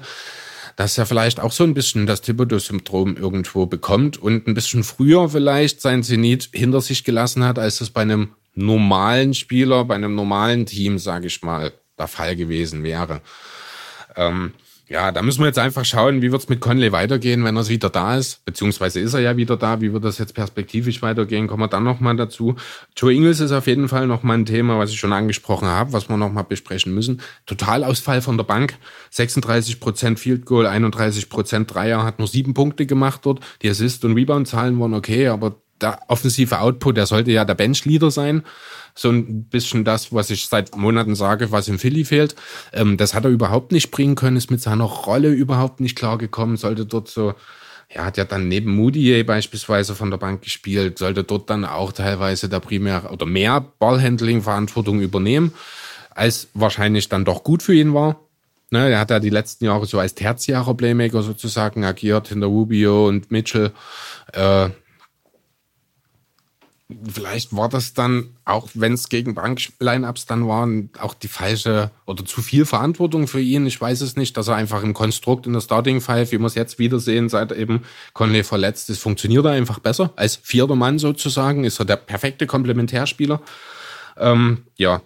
[0.76, 5.28] dass er vielleicht auch so ein bisschen das Thibodeau-Syndrom irgendwo bekommt und ein bisschen früher
[5.28, 10.14] vielleicht sein Zenit hinter sich gelassen hat, als das bei einem normalen Spieler, bei einem
[10.14, 13.22] normalen Team, sage ich mal, der Fall gewesen wäre.
[14.16, 14.52] Ähm,
[14.88, 17.68] Ja, da müssen wir jetzt einfach schauen, wie wird es mit Conley weitergehen, wenn er
[17.68, 18.42] wieder da ist.
[18.46, 19.82] Beziehungsweise ist er ja wieder da.
[19.82, 21.46] Wie wird das jetzt perspektivisch weitergehen?
[21.46, 22.56] Kommen wir dann nochmal dazu.
[22.96, 26.08] Joe Ingles ist auf jeden Fall nochmal ein Thema, was ich schon angesprochen habe, was
[26.08, 27.20] wir nochmal besprechen müssen.
[27.44, 28.78] Totalausfall von der Bank.
[29.12, 33.40] 36% Field Goal, 31% Dreier, hat nur sieben Punkte gemacht dort.
[33.60, 38.10] Die Assist- und Rebound-Zahlen waren okay, aber der offensive Output, der sollte ja der Bench-Leader
[38.10, 38.42] sein
[38.98, 42.34] so ein bisschen das, was ich seit Monaten sage, was im Philly fehlt.
[42.72, 46.56] Ähm, das hat er überhaupt nicht bringen können, ist mit seiner Rolle überhaupt nicht klargekommen,
[46.56, 47.34] sollte dort so,
[47.94, 51.92] ja, hat ja dann neben Moody beispielsweise von der Bank gespielt, sollte dort dann auch
[51.92, 55.54] teilweise der primär oder mehr Ballhandling-Verantwortung übernehmen,
[56.10, 58.20] als wahrscheinlich dann doch gut für ihn war.
[58.70, 63.08] Ne, er hat ja die letzten Jahre so als tertiärer Playmaker sozusagen agiert, hinter Rubio
[63.08, 63.72] und Mitchell.
[64.34, 64.68] Äh,
[66.88, 72.24] vielleicht war das dann, auch wenn es gegen Bank-Line-Ups dann waren, auch die falsche oder
[72.24, 73.66] zu viel Verantwortung für ihn.
[73.66, 76.46] Ich weiß es nicht, dass er einfach im Konstrukt in der Starting Five, wie wir
[76.46, 77.82] es jetzt wiedersehen, seit eben
[78.14, 80.12] Conley verletzt ist, funktioniert er einfach besser.
[80.16, 83.42] Als vierter Mann sozusagen ist er der perfekte Komplementärspieler.
[84.16, 85.02] Ähm, ja.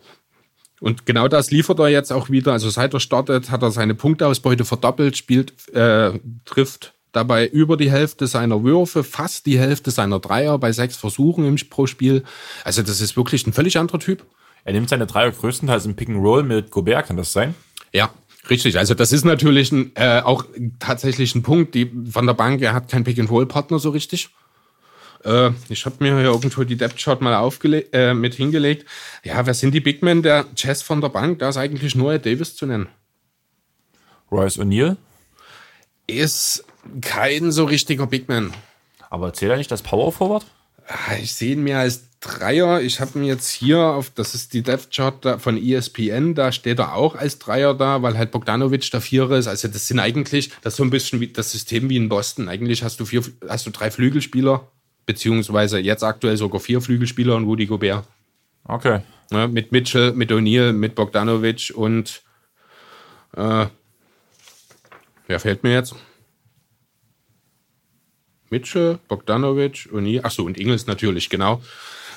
[0.80, 2.52] Und genau das liefert er jetzt auch wieder.
[2.52, 7.90] Also seit er startet, hat er seine Punktausbeute verdoppelt, spielt, äh, trifft dabei über die
[7.90, 12.24] Hälfte seiner Würfe, fast die Hälfte seiner Dreier bei sechs Versuchen im, pro Spiel.
[12.64, 14.24] Also das ist wirklich ein völlig anderer Typ.
[14.64, 17.54] Er nimmt seine Dreier größtenteils im Pick and Roll mit Gobert, kann das sein?
[17.92, 18.10] Ja,
[18.48, 18.78] richtig.
[18.78, 20.44] Also das ist natürlich ein, äh, auch
[20.78, 23.90] tatsächlich ein Punkt, die von der Bank, er hat keinen Pick and Roll Partner so
[23.90, 24.30] richtig.
[25.24, 27.50] Äh, ich habe mir hier irgendwo die Depth Chart mal
[27.92, 28.88] äh, mit hingelegt.
[29.24, 31.40] Ja, wer sind die Big Men der Chess von der Bank?
[31.40, 32.88] Da ist eigentlich nur Davis zu nennen.
[34.30, 34.96] Royce O'Neal?
[36.06, 36.64] Ist
[37.00, 38.52] kein so richtiger Big Man.
[39.10, 40.46] Aber zählt er nicht das Power Forward?
[40.86, 42.80] Ah, ich sehe ihn mir als Dreier.
[42.80, 46.78] Ich habe ihn jetzt hier auf, das ist die Depth Chart von ESPN, da steht
[46.78, 49.48] er auch als Dreier da, weil halt Bogdanovic der Vierer ist.
[49.48, 52.48] Also das sind eigentlich, das ist so ein bisschen wie das System wie in Boston.
[52.48, 54.66] Eigentlich hast du vier, hast du drei Flügelspieler,
[55.04, 58.06] beziehungsweise jetzt aktuell sogar vier Flügelspieler und Woody Gobert.
[58.64, 59.00] Okay.
[59.30, 62.22] Ja, mit Mitchell, mit O'Neill, mit Bogdanovic und
[63.36, 63.66] äh,
[65.26, 65.94] wer fällt mir jetzt?
[68.52, 71.60] Mitchell, Bogdanovic, Uni, ach so, und Ingels natürlich, genau.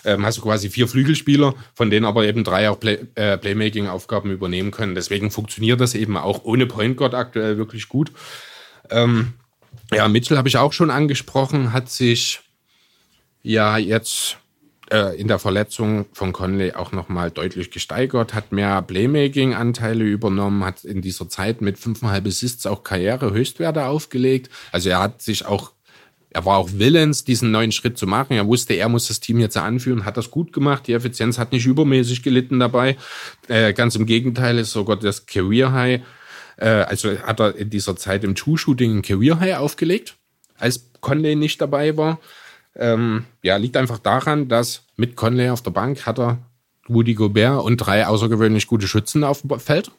[0.03, 4.29] Ähm, hast du quasi vier Flügelspieler, von denen aber eben drei auch Play, äh, Playmaking-Aufgaben
[4.29, 4.93] übernehmen können.
[4.93, 8.11] Deswegen funktioniert das eben auch ohne Point Guard aktuell wirklich gut.
[8.91, 9.33] Ähm,
[9.91, 12.41] ja, Mitchell habe ich auch schon angesprochen, hat sich
[13.41, 14.37] ja jetzt
[14.91, 20.83] äh, in der Verletzung von Conley auch nochmal deutlich gesteigert, hat mehr Playmaking-Anteile übernommen, hat
[20.83, 24.51] in dieser Zeit mit fünfeinhalb Assists auch Karriere-Höchstwerte aufgelegt.
[24.71, 25.71] Also er hat sich auch
[26.35, 28.33] er war auch willens, diesen neuen Schritt zu machen.
[28.33, 30.85] Er wusste, er muss das Team jetzt anführen, hat das gut gemacht.
[30.85, 32.97] Die Effizienz hat nicht übermäßig gelitten dabei.
[33.47, 36.01] Äh, ganz im Gegenteil ist sogar das Career High,
[36.57, 40.17] äh, also hat er in dieser Zeit im True-Shooting ein Career High aufgelegt,
[40.57, 42.19] als Conley nicht dabei war.
[42.75, 46.39] Ähm, ja, liegt einfach daran, dass mit Conley auf der Bank hat er
[46.89, 49.89] Woody Gobert und drei außergewöhnlich gute Schützen auf dem Feld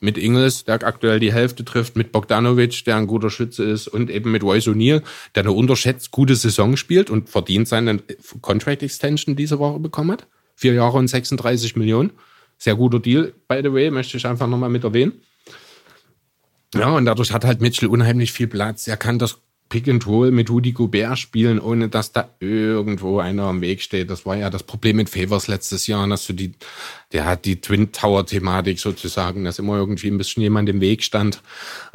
[0.00, 4.10] mit Ingles, der aktuell die Hälfte trifft, mit Bogdanovic, der ein guter Schütze ist, und
[4.10, 5.02] eben mit Royce O'Neill,
[5.34, 8.00] der eine unterschätzt gute Saison spielt und verdient seine
[8.40, 10.26] Contract Extension diese Woche bekommen hat.
[10.54, 12.12] Vier Jahre und 36 Millionen.
[12.58, 15.12] Sehr guter Deal, by the way, möchte ich einfach nochmal mit erwähnen.
[16.74, 18.86] Ja, und dadurch hat halt Mitchell unheimlich viel Platz.
[18.86, 19.38] Er kann das
[19.68, 24.10] Pick and Roll mit Rudy Gobert spielen, ohne dass da irgendwo einer am Weg steht.
[24.10, 26.52] Das war ja das Problem mit Favors letztes Jahr, dass du die,
[27.12, 31.02] der hat die Twin Tower Thematik sozusagen, dass immer irgendwie ein bisschen jemand im Weg
[31.02, 31.42] stand.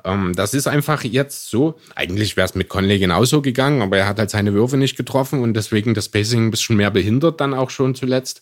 [0.03, 1.79] Ähm, das ist einfach jetzt so.
[1.95, 5.41] Eigentlich wäre es mit Conley genauso gegangen, aber er hat halt seine Würfe nicht getroffen
[5.41, 8.41] und deswegen das Pacing ein bisschen mehr behindert dann auch schon zuletzt.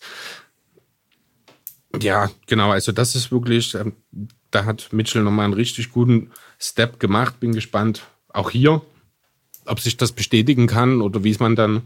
[2.02, 2.72] Ja, genau.
[2.72, 3.94] Also das ist wirklich, ähm,
[4.50, 7.40] da hat Mitchell nochmal einen richtig guten Step gemacht.
[7.40, 8.04] Bin gespannt.
[8.32, 8.82] Auch hier
[9.70, 11.84] ob sich das bestätigen kann oder wie es man dann,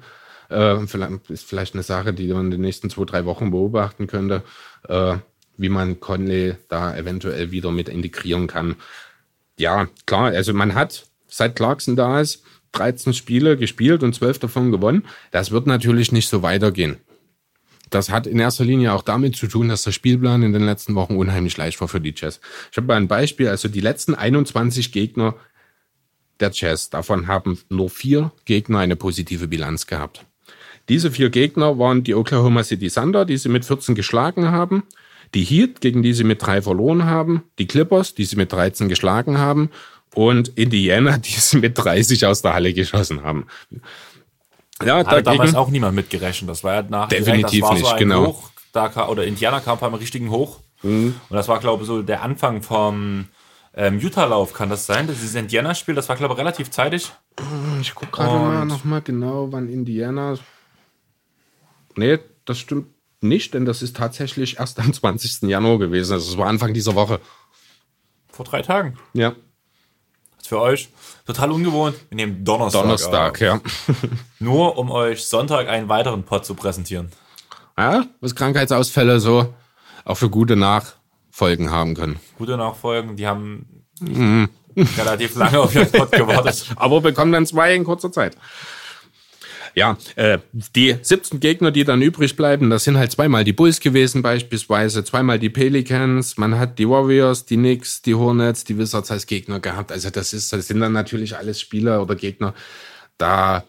[0.50, 4.08] äh, vielleicht, ist vielleicht eine Sache, die man in den nächsten zwei, drei Wochen beobachten
[4.08, 4.44] könnte,
[4.88, 5.18] äh,
[5.58, 8.76] wie man Conley da eventuell wieder mit integrieren kann.
[9.58, 12.44] Ja, klar, also man hat, seit Clarkson da ist,
[12.74, 15.06] 13 Spiele gespielt und 12 davon gewonnen.
[15.32, 16.98] Das wird natürlich nicht so weitergehen.
[17.90, 20.96] Das hat in erster Linie auch damit zu tun, dass der Spielplan in den letzten
[20.96, 22.40] Wochen unheimlich leicht war für die Jazz.
[22.72, 25.36] Ich habe mal ein Beispiel, also die letzten 21 Gegner
[26.40, 26.90] der Jazz.
[26.90, 30.26] Davon haben nur vier Gegner eine positive Bilanz gehabt.
[30.90, 34.84] Diese vier Gegner waren die Oklahoma City Thunder, die sie mit 14 geschlagen haben,
[35.34, 38.90] die Heat, gegen die sie mit drei verloren haben, die Clippers, die sie mit 13
[38.90, 39.70] geschlagen haben
[40.14, 43.48] und Indiana, die sie mit 30 aus der Halle geschossen haben.
[44.84, 46.50] Ja, Hatte dagegen, damals auch niemand mitgerechnet.
[46.50, 48.28] Das war ja nach definitiv direkt, nicht, so genau.
[48.28, 50.60] Hoch, da, oder Indiana kam beim richtigen Hoch.
[50.82, 51.16] Mhm.
[51.30, 53.28] Und das war, glaube ich, so der Anfang vom
[53.76, 55.08] ähm, Utah-Lauf, kann das sein?
[55.08, 57.12] Das ist ein Indiana-Spiel, das war, glaube ich, relativ zeitig.
[57.82, 60.38] Ich gucke gerade mal noch mal genau, wann Indiana.
[61.96, 62.88] Nee, das stimmt
[63.22, 65.50] nicht, denn das ist tatsächlich erst am 20.
[65.50, 66.14] Januar gewesen.
[66.14, 67.20] Also es war Anfang dieser Woche.
[68.32, 68.98] Vor drei Tagen.
[69.14, 69.30] Ja.
[69.30, 70.90] Das ist für euch
[71.26, 71.96] total ungewohnt.
[72.10, 72.82] Wir nehmen Donnerstag.
[72.82, 73.42] Donnerstag, auf.
[73.42, 73.62] ja.
[74.40, 77.12] Nur um euch Sonntag einen weiteren Pod zu präsentieren.
[77.78, 79.54] Ja, was Krankheitsausfälle so
[80.06, 80.56] auch für gute
[81.34, 82.20] Nachfolgen haben können.
[82.38, 83.66] Gute Nachfolgen, die haben
[84.98, 86.68] relativ lange auf ihren Pod gewartet.
[86.76, 88.38] Aber bekommen dann zwei in kurzer Zeit.
[89.76, 90.38] Ja, äh,
[90.76, 95.04] die 17 Gegner, die dann übrig bleiben, das sind halt zweimal die Bulls gewesen beispielsweise,
[95.04, 99.60] zweimal die Pelicans, man hat die Warriors, die Knicks, die Hornets, die Wizards als Gegner
[99.60, 99.92] gehabt.
[99.92, 102.54] Also das ist, das sind dann natürlich alles Spieler oder Gegner.
[103.18, 103.64] Da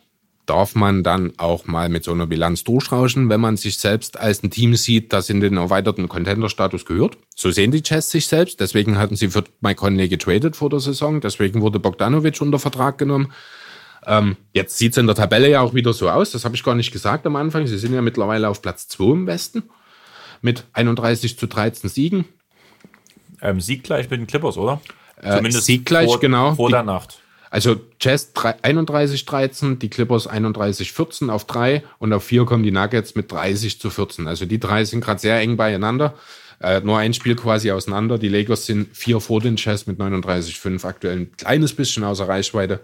[0.47, 4.43] darf man dann auch mal mit so einer Bilanz durchrauschen, wenn man sich selbst als
[4.43, 7.17] ein Team sieht, das in den erweiterten Contender-Status gehört.
[7.35, 8.61] So sehen die Jazz sich selbst.
[8.61, 11.21] Deswegen hatten sie für Mike Conley getradet vor der Saison.
[11.21, 13.33] Deswegen wurde Bogdanovic unter Vertrag genommen.
[14.07, 16.31] Ähm, jetzt sieht's in der Tabelle ja auch wieder so aus.
[16.31, 17.67] Das habe ich gar nicht gesagt am Anfang.
[17.67, 19.63] Sie sind ja mittlerweile auf Platz 2 im Westen
[20.43, 22.27] mit 31 zu 13 Siegen.
[23.41, 24.81] Ähm, Sieg gleich mit den Clippers, oder?
[25.23, 26.55] Äh, Sieg gleich, vor, genau.
[26.55, 27.21] Vor Die- der Nacht.
[27.55, 33.31] Also Jazz 31-13, die Clippers 31-14 auf 3 und auf 4 kommen die Nuggets mit
[33.31, 34.27] 30 zu 14.
[34.27, 36.19] Also die drei sind gerade sehr eng beieinander.
[36.61, 38.19] Äh, nur ein Spiel quasi auseinander.
[38.19, 42.81] Die Lakers sind vier vor den Jazz mit 39-5 aktuell ein kleines bisschen außer Reichweite.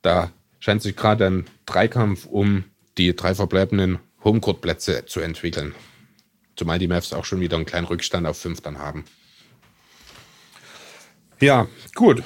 [0.00, 2.64] Da scheint sich gerade ein Dreikampf um
[2.96, 5.74] die drei verbleibenden Homecourt-Plätze zu entwickeln.
[6.56, 9.04] Zumal die Mavs auch schon wieder einen kleinen Rückstand auf 5 dann haben.
[11.38, 12.22] Ja, gut.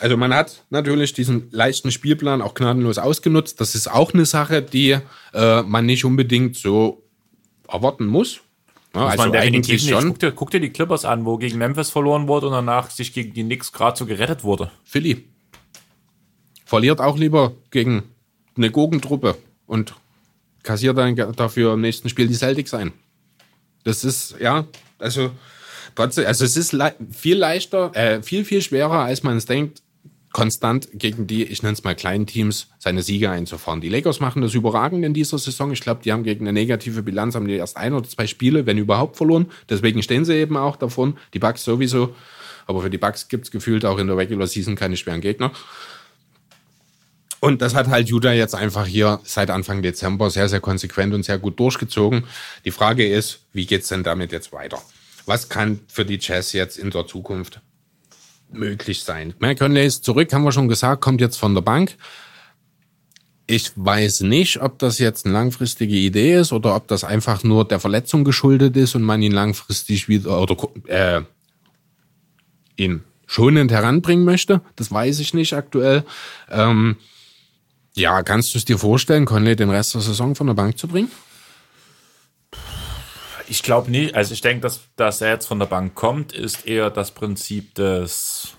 [0.00, 3.60] Also man hat natürlich diesen leichten Spielplan auch gnadenlos ausgenutzt.
[3.60, 4.98] Das ist auch eine Sache, die
[5.32, 7.02] äh, man nicht unbedingt so
[7.68, 8.40] erwarten muss.
[8.94, 9.88] Ja, also eigentlich nicht.
[9.88, 10.08] schon.
[10.08, 13.12] Guck dir, guck dir die Clippers an, wo gegen Memphis verloren wurde und danach sich
[13.12, 14.70] gegen die Knicks gerade so gerettet wurde.
[14.84, 15.24] Philly
[16.64, 18.04] verliert auch lieber gegen
[18.56, 19.94] eine Gurkentruppe und
[20.62, 22.92] kassiert dann dafür im nächsten Spiel die Celtics ein.
[23.84, 24.66] Das ist, ja,
[24.98, 25.30] also
[25.94, 29.82] trotzdem, also es ist le viel leichter, äh, viel, viel schwerer, als man es denkt,
[30.34, 33.80] konstant gegen die, ich nenne es mal kleinen Teams, seine Siege einzufahren.
[33.80, 35.70] Die Lakers machen das überragend in dieser Saison.
[35.72, 38.66] Ich glaube, die haben gegen eine negative Bilanz, haben die erst ein oder zwei Spiele,
[38.66, 39.46] wenn überhaupt, verloren.
[39.70, 41.16] Deswegen stehen sie eben auch davon.
[41.34, 42.14] Die Bucks sowieso.
[42.66, 45.52] Aber für die Bucks gibt es gefühlt auch in der Regular Season keine schweren Gegner.
[47.38, 51.24] Und das hat halt Utah jetzt einfach hier seit Anfang Dezember sehr, sehr konsequent und
[51.24, 52.24] sehr gut durchgezogen.
[52.64, 54.82] Die Frage ist, wie geht's denn damit jetzt weiter?
[55.26, 57.60] Was kann für die Jazz jetzt in der Zukunft
[58.50, 59.34] möglich sein?
[59.38, 61.96] Mike Conley ist zurück, haben wir schon gesagt, kommt jetzt von der Bank.
[63.46, 67.66] Ich weiß nicht, ob das jetzt eine langfristige Idee ist oder ob das einfach nur
[67.66, 70.56] der Verletzung geschuldet ist und man ihn langfristig wieder oder
[70.86, 71.22] äh,
[72.76, 74.62] ihn schonend heranbringen möchte.
[74.76, 76.04] Das weiß ich nicht aktuell.
[76.50, 76.96] Ähm,
[77.94, 80.88] ja, kannst du es dir vorstellen, Conley den Rest der Saison von der Bank zu
[80.88, 81.10] bringen?
[83.48, 84.14] Ich glaube nicht.
[84.14, 87.74] Also ich denke, dass, dass er jetzt von der Bank kommt, ist eher das Prinzip
[87.74, 88.56] des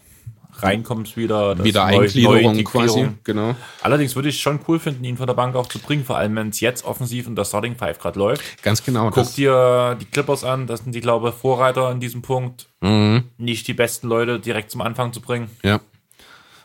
[0.58, 1.62] Reinkommens wieder.
[1.64, 3.56] Wieder Neu- Eingliederung quasi, genau.
[3.82, 6.36] Allerdings würde ich schon cool finden, ihn von der Bank auch zu bringen, vor allem
[6.38, 8.64] wenn es jetzt offensiv in der Starting Five gerade läuft.
[8.64, 9.10] Ganz genau.
[9.10, 12.68] Guck dir die Clippers an, das sind die, glaube ich, Vorreiter in diesem Punkt.
[12.82, 13.26] Mhm.
[13.38, 15.50] Nicht die besten Leute direkt zum Anfang zu bringen.
[15.64, 15.80] ja.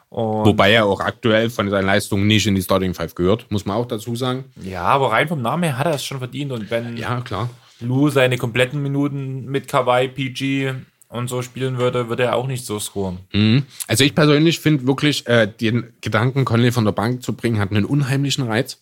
[0.08, 3.64] Und Wobei er auch aktuell von seinen Leistungen nicht in die Starting Five gehört, muss
[3.64, 4.44] man auch dazu sagen.
[4.60, 6.50] ja, aber rein vom Namen her hat er es schon verdient.
[6.50, 7.48] Und wenn Ja, klar.
[7.80, 10.74] Lou seine kompletten Minuten mit Kawhi, PG
[11.08, 13.18] und so spielen würde, würde er auch nicht so scoren.
[13.32, 13.64] Mhm.
[13.88, 17.70] Also ich persönlich finde wirklich, äh, den Gedanken, Conley von der Bank zu bringen, hat
[17.70, 18.78] einen unheimlichen Reiz.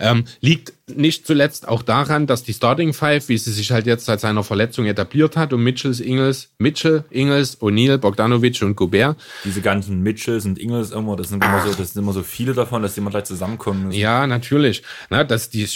[0.00, 4.06] Ähm, liegt nicht zuletzt auch daran, dass die Starting Five, wie sie sich halt jetzt
[4.06, 9.60] seit seiner Verletzung etabliert hat, um Mitchells, Ingles, Mitchell, Ingles, O'Neal, Bogdanovic und Gobert, Diese
[9.62, 12.82] ganzen Mitchells und Ingles immer, das sind immer so, das sind immer so viele davon,
[12.82, 14.00] dass die immer gleich zusammenkommen müssen.
[14.00, 14.82] Ja, natürlich.
[15.10, 15.68] Na, das, die,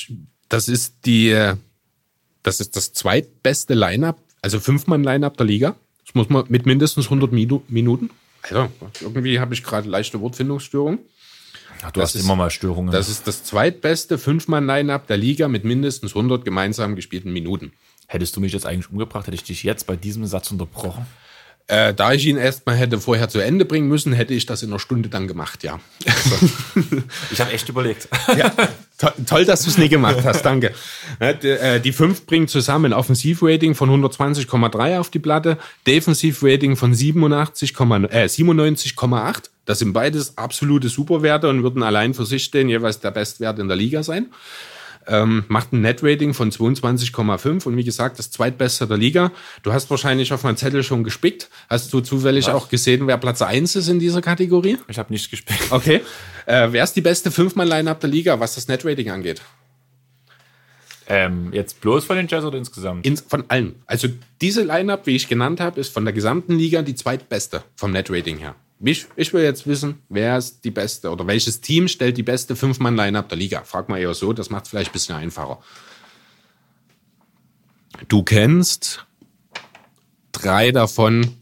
[0.48, 1.54] das ist die, äh,
[2.46, 5.74] das ist das zweitbeste Line-Up, also Fünf-Mann-Line-Up der Liga.
[6.04, 8.10] Das muss man mit mindestens 100 Minu- Minuten.
[8.42, 8.68] Also,
[9.00, 10.98] irgendwie habe ich gerade leichte Wortfindungsstörung.
[11.82, 12.92] Ach, du das hast ist- immer mal Störungen.
[12.92, 17.72] Das ist das zweitbeste Fünf-Mann-Line-Up der Liga mit mindestens 100 gemeinsam gespielten Minuten.
[18.06, 21.06] Hättest du mich jetzt eigentlich umgebracht, hätte ich dich jetzt bei diesem Satz unterbrochen.
[21.68, 24.70] Äh, da ich ihn erstmal hätte vorher zu Ende bringen müssen, hätte ich das in
[24.70, 25.80] einer Stunde dann gemacht, ja.
[27.30, 28.08] Ich habe echt überlegt.
[28.36, 28.52] ja
[28.98, 30.72] to toll, dass du es nie gemacht hast, danke.
[31.18, 37.72] Äh, die fünf bringen zusammen ein Offensivrating von 120,3 auf die Platte, Defensivrating von 87,
[37.72, 39.50] äh, 97,8.
[39.64, 43.68] Das sind beides absolute Superwerte und würden allein für sich stehen jeweils der Bestwert in
[43.68, 44.26] der Liga sein.
[45.08, 49.30] Ähm, macht ein Net-Rating von 22,5 und wie gesagt, das zweitbeste der Liga.
[49.62, 51.48] Du hast wahrscheinlich auf meinem Zettel schon gespickt.
[51.68, 52.54] Hast du zufällig Was?
[52.54, 54.78] auch gesehen, wer Platz 1 ist in dieser Kategorie?
[54.88, 55.60] Ich habe nicht gespielt.
[55.70, 56.00] Okay.
[56.46, 59.42] Äh, wer ist die beste Fünfmann-Line-Up der Liga, was das Net-Rating angeht?
[61.08, 63.06] Ähm, jetzt bloß von den Jazz oder insgesamt?
[63.06, 63.76] Ins, von allen.
[63.86, 64.08] Also
[64.40, 68.38] diese Line-Up, wie ich genannt habe, ist von der gesamten Liga die zweitbeste vom Net-Rating
[68.38, 68.56] her.
[68.80, 72.54] Ich, ich will jetzt wissen, wer ist die beste oder welches Team stellt die beste
[72.56, 73.62] Fünf-Mann-Line-Up der Liga?
[73.64, 75.58] Frag mal eher so, das macht es vielleicht ein bisschen einfacher.
[78.08, 79.06] Du kennst
[80.32, 81.36] drei davon.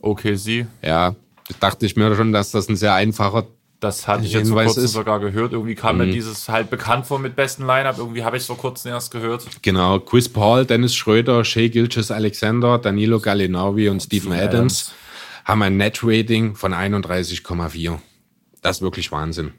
[0.00, 0.66] Okay, sie.
[0.82, 1.16] Ja,
[1.58, 3.46] dachte ich mir schon, dass das ein sehr einfacher
[3.80, 4.88] Das hatte ich jetzt vor kurzem Mhm.
[4.88, 5.52] sogar gehört.
[5.52, 7.98] Irgendwie kam mir dieses halt bekannt vor mit besten Line-Up.
[7.98, 9.46] Irgendwie habe ich es vor kurzem erst gehört.
[9.62, 14.92] Genau, Chris Paul, Dennis Schröder, Shea Gilches Alexander, Danilo Gallinari und Stephen Stephen Adams, Adams.
[15.46, 17.98] Haben ein Net-Rating von 31,4.
[18.60, 19.52] Das ist wirklich Wahnsinn.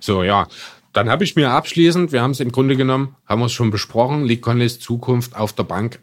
[0.00, 0.48] So, ja.
[0.92, 3.70] Dann habe ich mir abschließend, wir haben es im Grunde genommen, haben wir es schon
[3.70, 6.00] besprochen, liegt Conleys Zukunft auf der Bank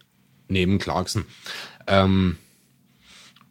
[0.47, 1.25] neben Clarkson.
[1.87, 2.37] Ähm,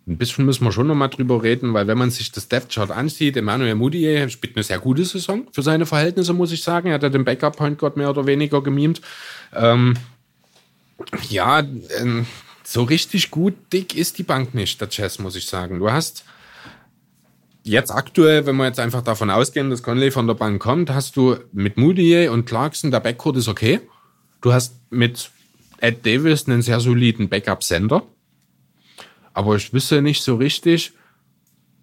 [0.06, 2.68] ein bisschen müssen wir schon noch mal drüber reden, weil wenn man sich das Death
[2.68, 6.88] Chart ansieht, Emmanuel Moutier spielt eine sehr gute Saison für seine Verhältnisse, muss ich sagen.
[6.88, 9.00] Er hat ja den Backup Point Guard mehr oder weniger gemimt.
[9.54, 9.96] Ähm,
[11.28, 11.62] ja,
[11.98, 12.26] ähm,
[12.70, 15.80] so richtig gut dick ist die Bank nicht, der Chess, muss ich sagen.
[15.80, 16.24] Du hast
[17.64, 21.16] jetzt aktuell, wenn wir jetzt einfach davon ausgehen, dass Conley von der Bank kommt, hast
[21.16, 23.80] du mit Moutier und Clarkson, der Backcourt ist okay.
[24.40, 25.32] Du hast mit
[25.78, 28.04] Ed Davis einen sehr soliden Backup-Sender.
[29.34, 30.92] Aber ich wüsste nicht so richtig,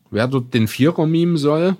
[0.09, 1.75] wer dort den Vierer mimen soll.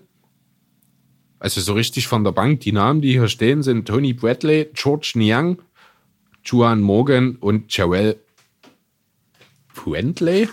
[1.40, 2.60] Also so richtig von der Bank.
[2.60, 5.62] Die Namen, die hier stehen, sind Tony Bradley, George Niang,
[6.44, 8.20] Juan Morgan und Joel
[9.78, 10.49] Puentley.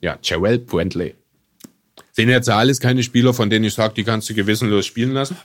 [0.00, 1.14] Ja, Joel Puentley.
[2.12, 5.36] Sind jetzt alles keine Spieler, von denen ich sage, die kannst du gewissenlos spielen lassen.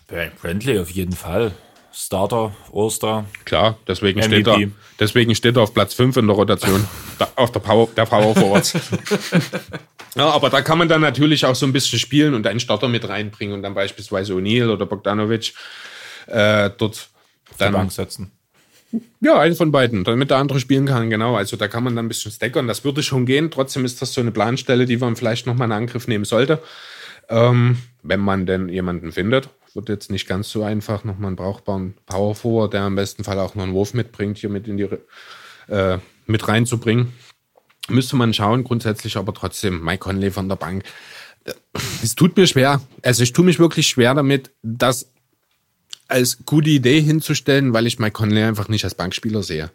[0.42, 1.54] Brandley auf jeden Fall.
[1.92, 3.26] Starter, Oster.
[3.46, 4.42] Klar, deswegen MVP.
[4.42, 6.88] steht, er, deswegen steht er auf Platz 5 in der Rotation.
[7.20, 8.74] da, auf der Power, der Power Forwards.
[10.16, 12.88] ja, aber da kann man dann natürlich auch so ein bisschen spielen und einen Starter
[12.88, 15.54] mit reinbringen und dann beispielsweise O'Neill oder Bogdanovic
[16.26, 17.10] äh, dort
[17.60, 17.74] Dann dann.
[17.74, 18.32] Bank setzen.
[19.22, 21.36] Ja, einen von beiden, damit der andere spielen kann, genau.
[21.36, 22.68] Also da kann man dann ein bisschen stackern.
[22.68, 23.50] Das würde schon gehen.
[23.50, 26.62] Trotzdem ist das so eine Planstelle, die man vielleicht nochmal in Angriff nehmen sollte.
[27.30, 29.50] Ähm, wenn man denn jemanden findet.
[29.74, 31.04] Wird jetzt nicht ganz so einfach.
[31.04, 34.50] Nochmal einen brauchbaren Power Forward, der im besten Fall auch noch einen Wurf mitbringt, hier
[34.50, 34.88] mit in die
[35.68, 35.98] äh,
[36.28, 37.14] mit reinzubringen.
[37.90, 40.84] Müsste man schauen, grundsätzlich aber trotzdem, Mike Conley von der Bank.
[42.02, 42.82] Es tut mir schwer.
[43.02, 45.13] Also ich tue mich wirklich schwer damit, das
[46.14, 49.72] als gute Idee hinzustellen, weil ich Mike Conley einfach nicht als Bankspieler sehe.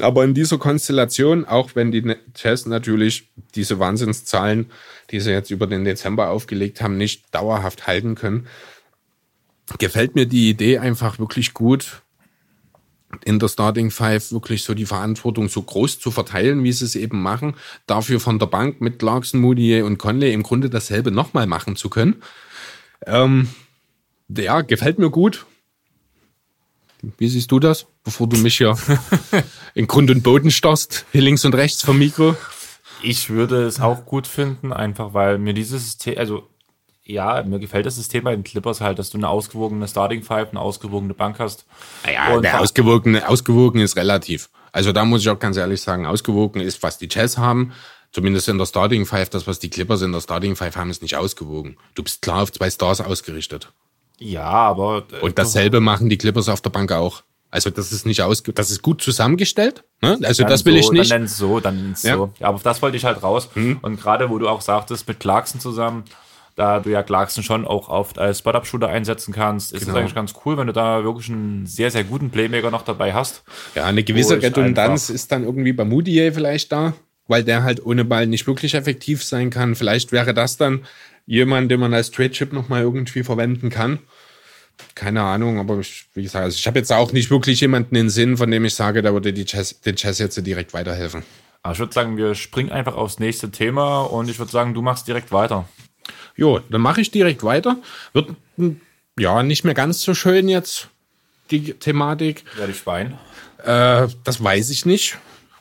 [0.00, 4.66] Aber in dieser Konstellation, auch wenn die Jazz natürlich diese Wahnsinnszahlen,
[5.10, 8.46] die sie jetzt über den Dezember aufgelegt haben, nicht dauerhaft halten können,
[9.78, 12.02] gefällt mir die Idee einfach wirklich gut,
[13.24, 16.96] in der Starting Five wirklich so die Verantwortung so groß zu verteilen, wie sie es
[16.96, 17.54] eben machen,
[17.86, 21.88] dafür von der Bank mit Clarkson, Moody und Conley im Grunde dasselbe nochmal machen zu
[21.88, 22.16] können.
[23.06, 23.48] Ähm,
[24.28, 25.46] ja, gefällt mir gut.
[27.18, 28.76] Wie siehst du das, bevor du mich hier
[29.74, 32.34] in Grund und Boden starrst, hier links und rechts vom Mikro?
[33.02, 36.48] Ich würde es auch gut finden, einfach weil mir dieses System, also
[37.04, 40.50] ja, mir gefällt das System bei den Clippers halt, dass du eine ausgewogene Starting Five,
[40.50, 41.66] eine ausgewogene Bank hast.
[42.04, 44.48] Naja, der ausgewogene, ausgewogen ist relativ.
[44.72, 47.72] Also da muss ich auch ganz ehrlich sagen, ausgewogen ist, was die Jazz haben.
[48.10, 51.02] Zumindest in der Starting Five, das, was die Clippers in der Starting Five haben, ist
[51.02, 51.76] nicht ausgewogen.
[51.94, 53.72] Du bist klar auf zwei Stars ausgerichtet.
[54.18, 57.22] Ja, aber äh, Und dasselbe machen die Clippers auf der Bank auch.
[57.50, 59.84] Also das ist nicht ausge, das ist gut zusammengestellt.
[60.02, 60.18] Ne?
[60.24, 61.10] Also dann das will so, ich nicht.
[61.12, 62.16] Dann so, dann Ja.
[62.16, 62.30] So.
[62.40, 63.48] Ja, aber auf das wollte ich halt raus.
[63.80, 66.02] Und gerade wo du auch sagtest, mit Clarkson zusammen,
[66.56, 69.98] da du ja Clarkson schon auch oft als Spot-Up-Shooter einsetzen kannst, ist es Genau.
[69.98, 73.44] eigentlich ganz cool, wenn du da wirklich einen sehr, sehr guten Playmaker noch dabei hast.
[73.76, 76.92] Ja, eine gewisse Redundanz ist dann irgendwie bei Moutier vielleicht da,
[77.28, 79.74] weil der halt ohne Ball nicht wirklich effektiv sein kann.
[79.76, 80.84] Vielleicht wäre das dann
[81.26, 83.98] jemand, den man als Trade-Chip nochmal irgendwie verwenden kann.
[84.94, 88.10] Keine Ahnung, aber ich, wie gesagt, also ich habe jetzt auch nicht wirklich jemanden in
[88.10, 91.22] Sinn, von dem ich sage, da würde die Chess, den Chess jetzt direkt weiterhelfen.
[91.62, 94.82] Aber ich würde sagen, wir springen einfach aufs nächste Thema und ich würde sagen, du
[94.82, 95.68] machst direkt weiter.
[96.36, 97.78] Jo, dann mache ich direkt weiter.
[98.12, 98.80] Wird hm,
[99.18, 100.88] ja nicht mehr ganz so schön jetzt,
[101.50, 102.44] die Thematik.
[102.58, 103.16] Ja, die Schwein.
[103.62, 105.18] Äh, das weiß ich nicht.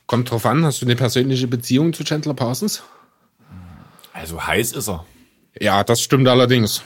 [0.08, 2.84] Kommt drauf an, hast du eine persönliche Beziehung zu Chandler Parsons?
[4.12, 5.06] Also heiß ist er.
[5.60, 6.84] Ja, das stimmt allerdings.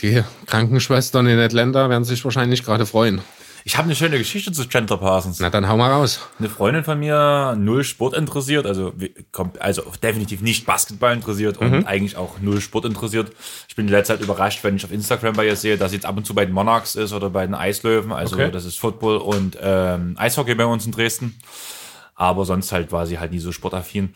[0.00, 3.20] Die Krankenschwestern in Atlanta werden sich wahrscheinlich gerade freuen.
[3.64, 5.40] Ich habe eine schöne Geschichte zu Chandler Parsons.
[5.40, 6.20] Na, dann hau mal raus.
[6.38, 8.92] Eine Freundin von mir, null Sport interessiert, also,
[9.32, 11.84] kommt, also definitiv nicht Basketball interessiert und Mhm.
[11.86, 13.32] eigentlich auch null Sport interessiert.
[13.66, 15.96] Ich bin in letzter Zeit überrascht, wenn ich auf Instagram bei ihr sehe, dass sie
[15.96, 18.12] jetzt ab und zu bei den Monarchs ist oder bei den Eislöwen.
[18.12, 18.52] Also Okay.
[18.52, 21.36] das ist Football und ähm, Eishockey bei uns in Dresden.
[22.14, 24.14] Aber sonst halt war sie halt nie so sportaffin.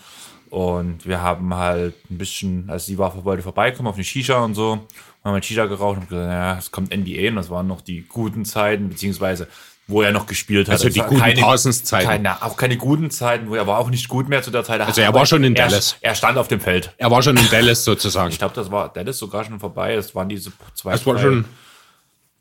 [0.50, 4.54] Und wir haben halt ein bisschen, also sie war wollte vorbeikommen auf eine Shisha und
[4.54, 4.80] so,
[5.24, 8.04] haben halt Shisha geraucht und gesagt, ja, es kommt NBA und das waren noch die
[8.08, 9.46] guten Zeiten, beziehungsweise
[9.90, 10.74] wo er noch gespielt hat.
[10.74, 12.06] Also Es die guten Parsons-Zeiten.
[12.06, 14.80] Keine, auch keine guten Zeiten, wo er war auch nicht gut mehr zu der Zeit.
[14.80, 15.96] Also er war schon in er, Dallas.
[16.00, 16.94] Er stand auf dem Feld.
[16.96, 18.30] Er war schon in Dallas sozusagen.
[18.30, 19.96] Ich glaube, das war Dallas sogar schon vorbei.
[19.96, 20.92] Das waren diese zwei.
[20.92, 21.44] Das war schon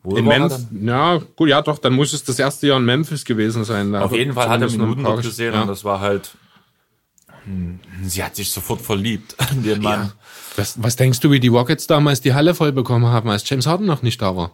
[0.03, 0.67] Wo in Memphis.
[0.71, 3.91] Ja, gut, ja doch, dann muss es das erste Jahr in Memphis gewesen sein.
[3.91, 5.61] Da Auf jeden Fall hat er noch Minuten dort gesehen ja.
[5.61, 6.31] und das war halt.
[7.49, 10.11] Hm, Sie hat sich sofort verliebt in den Mann.
[10.55, 13.65] Was, was denkst du, wie die Rockets damals die Halle voll bekommen haben, als James
[13.65, 14.51] Harden noch nicht da war?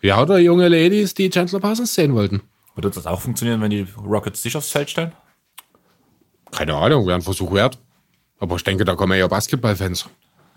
[0.00, 2.40] Ja, oder junge Ladies, die Chandler Parsons sehen wollten?
[2.74, 5.12] Würde das auch funktionieren, wenn die Rockets sich aufs Feld stellen?
[6.50, 7.78] Keine Ahnung, wäre ein Versuch wert.
[8.38, 10.06] Aber ich denke, da kommen ja Basketballfans.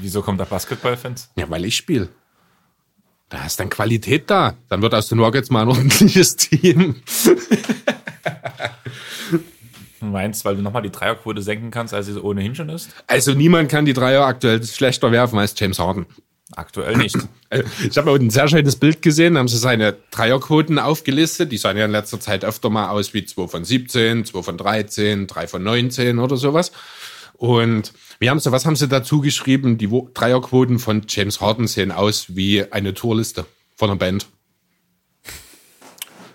[0.00, 1.30] Wieso kommt da Basketballfans?
[1.36, 2.08] Ja, weil ich spiele.
[3.28, 4.54] Da ist dann Qualität da.
[4.68, 6.96] Dann wird aus den Rockets mal ein ordentliches Team.
[10.02, 12.90] Du meinst, weil du nochmal die Dreierquote senken kannst, als sie ohnehin schon ist?
[13.06, 16.06] Also niemand kann die Dreier aktuell schlechter werfen als James Harden.
[16.54, 17.16] Aktuell nicht.
[17.86, 21.52] Ich habe ein sehr schönes Bild gesehen, da haben sie seine Dreierquoten aufgelistet.
[21.52, 24.56] Die sahen ja in letzter Zeit öfter mal aus wie 2 von 17, 2 von
[24.56, 26.72] 13, 3 von 19 oder sowas.
[27.34, 29.76] Und wie haben sie, was haben sie dazu geschrieben?
[29.76, 33.44] Die Dreierquoten von James Harden sehen aus wie eine Tourliste
[33.76, 34.28] von einer Band.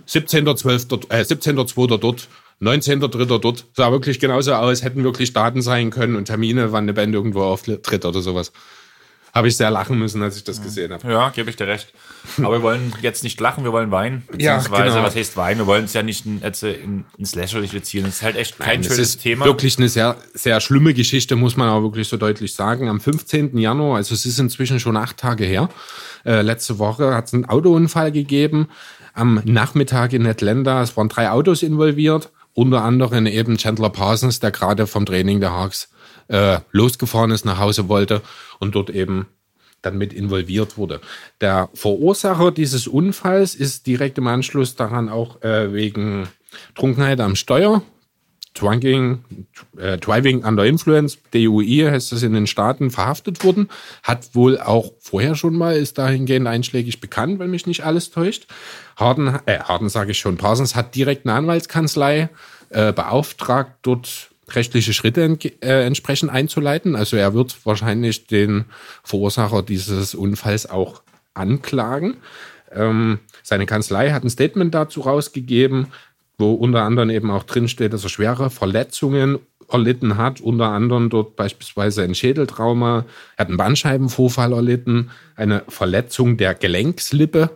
[0.08, 1.10] 17.12.
[1.10, 1.98] Äh, 17.2.
[1.98, 2.28] dort,
[2.62, 3.40] 19.3.
[3.40, 3.66] dort.
[3.74, 7.44] Sah wirklich genauso aus, hätten wirklich Daten sein können und Termine, wann eine Band irgendwo
[7.44, 8.52] auftritt oder sowas.
[9.34, 11.12] Habe ich sehr lachen müssen, als ich das gesehen habe.
[11.12, 11.94] Ja, gebe ich dir recht.
[12.40, 14.24] Aber wir wollen jetzt nicht lachen, wir wollen weinen.
[14.40, 15.06] Ja, Beziehungsweise, genau.
[15.06, 15.60] was heißt weinen?
[15.60, 18.06] Wir wollen es ja nicht in, in, ins Lächerliche ziehen.
[18.06, 19.46] Das ist halt echt kein Nein, es schönes ist Thema.
[19.46, 22.90] wirklich eine sehr, sehr schlimme Geschichte, muss man auch wirklich so deutlich sagen.
[22.90, 23.56] Am 15.
[23.60, 25.70] Januar, also es ist inzwischen schon acht Tage her,
[26.26, 28.70] äh, letzte Woche hat es einen Autounfall gegeben.
[29.14, 34.50] Am Nachmittag in Atlanta, es waren drei Autos involviert, unter anderem eben Chandler Parsons, der
[34.50, 35.90] gerade vom Training der Hawks
[36.28, 38.24] äh, losgefahren ist, nach Hause wollte
[38.60, 39.28] und dort eben
[39.84, 41.00] dann mit involviert wurde.
[41.40, 46.30] Der Verursacher dieses Unfalls ist direkt im Anschluss daran auch äh, wegen
[46.74, 47.84] Trunkenheit am Steuer,
[48.58, 49.24] Drunking,
[49.78, 53.70] äh, Driving Under Influence, DUI heißt das in den Staaten, verhaftet worden.
[54.04, 58.48] Hat wohl auch vorher schon mal, ist dahingehend einschlägig bekannt, wenn mich nicht alles täuscht.
[58.96, 62.30] Harden, äh, Harden sage ich schon, Parsons hat direkt eine Anwaltskanzlei
[62.70, 66.96] äh, beauftragt, dort rechtliche Schritte äh, entsprechend einzuleiten.
[66.96, 68.66] Also er wird wahrscheinlich den
[69.04, 71.02] Verursacher dieses Unfalls auch
[71.34, 72.18] anklagen.
[72.72, 75.88] Ähm, seine Kanzlei hat ein Statement dazu rausgegeben,
[76.38, 79.40] wo unter anderem eben auch drinsteht, dass er schwere Verletzungen
[79.70, 83.06] erlitten hat, unter anderem dort beispielsweise ein Schädeltrauma,
[83.36, 87.50] er hat einen Bandscheibenvorfall erlitten, eine Verletzung der Gelenkslippe.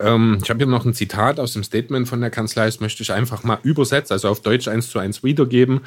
[0.00, 3.02] Ähm, ich habe hier noch ein Zitat aus dem Statement von der Kanzlei, das möchte
[3.02, 5.80] ich einfach mal übersetzen, also auf Deutsch eins zu eins wiedergeben.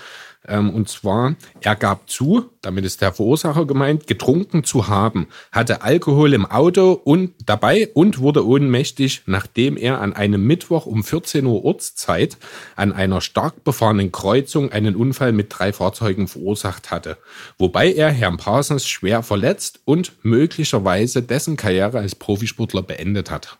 [0.48, 5.82] Ähm, und zwar, er gab zu, damit ist der Verursacher gemeint, getrunken zu haben, hatte
[5.82, 11.46] Alkohol im Auto und dabei und wurde ohnmächtig, nachdem er an einem Mittwoch um 14
[11.46, 12.38] Uhr Ortszeit
[12.76, 17.18] an einer stark befahrenen Kreuzung einen Unfall mit drei Fahrzeugen verursacht hatte,
[17.58, 23.58] wobei er Herrn Parsons schwer verletzt und möglicherweise dessen Karriere als Profisportler beendet hat.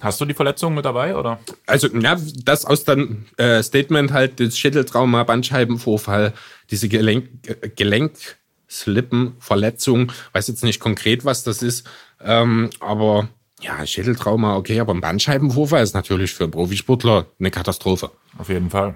[0.00, 1.38] Hast du die Verletzung mit dabei, oder?
[1.66, 6.32] Also, ja, das aus dem äh, Statement halt, das Schädeltrauma, Bandscheibenvorfall,
[6.70, 11.88] diese Gelenk, äh, Gelenkslippenverletzung, weiß jetzt nicht konkret, was das ist,
[12.22, 13.28] ähm, aber
[13.60, 18.10] ja, Schädeltrauma, okay, aber ein Bandscheibenvorfall ist natürlich für einen Profisportler eine Katastrophe.
[18.38, 18.94] Auf jeden Fall.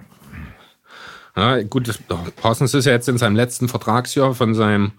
[1.37, 4.93] Ja, gut, das, oh, Parsons ist ja jetzt in seinem letzten Vertragsjahr von seinem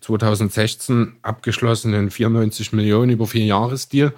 [0.00, 4.12] 2016 abgeschlossenen 94 Millionen über vier Jahresdeal.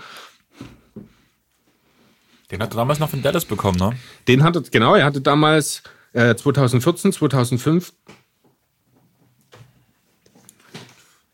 [2.51, 3.93] Den hat er damals noch von Dallas bekommen, ne?
[4.27, 5.83] Den hatte, genau, er hatte damals
[6.13, 7.93] äh, 2014, 2005.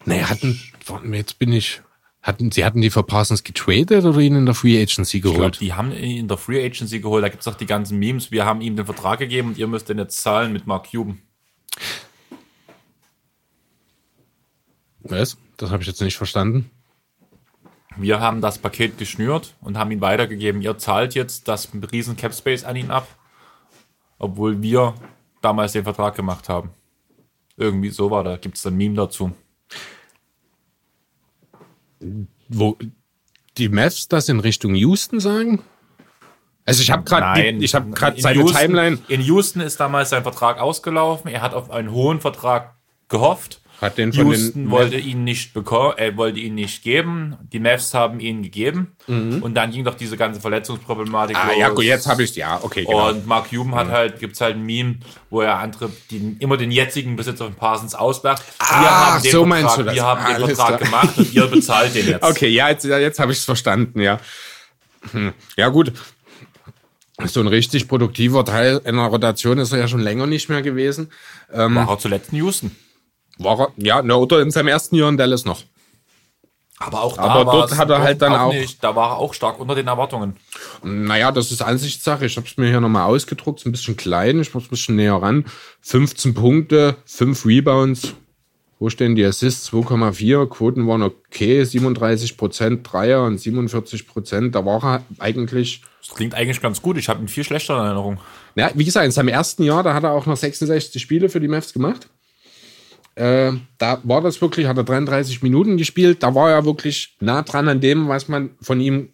[0.04, 1.80] Nee, hatten, warten wir, jetzt bin ich,
[2.22, 5.38] hatten, sie hatten die für Parsons getradet oder ihn in der Free Agency Ich glaube,
[5.38, 5.60] geholt?
[5.60, 7.24] die haben ihn in der Free Agency geholt.
[7.24, 8.30] Da gibt's auch die ganzen Memes.
[8.30, 11.20] Wir haben ihm den Vertrag gegeben und ihr müsst den jetzt zahlen mit Mark Cuban.
[15.00, 15.36] Was?
[15.56, 16.70] Das habe ich jetzt nicht verstanden.
[17.96, 20.60] Wir haben das Paket geschnürt und haben ihn weitergegeben.
[20.62, 23.06] Ihr zahlt jetzt das riesen Cap Space an ihn ab,
[24.18, 24.94] obwohl wir
[25.40, 26.70] damals den Vertrag gemacht haben.
[27.56, 28.36] Irgendwie so war da.
[28.36, 29.32] Gibt's ein Meme dazu.
[32.48, 32.76] Wo,
[33.56, 35.62] die Mavs das in Richtung Houston sagen?
[36.66, 40.10] Also ich habe gerade ich habe gerade in seine Houston- Timeline In Houston ist damals
[40.10, 41.30] sein Vertrag ausgelaufen.
[41.30, 42.74] Er hat auf einen hohen Vertrag
[43.08, 43.60] gehofft.
[43.80, 47.36] Hat den von Houston den- wollte ihn nicht bekommen, äh, wollte ihn nicht geben.
[47.52, 48.96] Die Mavs haben ihn gegeben.
[49.06, 51.42] Und dann ging doch diese ganze Verletzungsproblematik Mhm.
[51.42, 51.56] Ah los.
[51.58, 53.10] ja, gut, jetzt habe ich ja, okay, genau.
[53.10, 54.96] Und Mark Cuban hat halt, gibt's halt ein Meme,
[55.28, 58.42] wo er andere, die immer den jetzigen Besitzer von Parsons auslacht.
[58.58, 59.94] Ah, wir haben den so Vertrag, meinst du das.
[59.94, 61.02] Wir haben den Alles Vertrag klar.
[61.02, 62.22] gemacht und ihr bezahlt den jetzt.
[62.36, 64.18] Okay, ja, jetzt, jetzt habe ich es verstanden, ja.
[65.12, 65.32] Hm.
[65.56, 65.92] Ja, gut.
[67.24, 71.10] So ein richtig produktiver Teil einer Rotation ist er ja schon länger nicht mehr gewesen.
[71.50, 72.70] War er zuletzt in Houston.
[73.38, 75.62] War er, ja, na, oder in seinem ersten Jahr in Dallas noch.
[76.78, 79.32] Aber auch da Aber dort hat er halt dann auch- Nicht, da war er auch
[79.32, 80.36] stark unter den Erwartungen.
[80.82, 82.26] Naja, das ist Ansichtssache.
[82.26, 83.60] Ich habe es mir hier nochmal ausgedruckt.
[83.60, 84.40] Ist ein bisschen klein.
[84.40, 85.46] Ich muss ein bisschen näher ran.
[85.80, 88.12] 15 Punkte, 5 Rebounds.
[88.78, 89.70] Wo stehen die Assists?
[89.72, 90.46] 2,4.
[90.50, 91.64] Quoten waren okay.
[91.64, 94.54] 37 Prozent Dreier und 47 Prozent.
[94.54, 96.98] Da war er eigentlich Das klingt eigentlich ganz gut.
[96.98, 98.20] Ich habe ihn viel schlechter in Erinnerung.
[98.54, 101.40] Ja, wie gesagt, in seinem ersten Jahr, da hat er auch noch 66 Spiele für
[101.40, 102.08] die Mavs gemacht.
[103.16, 106.22] Äh, da war das wirklich, hat er 33 Minuten gespielt.
[106.22, 109.08] Da war er wirklich nah dran an dem, was man von ihm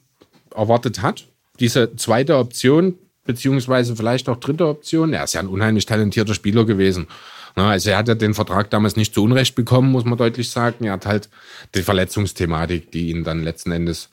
[0.54, 1.24] erwartet hat.
[1.60, 5.12] Diese zweite Option, beziehungsweise vielleicht auch dritte Option.
[5.12, 7.06] Er ist ja ein unheimlich talentierter Spieler gewesen.
[7.54, 10.84] Also er hat ja den Vertrag damals nicht zu Unrecht bekommen, muss man deutlich sagen.
[10.84, 11.28] Er hat halt
[11.74, 14.08] die Verletzungsthematik, die ihn dann letzten Endes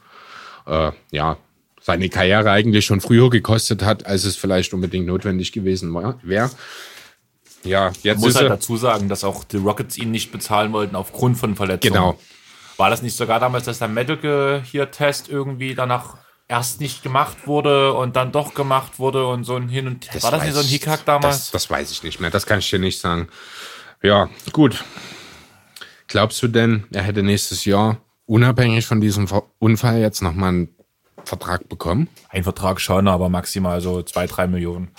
[0.68, 1.38] äh, ja,
[1.82, 6.52] seine Karriere eigentlich schon früher gekostet hat, als es vielleicht unbedingt notwendig gewesen wäre.
[7.64, 10.96] Ja, jetzt Ich muss halt dazu sagen, dass auch die Rockets ihn nicht bezahlen wollten
[10.96, 11.94] aufgrund von Verletzungen.
[11.94, 12.20] Genau.
[12.78, 16.18] War das nicht sogar damals, dass der Medical hier Test irgendwie danach
[16.48, 20.32] erst nicht gemacht wurde und dann doch gemacht wurde und so ein Hin und War
[20.32, 21.38] das nicht so ein Hickhack damals?
[21.38, 23.28] Das, das weiß ich nicht mehr, das kann ich dir nicht sagen.
[24.02, 24.84] Ja, gut.
[26.08, 29.28] Glaubst du denn, er hätte nächstes Jahr unabhängig von diesem
[29.60, 30.76] Unfall jetzt nochmal einen
[31.24, 32.08] Vertrag bekommen?
[32.30, 34.90] Ein Vertrag schon, aber maximal so zwei, drei Millionen.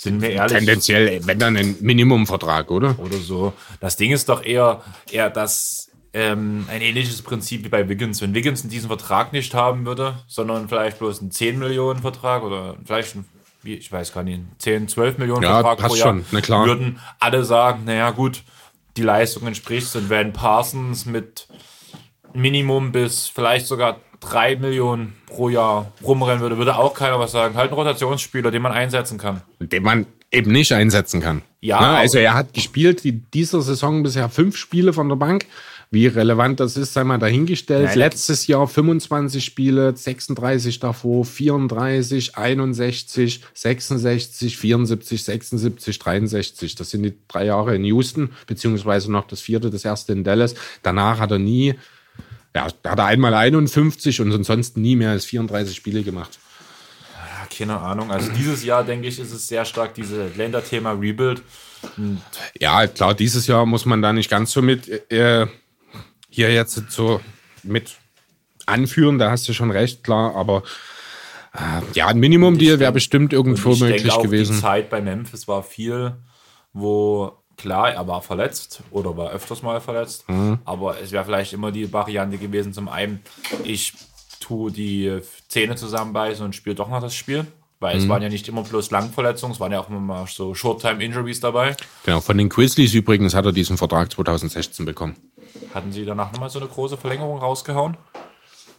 [0.00, 0.56] Sind wir ehrlich?
[0.56, 2.98] Tendenziell, wenn dann ein Minimumvertrag, oder?
[2.98, 3.52] oder so.
[3.80, 4.80] Das Ding ist doch eher,
[5.10, 8.22] eher das ähm, ein ähnliches Prinzip wie bei Wiggins.
[8.22, 12.76] Wenn Wiggins diesen Vertrag nicht haben würde, sondern vielleicht bloß einen 10 Millionen Vertrag oder
[12.84, 13.24] vielleicht ein,
[13.62, 17.44] wie, ich weiß gar nicht, 10, 12 Millionen Ja, Vertrag pro Jahr, schon, würden alle
[17.44, 18.44] sagen, naja gut,
[18.96, 21.48] die Leistung entspricht und wenn Parsons mit
[22.34, 27.54] Minimum bis vielleicht sogar 3 Millionen pro Jahr rumrennen würde, würde auch keiner was sagen.
[27.56, 29.42] Halt ein Rotationsspieler, den man einsetzen kann.
[29.60, 31.42] den man eben nicht einsetzen kann.
[31.60, 35.46] Ja, Na, also er hat gespielt die, dieser Saison bisher fünf Spiele von der Bank.
[35.90, 37.86] Wie relevant das ist, sei mal dahingestellt.
[37.86, 46.74] Nein, Letztes Jahr 25 Spiele, 36 davor, 34, 61, 66, 74, 76, 63.
[46.74, 50.54] Das sind die drei Jahre in Houston, beziehungsweise noch das vierte, das erste in Dallas.
[50.82, 51.74] Danach hat er nie,
[52.54, 56.38] ja, da hat er einmal 51 und ansonsten nie mehr als 34 Spiele gemacht.
[57.14, 58.10] Ja, keine Ahnung.
[58.10, 61.42] Also dieses Jahr, denke ich, ist es sehr stark diese Länderthema Rebuild.
[62.58, 65.46] Ja, klar, dieses Jahr muss man da nicht ganz so mit äh,
[66.30, 67.20] hier jetzt so
[67.62, 67.96] mit
[68.66, 70.62] anführen, da hast du schon recht, klar, aber
[71.54, 74.58] äh, ja, ein Minimum-Deal wäre bestimmt irgendwo ich möglich auch, die gewesen.
[74.58, 76.16] Zeit bei Memphis war viel,
[76.72, 80.58] wo klar, er war verletzt oder war öfters mal verletzt, Mhm.
[80.64, 83.20] aber es wäre vielleicht immer die Variante gewesen, zum einen,
[83.64, 83.92] ich
[84.40, 87.46] tue die Zähne zusammenbeißen und spiele doch noch das Spiel.
[87.80, 88.02] Weil Mhm.
[88.02, 91.38] es waren ja nicht immer bloß Langverletzungen, es waren ja auch immer mal so Short-Time-Injuries
[91.38, 91.76] dabei.
[92.04, 95.14] Genau, von den Grizzlies übrigens hat er diesen Vertrag 2016 bekommen.
[95.72, 97.96] Hatten sie danach nochmal so eine große Verlängerung rausgehauen?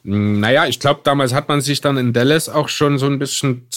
[0.03, 3.67] Naja, ich glaube, damals hat man sich dann in Dallas auch schon so ein bisschen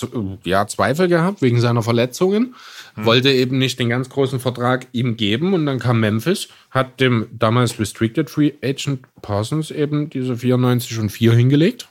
[0.44, 2.55] ja, Zweifel gehabt wegen seiner Verletzungen.
[2.94, 7.27] Wollte eben nicht den ganz großen Vertrag ihm geben und dann kam Memphis, hat dem
[7.32, 11.89] damals Restricted Free Agent Parsons eben diese 94 und 4 hingelegt.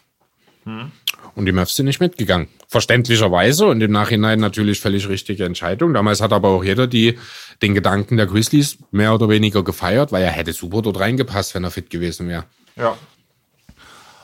[1.36, 2.48] Und die Mavs sind nicht mitgegangen.
[2.68, 5.94] Verständlicherweise und im Nachhinein natürlich völlig richtige Entscheidung.
[5.94, 7.18] Damals hat aber auch jeder die,
[7.62, 11.64] den Gedanken der Grizzlies mehr oder weniger gefeiert, weil er hätte super dort reingepasst, wenn
[11.64, 12.45] er fit gewesen wäre.
[12.76, 12.98] Ja.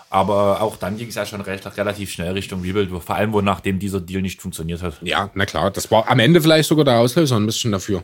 [0.10, 3.42] Aber auch dann ging es ja schon recht, relativ schnell Richtung Rebuild, vor allem, wo
[3.42, 5.00] nachdem dieser Deal nicht funktioniert hat.
[5.02, 8.04] Ja, na klar, das war am Ende vielleicht sogar der Auslöser ein bisschen dafür.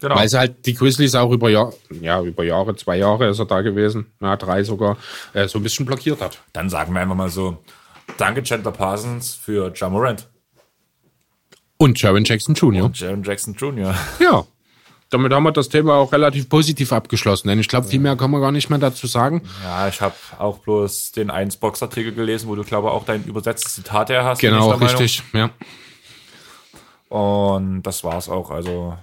[0.00, 0.14] Genau.
[0.14, 1.72] Weil sie halt die Grizzlies auch über, Jahr,
[2.02, 4.98] ja, über Jahre, zwei Jahre ist er da gewesen, ja, drei sogar,
[5.32, 6.38] äh, so ein bisschen blockiert hat.
[6.52, 7.64] Dann sagen wir einfach mal so,
[8.18, 10.28] danke Chandler Parsons für Ja Morant.
[11.78, 12.90] Und Jaron Jackson Jr.
[12.92, 13.94] Jaron Jackson Jr.
[14.18, 14.46] Ja.
[15.10, 18.30] Damit haben wir das Thema auch relativ positiv abgeschlossen, denn ich glaube, viel mehr kann
[18.30, 19.42] man gar nicht mehr dazu sagen.
[19.62, 23.24] Ja, ich habe auch bloß den einen Box-Artikel gelesen, wo du, glaube ich, auch dein
[23.24, 24.40] übersetztes Zitat her hast.
[24.40, 25.50] Genau, richtig, ja.
[27.08, 28.50] Und das war's auch.
[28.50, 28.94] Also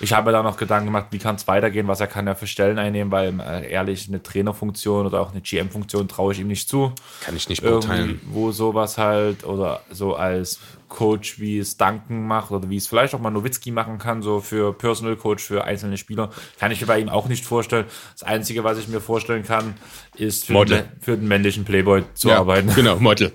[0.00, 2.34] ich habe mir da noch Gedanken gemacht, wie kann es weitergehen, was er kann ja
[2.34, 6.48] für Stellen einnehmen, weil äh, ehrlich eine Trainerfunktion oder auch eine GM-Funktion traue ich ihm
[6.48, 6.92] nicht zu.
[7.24, 8.10] Kann ich nicht beurteilen.
[8.10, 10.58] Irgendwie, wo sowas halt oder so als
[10.92, 14.40] Coach, wie es Duncan macht oder wie es vielleicht auch mal Nowitzki machen kann, so
[14.40, 17.86] für Personal Coach für einzelne Spieler, kann ich mir bei ihm auch nicht vorstellen.
[18.12, 19.74] Das Einzige, was ich mir vorstellen kann,
[20.16, 22.72] ist für, den, für den männlichen Playboy zu ja, arbeiten.
[22.74, 23.32] Genau, Model.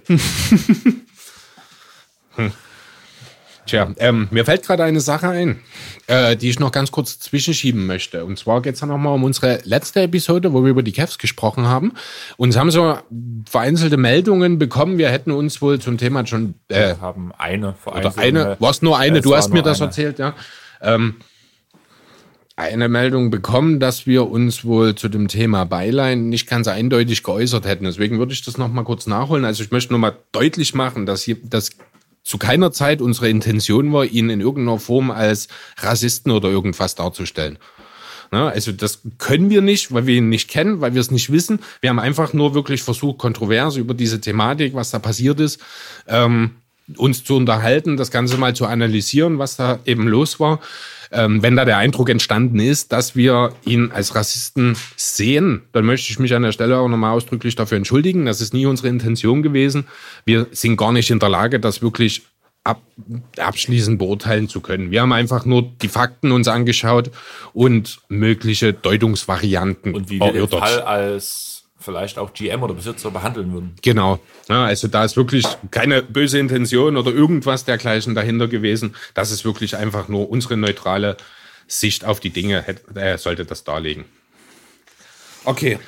[2.35, 2.53] hm.
[3.67, 5.59] Tja, ähm, mir fällt gerade eine Sache ein,
[6.07, 8.25] äh, die ich noch ganz kurz zwischenschieben möchte.
[8.25, 11.17] Und zwar geht es dann nochmal um unsere letzte Episode, wo wir über die Cavs
[11.17, 11.93] gesprochen haben.
[12.37, 12.97] Uns haben so
[13.49, 14.97] vereinzelte Meldungen bekommen.
[14.97, 16.55] Wir hätten uns wohl zum Thema schon.
[16.69, 19.89] Äh, wir haben eine Oder eine, was nur eine, du hast mir das eine.
[19.89, 20.33] erzählt, ja.
[20.81, 21.15] Ähm,
[22.55, 27.67] eine Meldung bekommen, dass wir uns wohl zu dem Thema Beilein nicht ganz eindeutig geäußert
[27.67, 27.83] hätten.
[27.83, 29.45] Deswegen würde ich das noch mal kurz nachholen.
[29.45, 31.69] Also ich möchte noch mal deutlich machen, dass hier, dass
[32.27, 35.47] zu keiner Zeit unsere Intention war, ihn in irgendeiner Form als
[35.77, 37.57] Rassisten oder irgendwas darzustellen.
[38.31, 41.59] Also das können wir nicht, weil wir ihn nicht kennen, weil wir es nicht wissen.
[41.79, 45.61] Wir haben einfach nur wirklich versucht, kontrovers über diese Thematik, was da passiert ist,
[46.05, 46.57] ähm,
[46.97, 50.59] uns zu unterhalten, das Ganze mal zu analysieren, was da eben los war
[51.11, 56.11] ähm, wenn da der Eindruck entstanden ist, dass wir ihn als Rassisten sehen, dann möchte
[56.11, 58.25] ich mich an der Stelle auch nochmal ausdrücklich dafür entschuldigen.
[58.25, 59.87] Das ist nie unsere Intention gewesen.
[60.25, 62.23] Wir sind gar nicht in der Lage, das wirklich
[62.67, 62.81] ab,
[63.37, 64.91] abschließend beurteilen zu können.
[64.91, 67.11] Wir haben einfach nur die Fakten uns angeschaut
[67.53, 71.46] und mögliche Deutungsvarianten und wie wir den Fall als
[71.87, 73.75] vielleicht auch GM oder Besitzer behandeln würden.
[73.81, 74.19] Genau.
[74.49, 78.93] Ja, also da ist wirklich keine böse Intention oder irgendwas dergleichen dahinter gewesen.
[79.13, 81.15] Das ist wirklich einfach nur unsere neutrale
[81.65, 82.65] Sicht auf die Dinge,
[82.95, 84.03] äh, sollte das darlegen.
[85.45, 85.79] Okay,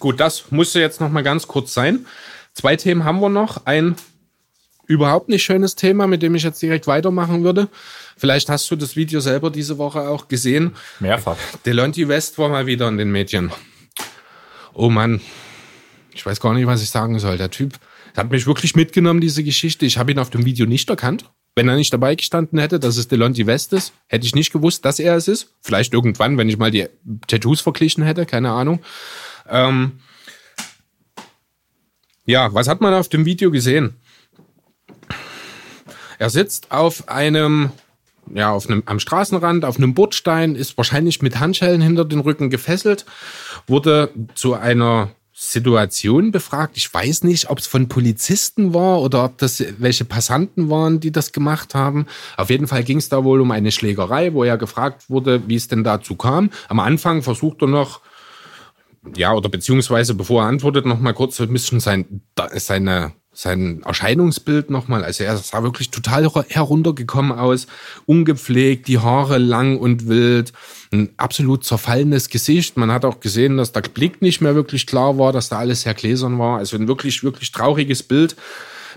[0.00, 2.06] gut, das musste jetzt noch mal ganz kurz sein.
[2.52, 3.64] Zwei Themen haben wir noch.
[3.64, 3.94] Ein
[4.86, 7.68] überhaupt nicht schönes Thema, mit dem ich jetzt direkt weitermachen würde.
[8.16, 10.74] Vielleicht hast du das Video selber diese Woche auch gesehen.
[10.98, 11.36] Mehrfach.
[11.64, 13.52] Delonti West war mal wieder in den Medien.
[14.72, 15.20] Oh Mann,
[16.14, 17.36] ich weiß gar nicht, was ich sagen soll.
[17.36, 17.78] Der Typ
[18.16, 19.84] hat mich wirklich mitgenommen, diese Geschichte.
[19.84, 21.24] Ich habe ihn auf dem Video nicht erkannt.
[21.56, 24.84] Wenn er nicht dabei gestanden hätte, dass es Delonti West ist, hätte ich nicht gewusst,
[24.84, 25.54] dass er es ist.
[25.60, 26.88] Vielleicht irgendwann, wenn ich mal die
[27.26, 28.80] Tattoos verglichen hätte, keine Ahnung.
[29.48, 30.00] Ähm
[32.26, 33.96] ja, was hat man auf dem Video gesehen?
[36.18, 37.70] Er sitzt auf einem,
[38.32, 42.50] ja, auf einem, am Straßenrand, auf einem Bordstein, ist wahrscheinlich mit Handschellen hinter den Rücken
[42.50, 43.04] gefesselt,
[43.66, 45.10] wurde zu einer
[45.50, 46.76] Situation befragt.
[46.76, 51.12] Ich weiß nicht, ob es von Polizisten war oder ob das welche Passanten waren, die
[51.12, 52.06] das gemacht haben.
[52.36, 55.56] Auf jeden Fall ging es da wohl um eine Schlägerei, wo er gefragt wurde, wie
[55.56, 56.50] es denn dazu kam.
[56.68, 58.00] Am Anfang versucht er noch,
[59.16, 62.22] ja, oder beziehungsweise bevor er antwortet, noch mal kurz ein bisschen sein,
[62.54, 65.04] seine sein Erscheinungsbild nochmal.
[65.04, 67.66] Also er sah wirklich total heruntergekommen aus,
[68.06, 70.52] ungepflegt, die Haare lang und wild,
[70.94, 72.76] ein absolut zerfallenes Gesicht.
[72.76, 75.82] Man hat auch gesehen, dass der Blick nicht mehr wirklich klar war, dass da alles
[75.82, 76.58] sehr gläsern war.
[76.58, 78.36] Also ein wirklich, wirklich trauriges Bild,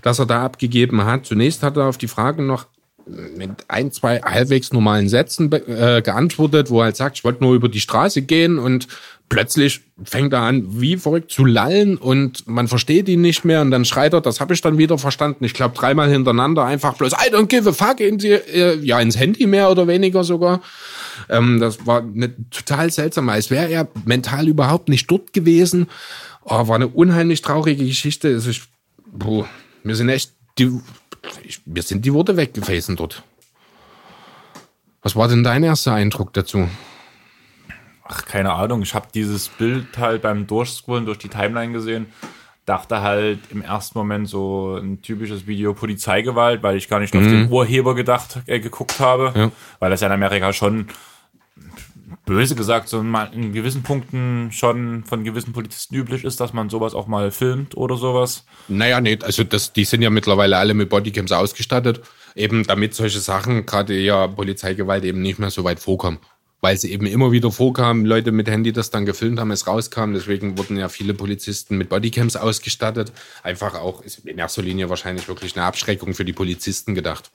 [0.01, 1.25] das er da abgegeben hat.
[1.25, 2.67] Zunächst hat er auf die Frage noch
[3.07, 7.55] mit ein, zwei halbwegs normalen Sätzen äh, geantwortet, wo er halt sagt, ich wollte nur
[7.55, 8.87] über die Straße gehen und
[9.29, 13.71] plötzlich fängt er an, wie verrückt zu lallen und man versteht ihn nicht mehr und
[13.71, 17.13] dann schreit er, das habe ich dann wieder verstanden, ich glaube dreimal hintereinander einfach bloß,
[17.13, 20.61] I don't give a fuck, in die, äh, ja ins Handy mehr oder weniger sogar.
[21.29, 25.87] Ähm, das war eine, total seltsam, als wäre er mental überhaupt nicht dort gewesen.
[26.43, 28.29] Oh, war eine unheimlich traurige Geschichte.
[28.29, 28.63] Also ich,
[29.11, 29.49] boah,
[29.83, 30.71] mir sind echt die,
[31.43, 33.23] ich, mir sind die Worte weggefräsen dort.
[35.01, 36.69] Was war denn dein erster Eindruck dazu?
[38.09, 42.07] Ach, keine Ahnung, ich habe dieses Bild halt beim Durchscrollen durch die Timeline gesehen,
[42.65, 47.19] dachte halt im ersten Moment so ein typisches Video Polizeigewalt, weil ich gar nicht mhm.
[47.19, 49.51] auf den Urheber gedacht, äh, geguckt habe, ja.
[49.79, 50.88] weil das ja in Amerika schon
[52.25, 56.93] böse gesagt, so in gewissen Punkten schon von gewissen Polizisten üblich ist, dass man sowas
[56.93, 58.45] auch mal filmt oder sowas.
[58.67, 62.01] Naja, nee, also das, die sind ja mittlerweile alle mit Bodycams ausgestattet,
[62.35, 66.19] eben damit solche Sachen, gerade ja Polizeigewalt eben nicht mehr so weit vorkommen
[66.61, 70.13] weil sie eben immer wieder vorkamen, Leute mit Handy das dann gefilmt haben, es rauskam.
[70.13, 73.11] Deswegen wurden ja viele Polizisten mit Bodycams ausgestattet.
[73.43, 77.31] Einfach auch, ist in erster Linie wahrscheinlich wirklich eine Abschreckung für die Polizisten gedacht.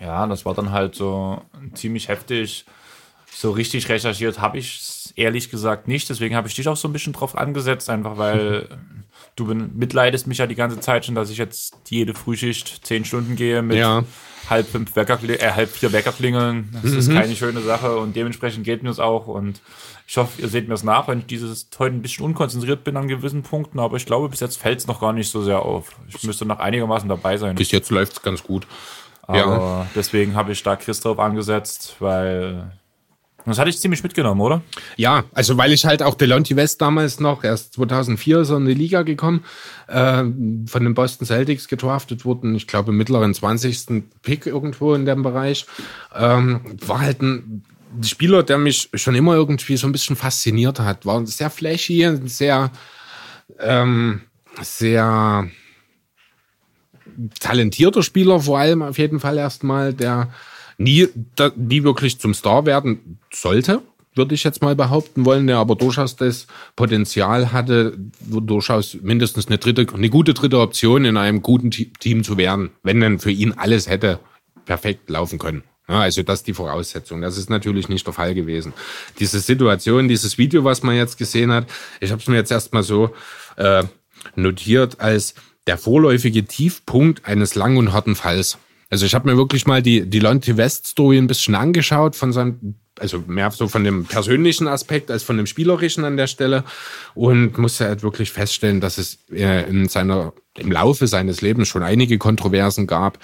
[0.00, 1.42] ja, das war dann halt so
[1.74, 2.64] ziemlich heftig.
[3.32, 6.08] So richtig recherchiert habe ich es ehrlich gesagt nicht.
[6.10, 8.68] Deswegen habe ich dich auch so ein bisschen drauf angesetzt, einfach weil
[9.36, 13.36] du mitleidest mich ja die ganze Zeit schon, dass ich jetzt jede Frühschicht zehn Stunden
[13.36, 14.04] gehe mit Ja.
[14.48, 16.76] halb fünf Wecker, äh, halb vier Wecker klingeln.
[16.82, 19.60] Das ist keine schöne Sache und dementsprechend geht mir es auch und
[20.08, 22.96] ich hoffe, ihr seht mir es nach, wenn ich dieses heute ein bisschen unkonzentriert bin
[22.96, 25.62] an gewissen Punkten, aber ich glaube, bis jetzt fällt es noch gar nicht so sehr
[25.62, 25.92] auf.
[26.08, 27.54] Ich müsste noch einigermaßen dabei sein.
[27.54, 28.66] Bis jetzt läuft es ganz gut.
[29.30, 29.86] Aber Ja.
[29.94, 32.72] deswegen habe ich da Chris drauf angesetzt, weil
[33.46, 34.60] das hatte ich ziemlich mitgenommen, oder?
[34.96, 38.66] Ja, also weil ich halt auch Delonte West damals noch, erst 2004 ist er in
[38.66, 39.44] die Liga gekommen,
[39.88, 40.22] äh,
[40.66, 44.04] von den Boston Celtics gedraftet wurden, ich glaube im mittleren 20.
[44.22, 45.66] Pick irgendwo in dem Bereich,
[46.14, 47.64] ähm, war halt ein
[48.02, 52.70] Spieler, der mich schon immer irgendwie so ein bisschen fasziniert hat, war sehr flashy, sehr,
[53.58, 54.20] ähm,
[54.60, 55.48] sehr
[57.38, 60.32] talentierter Spieler, vor allem auf jeden Fall erstmal, der
[60.78, 63.82] nie, da, nie wirklich zum Star werden sollte,
[64.14, 69.58] würde ich jetzt mal behaupten wollen, der aber durchaus das Potenzial hatte, durchaus mindestens eine
[69.58, 73.30] dritte, eine gute dritte Option in einem guten Te- Team zu werden, wenn dann für
[73.30, 74.18] ihn alles hätte
[74.64, 75.62] perfekt laufen können.
[75.88, 77.20] Ja, also das ist die Voraussetzung.
[77.20, 78.72] Das ist natürlich nicht der Fall gewesen.
[79.18, 81.66] Diese Situation, dieses Video, was man jetzt gesehen hat,
[82.00, 83.10] ich habe es mir jetzt erstmal so
[83.56, 83.82] äh,
[84.36, 85.34] notiert als
[85.66, 88.58] der vorläufige Tiefpunkt eines langen und harten Falls.
[88.90, 92.32] Also ich habe mir wirklich mal die, die Lonte West Story ein bisschen angeschaut von
[92.32, 96.64] seinem, also mehr so von dem persönlichen Aspekt als von dem spielerischen an der Stelle
[97.14, 101.84] und musste halt wirklich feststellen, dass es äh, in seiner, im Laufe seines Lebens schon
[101.84, 103.18] einige Kontroversen gab,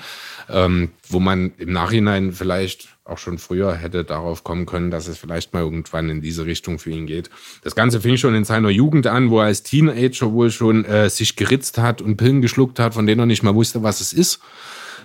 [0.49, 5.19] ähm, wo man im Nachhinein vielleicht auch schon früher hätte darauf kommen können, dass es
[5.19, 7.31] vielleicht mal irgendwann in diese Richtung für ihn geht.
[7.63, 11.09] Das Ganze fing schon in seiner Jugend an, wo er als Teenager wohl schon äh,
[11.09, 14.13] sich geritzt hat und Pillen geschluckt hat, von denen er nicht mal wusste, was es
[14.13, 14.41] ist.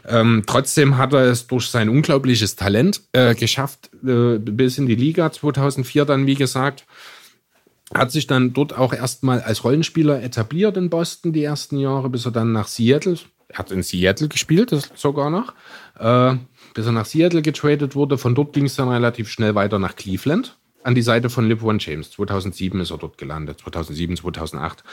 [0.07, 4.95] Ähm, trotzdem hat er es durch sein unglaubliches Talent äh, geschafft, äh, bis in die
[4.95, 6.85] Liga 2004 dann, wie gesagt.
[7.93, 12.25] Hat sich dann dort auch erstmal als Rollenspieler etabliert in Boston die ersten Jahre, bis
[12.25, 13.17] er dann nach Seattle,
[13.51, 15.53] er hat in Seattle gespielt, das sogar noch,
[15.99, 16.35] äh,
[16.73, 18.17] bis er nach Seattle getradet wurde.
[18.17, 21.79] Von dort ging es dann relativ schnell weiter nach Cleveland an die Seite von LeBron
[21.79, 22.11] James.
[22.11, 24.83] 2007 ist er dort gelandet, 2007, 2008.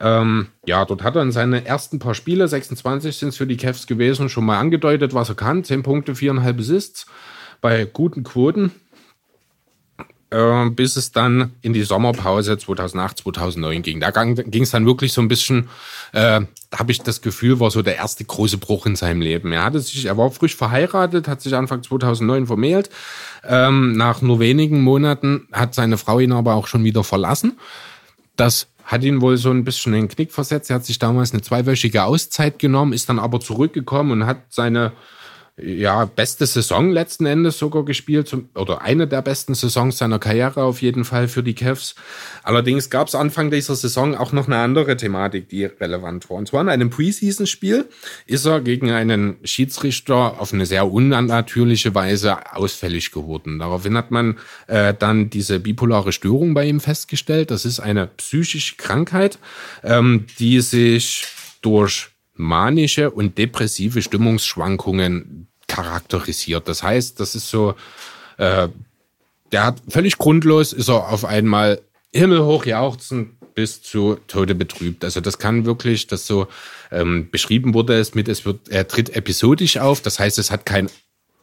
[0.00, 3.56] Ähm, ja, dort hat er in seine ersten paar Spiele, 26 sind es für die
[3.56, 5.64] Cavs gewesen, schon mal angedeutet, was er kann.
[5.64, 7.06] 10 Punkte, 4,5 Assists
[7.60, 8.72] bei guten Quoten.
[10.32, 14.00] Äh, bis es dann in die Sommerpause 2008, 2009 ging.
[14.00, 15.68] Da ging es dann wirklich so ein bisschen,
[16.12, 16.40] äh,
[16.74, 19.52] habe ich das Gefühl, war so der erste große Bruch in seinem Leben.
[19.52, 22.88] Er hatte sich, er war frisch verheiratet, hat sich Anfang 2009 vermählt.
[23.44, 27.58] Ähm, nach nur wenigen Monaten hat seine Frau ihn aber auch schon wieder verlassen.
[28.36, 30.70] Das hat ihn wohl so ein bisschen in den Knick versetzt.
[30.70, 34.92] Er hat sich damals eine zweiwöchige Auszeit genommen, ist dann aber zurückgekommen und hat seine
[35.58, 40.62] ja, beste Saison letzten Endes sogar gespielt, zum- oder eine der besten Saisons seiner Karriere
[40.62, 41.94] auf jeden Fall für die Cavs.
[42.42, 46.38] Allerdings gab es Anfang dieser Saison auch noch eine andere Thematik, die relevant war.
[46.38, 47.86] Und zwar in einem Preseason-Spiel
[48.24, 53.58] ist er gegen einen Schiedsrichter auf eine sehr unnatürliche Weise ausfällig geworden.
[53.58, 54.38] Daraufhin hat man
[54.68, 57.50] äh, dann diese bipolare Störung bei ihm festgestellt.
[57.50, 59.38] Das ist eine psychische Krankheit,
[59.84, 61.26] ähm, die sich
[61.60, 66.68] durch manische und depressive Stimmungsschwankungen charakterisiert.
[66.68, 67.74] Das heißt, das ist so,
[68.38, 68.68] äh,
[69.52, 71.80] der hat völlig grundlos, ist er auf einmal
[72.12, 75.04] himmelhoch jauchzend bis zu Tode betrübt.
[75.04, 76.46] Also das kann wirklich, das so
[76.90, 80.00] ähm, beschrieben wurde es mit, es wird, er tritt episodisch auf.
[80.00, 80.88] Das heißt, es hat kein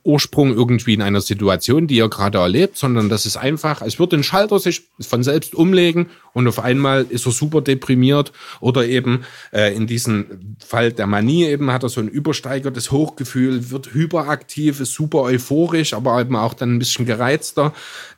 [0.10, 4.14] Ursprung irgendwie in einer Situation, die er gerade erlebt, sondern das ist einfach, es wird
[4.14, 9.24] ein Schalter sich von selbst umlegen und auf einmal ist er super deprimiert oder eben
[9.54, 14.80] äh, in diesem Fall der Manie eben hat er so ein übersteigertes Hochgefühl, wird hyperaktiv,
[14.80, 17.74] ist super euphorisch, aber eben auch dann ein bisschen gereizter.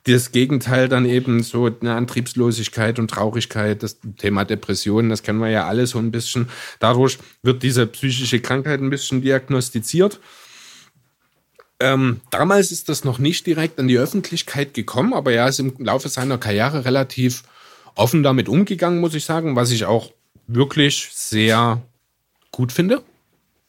[0.06, 5.50] Das Gegenteil dann eben so eine Antriebslosigkeit und Traurigkeit, das Thema Depression, das kennen wir
[5.50, 6.50] ja alle so ein bisschen.
[6.80, 10.20] Dadurch wird diese psychische Krankheit ein bisschen diagnostiziert.
[11.82, 15.74] Ähm, damals ist das noch nicht direkt an die Öffentlichkeit gekommen, aber er ist im
[15.80, 17.44] Laufe seiner Karriere relativ
[17.96, 20.12] offen damit umgegangen, muss ich sagen, was ich auch
[20.48, 21.82] wirklich sehr
[22.52, 23.02] gut finde.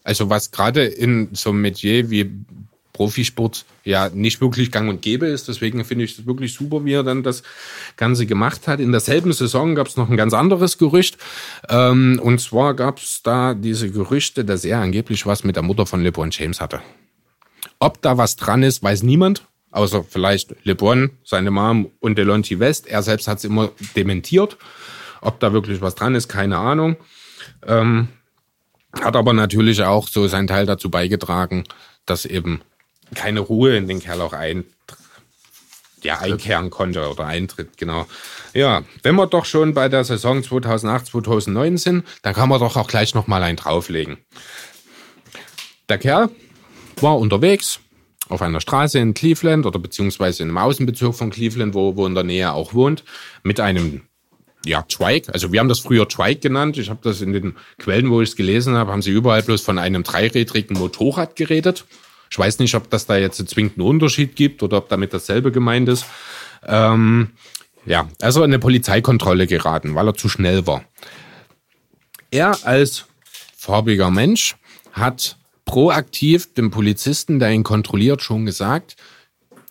[0.04, 2.30] Also was gerade in so einem Metier wie
[2.92, 5.48] Profisport ja nicht wirklich gang und gäbe ist.
[5.48, 7.42] Deswegen finde ich es wirklich super, wie er dann das
[7.96, 8.80] Ganze gemacht hat.
[8.80, 11.16] In derselben Saison gab es noch ein ganz anderes Gerücht.
[11.68, 15.86] Ähm, und zwar gab es da diese Gerüchte, dass er angeblich was mit der Mutter
[15.86, 16.82] von LeBron James hatte.
[17.82, 19.44] Ob da was dran ist, weiß niemand.
[19.72, 22.86] Außer vielleicht LeBron, seine Mom und Delonte West.
[22.86, 24.56] Er selbst hat es immer dementiert.
[25.20, 26.94] Ob da wirklich was dran ist, keine Ahnung.
[27.66, 28.06] Ähm,
[29.00, 31.64] hat aber natürlich auch so seinen Teil dazu beigetragen,
[32.06, 32.60] dass eben
[33.16, 34.62] keine Ruhe in den Kerl auch ein,
[36.04, 38.06] ja, einkehren konnte oder eintritt, genau.
[38.54, 42.76] Ja, wenn wir doch schon bei der Saison 2008, 2009 sind, dann kann man doch
[42.76, 44.18] auch gleich nochmal einen drauflegen.
[45.88, 46.30] Der Kerl
[47.02, 47.80] war unterwegs
[48.28, 52.14] auf einer Straße in Cleveland oder beziehungsweise in einem Außenbezirk von Cleveland, wo, wo in
[52.14, 53.04] der Nähe auch wohnt,
[53.42, 54.02] mit einem
[54.64, 55.32] ja, Trike.
[55.32, 56.78] Also wir haben das früher Trike genannt.
[56.78, 59.62] Ich habe das in den Quellen, wo ich es gelesen habe, haben sie überall bloß
[59.62, 61.84] von einem dreirädrigen Motorrad geredet.
[62.30, 65.52] Ich weiß nicht, ob das da jetzt einen zwingenden Unterschied gibt oder ob damit dasselbe
[65.52, 66.06] gemeint ist.
[66.64, 67.32] Ähm,
[67.84, 70.84] ja, also in eine Polizeikontrolle geraten, weil er zu schnell war.
[72.30, 73.06] Er als
[73.56, 74.56] farbiger Mensch
[74.92, 75.36] hat
[75.72, 78.94] proaktiv dem Polizisten, der ihn kontrolliert, schon gesagt,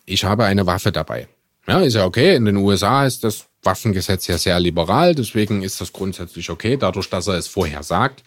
[0.04, 1.28] ich habe eine Waffe dabei.
[1.68, 2.34] Ja, ist ja okay.
[2.34, 7.08] In den USA ist das Waffengesetz ja sehr liberal, deswegen ist das grundsätzlich okay, dadurch,
[7.08, 8.24] dass er es vorher sagt.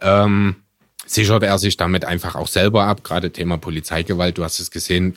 [0.00, 0.56] Ähm,
[1.06, 3.04] sichert er sich damit einfach auch selber ab.
[3.04, 5.14] Gerade Thema Polizeigewalt, du hast es gesehen,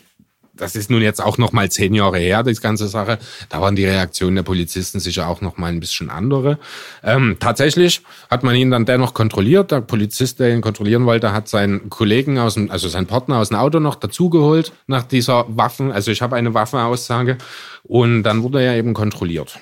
[0.58, 3.20] das ist nun jetzt auch noch mal zehn Jahre her, die ganze Sache.
[3.50, 6.60] Da waren die Reaktionen der Polizisten sicher auch noch mal ein bisschen andere.
[7.04, 9.72] Ähm, tatsächlich hat man ihn dann dennoch kontrolliert.
[9.72, 13.50] Der Polizist, der ihn kontrollieren wollte, hat seinen Kollegen aus dem, also seinen Partner aus
[13.50, 15.92] dem Auto noch dazugeholt nach dieser Waffen.
[15.92, 17.38] Also ich habe eine Waffenaussage
[17.84, 19.60] und dann wurde er eben kontrolliert.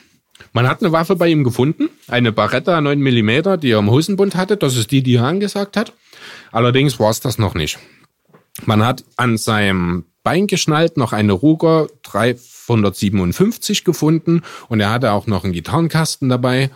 [0.52, 4.36] Man hat eine Waffe bei ihm gefunden, eine Barretta 9 mm, die er im Hosenbund
[4.36, 4.58] hatte.
[4.58, 5.94] Das ist die, die er angesagt hat.
[6.52, 7.80] Allerdings war es das noch nicht.
[8.66, 15.28] Man hat an seinem Bein geschnallt, noch eine Ruger 357 gefunden und er hatte auch
[15.28, 16.70] noch einen Gitarrenkasten dabei,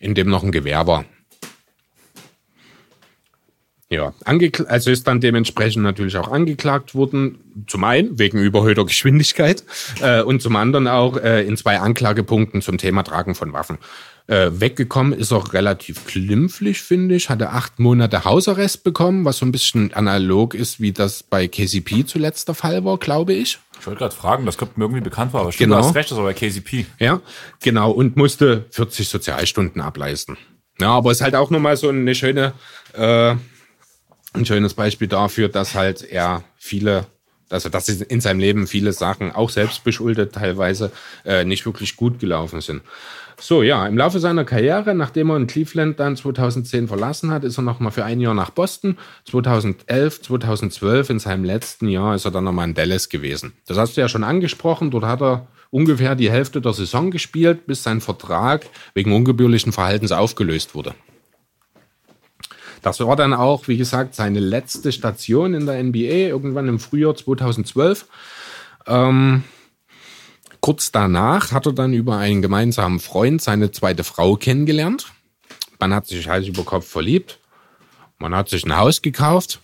[0.00, 1.04] in dem noch ein Gewehr war.
[3.88, 4.12] Ja,
[4.66, 7.38] also ist dann dementsprechend natürlich auch angeklagt worden.
[7.68, 9.62] Zum einen wegen überhöhter Geschwindigkeit
[10.00, 13.78] äh, und zum anderen auch äh, in zwei Anklagepunkten zum Thema Tragen von Waffen.
[14.26, 17.30] Äh, weggekommen ist auch relativ glimpflich, finde ich.
[17.30, 22.06] Hatte acht Monate Hausarrest bekommen, was so ein bisschen analog ist, wie das bei KCP
[22.06, 23.60] zuletzt der Fall war, glaube ich.
[23.78, 25.80] Ich wollte gerade fragen, das kommt mir irgendwie bekannt vor, aber stimmt, genau.
[25.80, 26.86] du hast recht, das war bei KCP.
[26.98, 27.20] Ja,
[27.62, 30.36] genau, und musste 40 Sozialstunden ableisten.
[30.80, 32.52] Ja, aber es ist halt auch nochmal so eine schöne,
[32.94, 33.36] äh,
[34.36, 37.06] ein schönes Beispiel dafür, dass halt er viele
[37.48, 40.90] also dass in seinem Leben viele Sachen, auch selbst beschuldet teilweise,
[41.24, 42.82] äh, nicht wirklich gut gelaufen sind.
[43.38, 47.58] So, ja, im Laufe seiner Karriere, nachdem er in Cleveland dann 2010 verlassen hat, ist
[47.58, 48.96] er nochmal für ein Jahr nach Boston.
[49.26, 53.52] 2011, 2012, in seinem letzten Jahr, ist er dann nochmal in Dallas gewesen.
[53.66, 54.90] Das hast du ja schon angesprochen.
[54.90, 60.12] Dort hat er ungefähr die Hälfte der Saison gespielt, bis sein Vertrag wegen ungebührlichen Verhaltens
[60.12, 60.94] aufgelöst wurde.
[62.86, 67.16] Das war dann auch, wie gesagt, seine letzte Station in der NBA, irgendwann im Frühjahr
[67.16, 68.06] 2012.
[68.86, 69.42] Ähm,
[70.60, 75.12] Kurz danach hat er dann über einen gemeinsamen Freund seine zweite Frau kennengelernt.
[75.80, 77.40] Man hat sich Hals über Kopf verliebt.
[78.20, 79.60] Man hat sich ein Haus gekauft,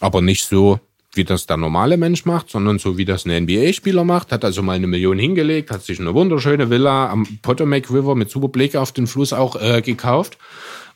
[0.00, 0.80] aber nicht so,
[1.12, 4.32] wie das der normale Mensch macht, sondern so, wie das ein NBA-Spieler macht.
[4.32, 8.30] Hat also mal eine Million hingelegt, hat sich eine wunderschöne Villa am Potomac River mit
[8.30, 10.38] super Blick auf den Fluss auch äh, gekauft.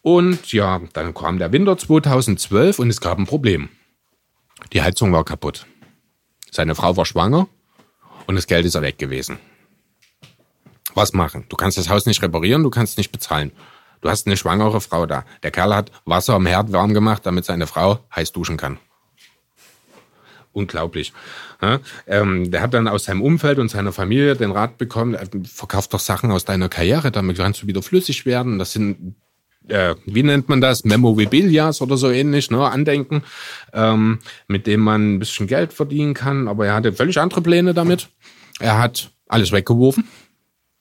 [0.02, 3.68] Und ja, dann kam der Winter 2012 und es gab ein Problem.
[4.72, 5.66] Die Heizung war kaputt.
[6.51, 7.48] Seine Frau war schwanger
[8.27, 9.39] und das Geld ist ja weg gewesen.
[10.94, 11.44] Was machen?
[11.48, 13.52] Du kannst das Haus nicht reparieren, du kannst nicht bezahlen.
[14.01, 15.24] Du hast eine schwangere Frau da.
[15.43, 18.78] Der Kerl hat Wasser am Herd warm gemacht, damit seine Frau heiß duschen kann.
[20.52, 21.12] Unglaublich.
[21.62, 25.27] Ja, ähm, der hat dann aus seinem Umfeld und seiner Familie den Rat bekommen, äh,
[25.44, 28.59] verkauf doch Sachen aus deiner Karriere, damit kannst du wieder flüssig werden.
[28.59, 29.14] Das sind,
[29.70, 32.68] äh, wie nennt man das, Memorabilias oder so ähnlich, ne?
[32.68, 33.22] Andenken,
[33.72, 34.18] ähm,
[34.48, 36.48] mit dem man ein bisschen Geld verdienen kann.
[36.48, 38.09] Aber er hatte völlig andere Pläne damit.
[38.59, 40.05] Er hat alles weggeworfen.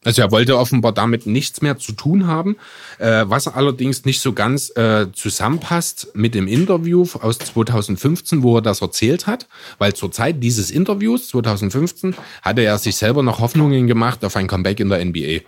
[0.06, 2.56] Also er wollte offenbar damit nichts mehr zu tun haben,
[3.00, 8.62] äh, was allerdings nicht so ganz äh, zusammenpasst mit dem Interview aus 2015, wo er
[8.62, 13.88] das erzählt hat, weil zur Zeit dieses Interviews 2015 hatte er sich selber noch Hoffnungen
[13.88, 15.42] gemacht auf ein Comeback in der NBA.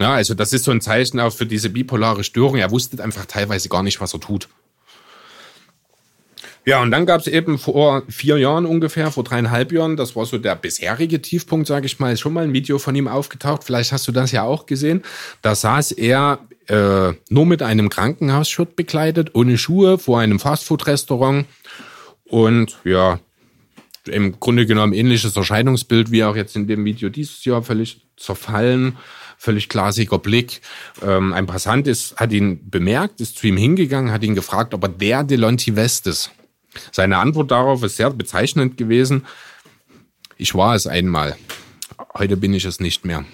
[0.00, 2.56] Ja, also das ist so ein Zeichen auch für diese bipolare Störung.
[2.56, 4.48] Er wusste einfach teilweise gar nicht, was er tut.
[6.64, 10.26] Ja, und dann gab es eben vor vier Jahren ungefähr, vor dreieinhalb Jahren, das war
[10.26, 13.64] so der bisherige Tiefpunkt, sage ich mal, ist schon mal ein Video von ihm aufgetaucht.
[13.64, 15.02] Vielleicht hast du das ja auch gesehen.
[15.40, 21.46] Da saß er äh, nur mit einem Krankenhausshirt bekleidet, ohne Schuhe, vor einem Fastfood-Restaurant.
[22.24, 23.18] Und ja,
[24.06, 28.98] im Grunde genommen ähnliches Erscheinungsbild wie auch jetzt in dem Video dieses Jahr, völlig zerfallen,
[29.38, 30.60] völlig glasiger Blick.
[31.00, 34.82] Ähm, ein Passant ist, hat ihn bemerkt, ist zu ihm hingegangen, hat ihn gefragt, ob
[34.82, 36.32] er der Delonti West ist.
[36.92, 39.24] Seine Antwort darauf ist sehr bezeichnend gewesen.
[40.36, 41.36] Ich war es einmal.
[42.14, 43.24] Heute bin ich es nicht mehr.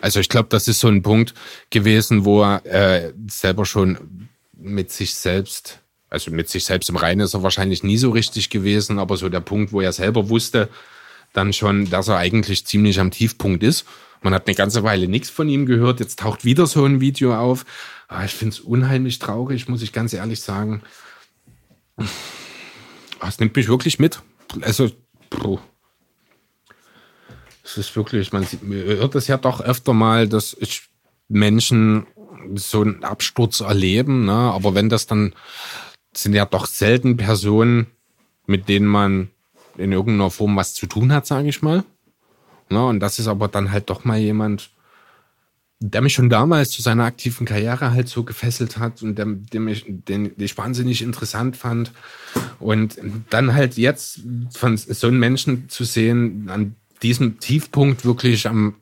[0.00, 1.34] Also ich glaube, das ist so ein Punkt
[1.70, 5.80] gewesen, wo er äh, selber schon mit sich selbst,
[6.10, 9.28] also mit sich selbst im Reinen ist er wahrscheinlich nie so richtig gewesen, aber so
[9.28, 10.68] der Punkt, wo er selber wusste,
[11.32, 13.84] dann schon, dass er eigentlich ziemlich am Tiefpunkt ist.
[14.26, 16.00] Man hat eine ganze Weile nichts von ihm gehört.
[16.00, 17.64] Jetzt taucht wieder so ein Video auf.
[18.08, 20.82] Ah, ich finde es unheimlich traurig, muss ich ganz ehrlich sagen.
[21.96, 24.20] Ah, es nimmt mich wirklich mit.
[24.62, 24.90] Also,
[25.30, 25.60] puh.
[27.62, 30.56] Es ist wirklich, man, sieht, man hört es ja doch öfter mal, dass
[31.28, 32.08] Menschen
[32.56, 34.24] so einen Absturz erleben.
[34.24, 34.32] Ne?
[34.32, 35.36] Aber wenn das dann
[36.16, 37.86] sind ja doch selten Personen,
[38.46, 39.30] mit denen man
[39.76, 41.84] in irgendeiner Form was zu tun hat, sage ich mal.
[42.68, 42.84] Ne?
[42.84, 44.70] Und das ist aber dann halt doch mal jemand,
[45.78, 49.60] der mich schon damals zu seiner aktiven Karriere halt so gefesselt hat und der, der
[49.60, 51.92] mich, den, den ich wahnsinnig interessant fand.
[52.58, 52.98] Und
[53.30, 54.20] dann halt jetzt
[54.54, 58.76] von so einem Menschen zu sehen, an diesem Tiefpunkt wirklich am,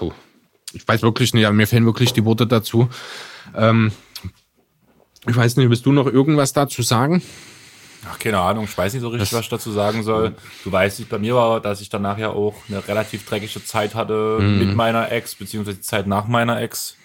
[0.00, 0.10] oh,
[0.72, 2.88] ich weiß wirklich nicht, mir fehlen wirklich die Worte dazu.
[3.54, 3.92] Ähm,
[5.28, 7.22] ich weiß nicht, willst du noch irgendwas dazu sagen?
[8.08, 10.34] Ach, keine Ahnung, ich weiß nicht so richtig, das, was ich dazu sagen soll.
[10.64, 13.94] Du weißt, wie bei mir war, dass ich danach ja auch eine relativ dreckige Zeit
[13.94, 14.58] hatte mhm.
[14.58, 16.96] mit meiner Ex, beziehungsweise die Zeit nach meiner Ex.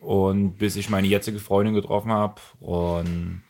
[0.00, 2.40] Und bis ich meine jetzige Freundin getroffen habe.
[2.60, 3.42] Und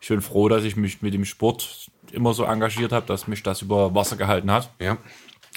[0.00, 3.42] ich bin froh, dass ich mich mit dem Sport immer so engagiert habe, dass mich
[3.42, 4.70] das über Wasser gehalten hat.
[4.80, 4.98] Ja.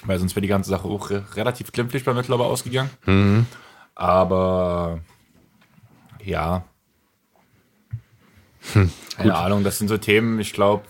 [0.04, 2.90] Weil sonst wäre die ganze Sache auch re relativ glimpflich bei mir, glaube ich, ausgegangen.
[3.06, 3.46] Mhm.
[3.94, 5.00] Aber
[6.22, 6.64] ja.
[8.72, 10.84] Hm, Keine Ahnung, das sind so Themen, ich glaube,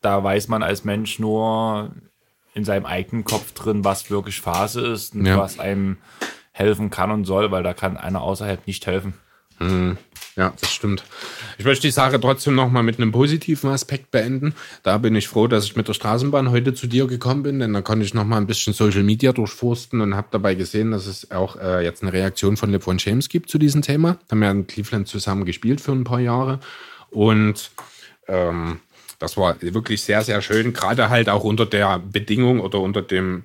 [0.00, 1.90] da weiß man als Mensch nur
[2.54, 5.38] in seinem eigenen Kopf drin, was wirklich Phase ist und ja.
[5.38, 5.98] was einem
[6.52, 9.14] helfen kann und soll, weil da kann einer außerhalb nicht helfen.
[9.58, 9.98] Mhm.
[10.36, 11.04] Ja, das stimmt.
[11.58, 14.54] Ich möchte die Sache trotzdem nochmal mit einem positiven Aspekt beenden.
[14.82, 17.72] Da bin ich froh, dass ich mit der Straßenbahn heute zu dir gekommen bin, denn
[17.72, 21.30] da konnte ich nochmal ein bisschen Social Media durchforsten und habe dabei gesehen, dass es
[21.30, 24.18] auch äh, jetzt eine Reaktion von LeBron James gibt zu diesem Thema.
[24.30, 26.60] Haben wir in Cleveland zusammen gespielt für ein paar Jahre
[27.10, 27.70] und
[28.28, 28.80] ähm,
[29.18, 33.44] das war wirklich sehr, sehr schön, gerade halt auch unter der Bedingung oder unter dem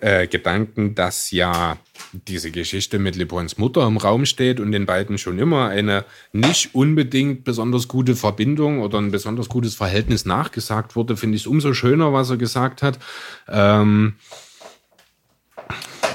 [0.00, 1.76] äh, Gedanken, dass ja
[2.12, 6.74] diese Geschichte mit LeBrons Mutter im Raum steht und den beiden schon immer eine nicht
[6.74, 11.74] unbedingt besonders gute Verbindung oder ein besonders gutes Verhältnis nachgesagt wurde, finde ich es umso
[11.74, 12.98] schöner, was er gesagt hat.
[13.48, 14.14] Ähm,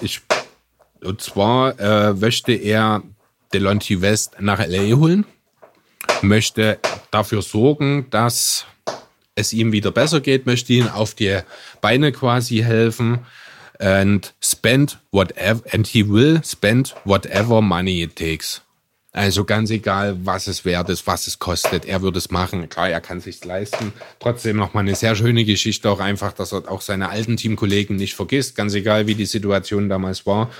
[0.01, 0.21] ich,
[1.03, 3.03] und zwar äh, möchte er
[3.53, 5.25] Delonte West nach LA holen,
[6.21, 6.79] möchte
[7.11, 8.65] dafür sorgen, dass
[9.35, 11.39] es ihm wieder besser geht, möchte ihn auf die
[11.81, 13.19] Beine quasi helfen
[13.79, 18.61] and spend whatever, and he will spend whatever money it takes.
[19.13, 22.69] Also ganz egal, was es wert ist, was es kostet, er würde es machen.
[22.69, 23.91] Klar, er kann sich's leisten.
[24.19, 28.13] Trotzdem nochmal eine sehr schöne Geschichte, auch einfach, dass er auch seine alten Teamkollegen nicht
[28.13, 30.51] vergisst, ganz egal, wie die Situation damals war.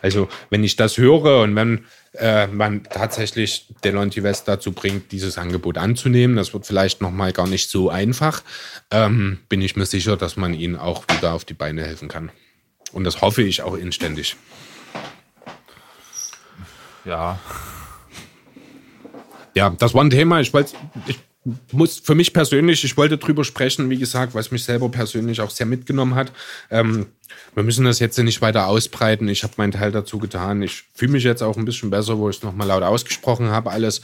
[0.00, 5.38] Also, wenn ich das höre und wenn äh, man tatsächlich Delonte West dazu bringt, dieses
[5.38, 8.42] Angebot anzunehmen, das wird vielleicht nochmal gar nicht so einfach,
[8.90, 12.30] ähm, bin ich mir sicher, dass man ihn auch wieder auf die Beine helfen kann.
[12.92, 14.36] Und das hoffe ich auch inständig.
[17.04, 17.38] Ja.
[19.54, 20.40] Ja, das war ein Thema.
[20.40, 20.52] Ich
[21.06, 21.18] ich
[21.72, 25.50] muss für mich persönlich, ich wollte drüber sprechen, wie gesagt, was mich selber persönlich auch
[25.50, 26.32] sehr mitgenommen hat.
[26.70, 27.06] Ähm,
[27.54, 29.28] wir müssen das jetzt nicht weiter ausbreiten.
[29.28, 30.62] Ich habe meinen Teil dazu getan.
[30.62, 33.70] Ich fühle mich jetzt auch ein bisschen besser, wo ich es nochmal laut ausgesprochen habe,
[33.70, 34.00] alles.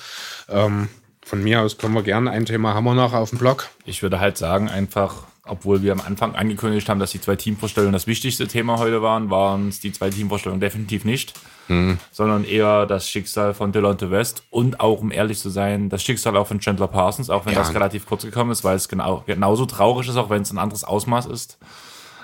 [0.49, 0.89] Ähm,
[1.23, 3.69] von mir aus können wir gerne ein Thema haben wir noch auf dem Blog.
[3.85, 7.93] Ich würde halt sagen, einfach obwohl wir am Anfang angekündigt haben, dass die zwei Teamvorstellungen
[7.93, 11.35] das wichtigste Thema heute waren, waren es die zwei Teamvorstellungen definitiv nicht,
[11.69, 11.99] mhm.
[12.13, 16.37] sondern eher das Schicksal von Delonte West und auch, um ehrlich zu sein, das Schicksal
[16.37, 17.61] auch von Chandler Parsons, auch wenn ja.
[17.61, 20.59] das relativ kurz gekommen ist, weil es genau, genauso traurig ist, auch wenn es ein
[20.59, 21.59] anderes Ausmaß ist.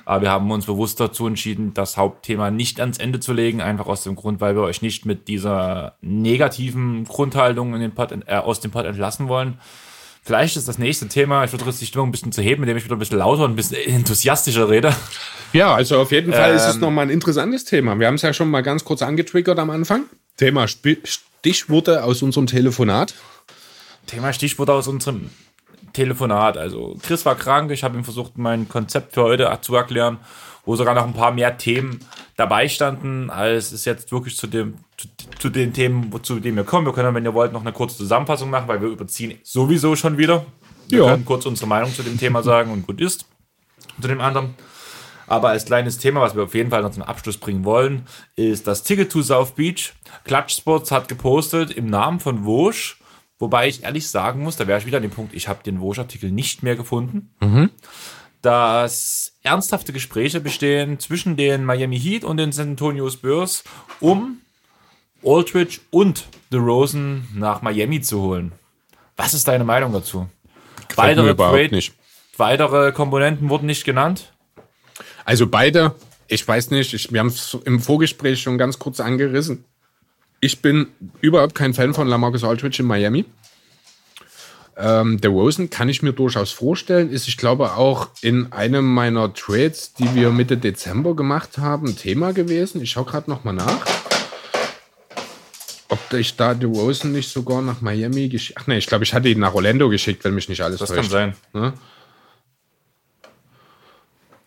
[0.06, 3.86] Aber wir haben uns bewusst dazu entschieden, das Hauptthema nicht ans Ende zu legen, einfach
[3.86, 8.36] aus dem Grund, weil wir euch nicht mit dieser negativen Grundhaltung in den Pod, äh,
[8.36, 9.58] aus dem Pod entlassen wollen,
[10.26, 12.84] Vielleicht ist das nächste Thema, ich versuche die Stimmung ein bisschen zu heben, indem ich
[12.84, 14.92] wieder ein bisschen lauter und ein bisschen enthusiastischer rede.
[15.52, 17.96] Ja, also auf jeden Fall ähm, ist es ähm, nochmal ein interessantes Thema.
[18.00, 20.06] Wir haben es ja schon mal ganz kurz angetriggert am Anfang.
[20.36, 23.14] Thema Stichworte aus unserem Telefonat.
[24.08, 25.30] Thema Stichworte aus unserem
[25.92, 26.58] Telefonat.
[26.58, 30.18] Also Chris war krank, ich habe ihm versucht, mein Konzept für heute zu erklären,
[30.64, 32.00] wo sogar noch ein paar mehr Themen
[32.36, 35.08] dabei standen, als es jetzt wirklich zu dem zu,
[35.38, 36.86] zu den Themen, zu denen wir kommen.
[36.86, 40.16] Wir können, wenn ihr wollt, noch eine kurze Zusammenfassung machen, weil wir überziehen sowieso schon
[40.18, 40.46] wieder.
[40.88, 41.10] Wir Ja.
[41.10, 43.26] können kurz unsere Meinung zu dem Thema sagen und gut ist.
[44.00, 44.54] Zu dem anderen.
[45.26, 48.06] Aber als kleines Thema, was wir auf jeden Fall noch zum Abschluss bringen wollen,
[48.36, 49.92] ist das Ticket to South Beach.
[50.24, 52.98] Clutch Sports hat gepostet im Namen von Wosch,
[53.40, 55.80] wobei ich ehrlich sagen muss, da wäre ich wieder an dem Punkt, ich habe den
[55.80, 57.30] Wosch-Artikel nicht mehr gefunden,
[58.46, 63.64] dass ernsthafte Gespräche bestehen zwischen den Miami Heat und den San Antonio Spurs,
[63.98, 64.40] um
[65.24, 68.52] Aldridge und The Rosen nach Miami zu holen.
[69.16, 70.28] Was ist deine Meinung dazu?
[70.86, 71.92] Gefällt mir überhaupt nicht.
[72.36, 74.32] weitere Komponenten wurden nicht genannt.
[75.24, 75.96] Also beide,
[76.28, 79.64] ich weiß nicht, ich, wir haben es im Vorgespräch schon ganz kurz angerissen.
[80.38, 80.86] Ich bin
[81.20, 83.24] überhaupt kein Fan von Lamarcus Aldridge in Miami.
[84.78, 89.32] Ähm, der Rosen kann ich mir durchaus vorstellen, ist, ich glaube, auch in einem meiner
[89.32, 92.82] Trades, die wir Mitte Dezember gemacht haben, Thema gewesen.
[92.82, 93.86] Ich schaue gerade nochmal nach.
[95.88, 99.14] Ob ich da The Rosen nicht sogar nach Miami geschickt Ach nee, ich glaube, ich
[99.14, 101.10] hatte ihn nach Orlando geschickt, wenn mich nicht alles Das täuscht.
[101.12, 101.72] kann sein.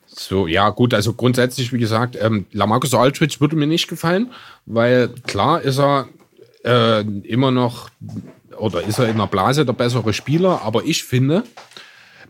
[0.06, 4.31] So, ja, gut, also grundsätzlich, wie gesagt, ähm, Lamarcus Aldridge würde mir nicht gefallen,
[4.65, 6.07] weil klar ist er
[6.64, 7.90] äh, immer noch
[8.57, 11.44] oder ist er in der Blase der bessere Spieler, aber ich finde,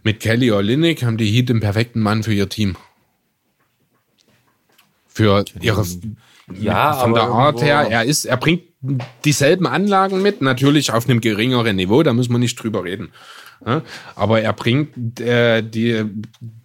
[0.04, 2.76] mit Kelly Olynyk haben die Heat den perfekten Mann für ihr Team.
[5.08, 5.86] Für ihre
[6.60, 8.64] Ja, von der Art her, er ist, er bringt
[9.26, 13.12] dieselben Anlagen mit, natürlich auf einem geringeren Niveau, da muss man nicht drüber reden.
[13.66, 13.82] Ja,
[14.16, 16.06] aber er bringt äh, die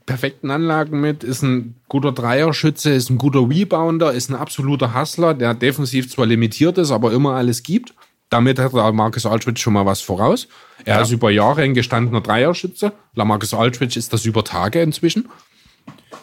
[0.06, 5.34] perfekten Anlagen mit, ist ein guter Dreierschütze, ist ein guter Rebounder, ist ein absoluter Hustler,
[5.34, 7.94] der defensiv zwar limitiert ist, aber immer alles gibt.
[8.30, 10.48] Damit hat Marcus Aldridge schon mal was voraus.
[10.84, 11.02] Er Ja.
[11.02, 12.92] ist über Jahre ein gestandener Dreierschütze.
[13.14, 15.28] Lamarcus Aldridge ist das über Tage inzwischen.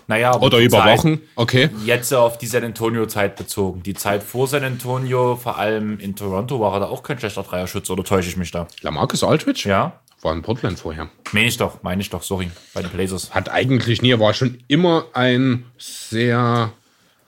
[0.07, 1.21] Naja, aber Oder über Zeit- Wochen.
[1.35, 1.69] Okay.
[1.85, 3.81] Jetzt auf die San Antonio-Zeit bezogen.
[3.83, 7.43] Die Zeit vor San Antonio, vor allem in Toronto, war er da auch kein schlechter
[7.43, 8.67] Dreierschütze, oder täusche ich mich da?
[8.81, 9.69] Lamarcus Aldridge?
[9.69, 9.93] Ja?
[10.21, 11.09] War in Portland vorher.
[11.31, 13.33] Meine ich doch, meine ich doch, sorry, bei den Blazers.
[13.33, 16.73] Hat eigentlich nie, er war schon immer ein sehr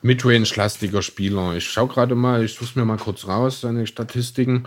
[0.03, 1.56] Midrange-lastiger Spieler.
[1.56, 4.65] Ich schaue gerade mal, ich suche mir mal kurz raus, seine Statistiken.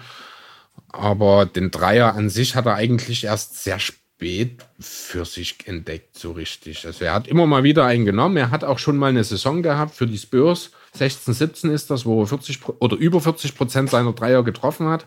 [0.88, 6.32] Aber den Dreier an sich hat er eigentlich erst sehr spät für sich entdeckt, so
[6.32, 6.86] richtig.
[6.86, 8.38] Also er hat immer mal wieder einen genommen.
[8.38, 10.70] Er hat auch schon mal eine Saison gehabt für die Spurs.
[10.94, 14.88] 16, 17 ist das, wo er 40 Pro- oder über 40 Prozent seiner Dreier getroffen
[14.88, 15.06] hat.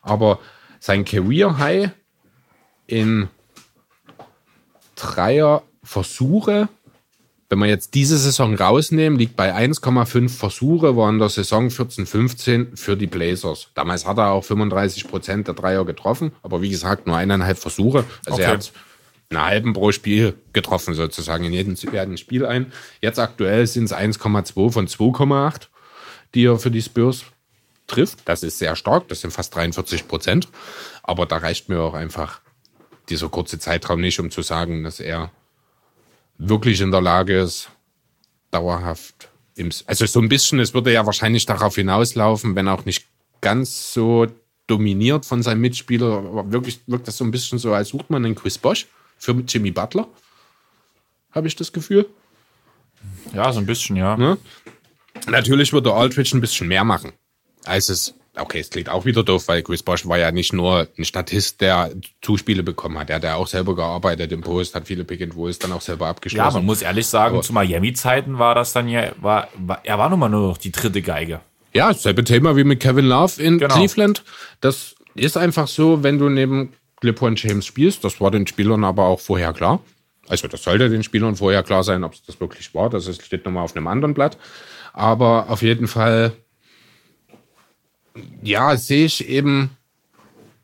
[0.00, 0.40] Aber
[0.80, 1.90] sein Career High
[2.86, 3.28] in
[4.96, 6.68] Dreierversuche,
[7.48, 12.76] wenn wir jetzt diese Saison rausnehmen, liegt bei 1,5 Versuche, war in der Saison 14-15
[12.76, 13.68] für die Blazers.
[13.74, 18.04] Damals hat er auch 35 Prozent der Dreier getroffen, aber wie gesagt, nur eineinhalb Versuche.
[18.26, 18.56] Also er Okay.
[18.56, 18.72] hat
[19.30, 22.72] einen halben pro Spiel getroffen, sozusagen in jedem, jedem Spiel ein.
[23.00, 25.68] Jetzt aktuell sind es 1,2 von 2,8,
[26.34, 27.24] die er für die Spurs
[27.86, 28.20] trifft.
[28.24, 30.48] Das ist sehr stark, das sind fast 43 Prozent.
[31.04, 32.40] Aber da reicht mir auch einfach
[33.08, 35.30] dieser kurze Zeitraum nicht, um zu sagen, dass er
[36.38, 37.70] wirklich in der Lage ist,
[38.50, 43.06] dauerhaft im, also so ein bisschen, es würde ja wahrscheinlich darauf hinauslaufen, wenn auch nicht
[43.40, 44.26] ganz so
[44.66, 48.24] dominiert von seinem Mitspieler, aber wirklich wirkt das so ein bisschen so, als sucht man
[48.24, 48.86] einen Chris Bosch
[49.18, 50.08] für Jimmy Butler.
[51.30, 52.08] Habe ich das Gefühl.
[53.32, 54.16] Ja, so ein bisschen, ja.
[54.16, 54.36] Ne?
[55.28, 57.12] Natürlich würde Aldridge ein bisschen mehr machen,
[57.64, 58.14] als es.
[58.38, 61.60] Okay, es klingt auch wieder doof, weil Chris Bosch war ja nicht nur ein Statist,
[61.62, 61.90] der
[62.20, 63.08] Zuspiele bekommen hat.
[63.08, 65.80] Er hat ja auch selber gearbeitet im Post, hat viele Pick and Rolls dann auch
[65.80, 66.46] selber abgeschlossen.
[66.46, 69.98] Ja, man muss ehrlich sagen, Aber- zu Miami-Zeiten war das dann ja, war, war, er
[69.98, 71.40] war nun mal nur noch die dritte Geige.
[71.72, 73.74] Ja, selbe Thema wie mit Kevin Love in Genau.
[73.74, 74.22] Cleveland.
[74.60, 76.72] Das ist einfach so, wenn du neben
[77.02, 78.04] LeBron James spielst.
[78.04, 79.80] Das war den Spielern aber auch vorher klar.
[80.28, 82.90] Also das sollte den Spielern vorher klar sein, ob es das wirklich war.
[82.90, 84.36] Das steht nochmal auf einem anderen Blatt.
[84.92, 86.32] Aber auf jeden Fall,
[88.42, 89.70] ja, sehe ich eben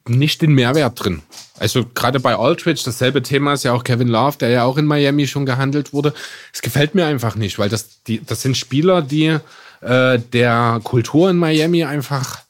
[0.09, 1.23] nicht den Mehrwert drin.
[1.59, 4.87] Also gerade bei Aldridge, dasselbe Thema ist ja auch Kevin Love, der ja auch in
[4.87, 6.13] Miami schon gehandelt wurde.
[6.53, 9.39] Es gefällt mir einfach nicht, weil das, die, das sind Spieler, die
[9.81, 12.41] äh, der Kultur in Miami einfach,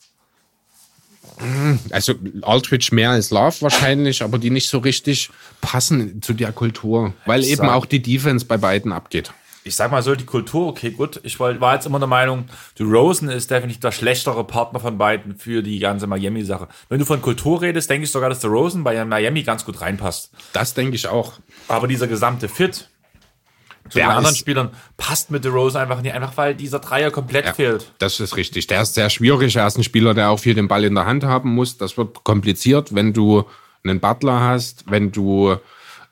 [1.40, 5.28] mh, also Aldridge mehr als Love wahrscheinlich, aber die nicht so richtig
[5.60, 9.30] passen zu der Kultur, weil eben auch die Defense bei beiden abgeht.
[9.64, 11.20] Ich sag mal so, die Kultur, okay, gut.
[11.22, 12.46] Ich war jetzt immer der Meinung,
[12.78, 16.66] die Rosen ist definitiv der schlechtere Partner von beiden für die ganze Miami-Sache.
[16.88, 19.80] Wenn du von Kultur redest, denke ich sogar, dass der Rosen bei Miami ganz gut
[19.80, 20.32] reinpasst.
[20.52, 21.34] Das denke ich auch.
[21.68, 22.88] Aber dieser gesamte Fit
[23.88, 26.80] zu Der den anderen ist- Spielern passt mit der Rosen einfach nicht, einfach weil dieser
[26.80, 27.92] Dreier komplett fehlt.
[27.98, 28.66] Das ist richtig.
[28.66, 29.54] Der ist sehr schwierig.
[29.54, 31.78] Er ist ein Spieler, der auch viel den Ball in der Hand haben muss.
[31.78, 33.44] Das wird kompliziert, wenn du
[33.84, 35.56] einen Butler hast, wenn du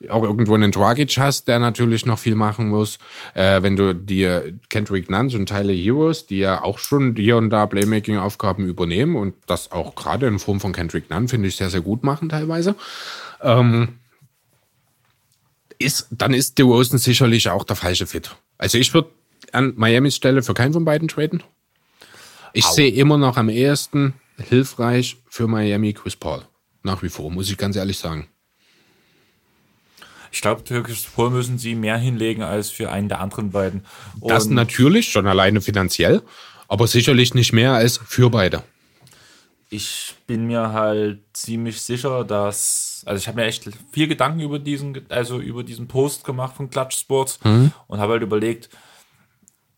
[0.08, 2.98] auch irgendwo einen Dragic hast, der natürlich noch viel machen muss.
[3.34, 7.50] Äh, wenn du die Kendrick Nuns und Tyler Heroes, die ja auch schon hier und
[7.50, 11.70] da Playmaking-Aufgaben übernehmen und das auch gerade in Form von Kendrick Nunn, finde ich, sehr,
[11.70, 12.74] sehr gut machen teilweise.
[13.42, 14.00] Ähm,
[15.78, 18.36] ist, dann ist DeRozan sicherlich auch der falsche Fit.
[18.58, 19.10] Also ich würde
[19.52, 21.42] an Miamis Stelle für keinen von beiden traden.
[22.52, 26.42] Ich sehe immer noch am ehesten hilfreich für Miami Chris Paul.
[26.82, 28.26] Nach wie vor, muss ich ganz ehrlich sagen.
[30.40, 33.84] Ich glaube, Chris Paul müssen sie mehr hinlegen als für einen der anderen beiden.
[34.20, 36.22] Und Das natürlich, schon alleine finanziell,
[36.66, 38.62] aber sicherlich nicht mehr als für beide.
[39.68, 44.58] ich bin mir halt ziemlich sicher, dass, also ich habe mir echt viel Gedanken über
[44.58, 48.70] diesen, also über diesen Post gemacht von Clutch Sports und habe halt überlegt,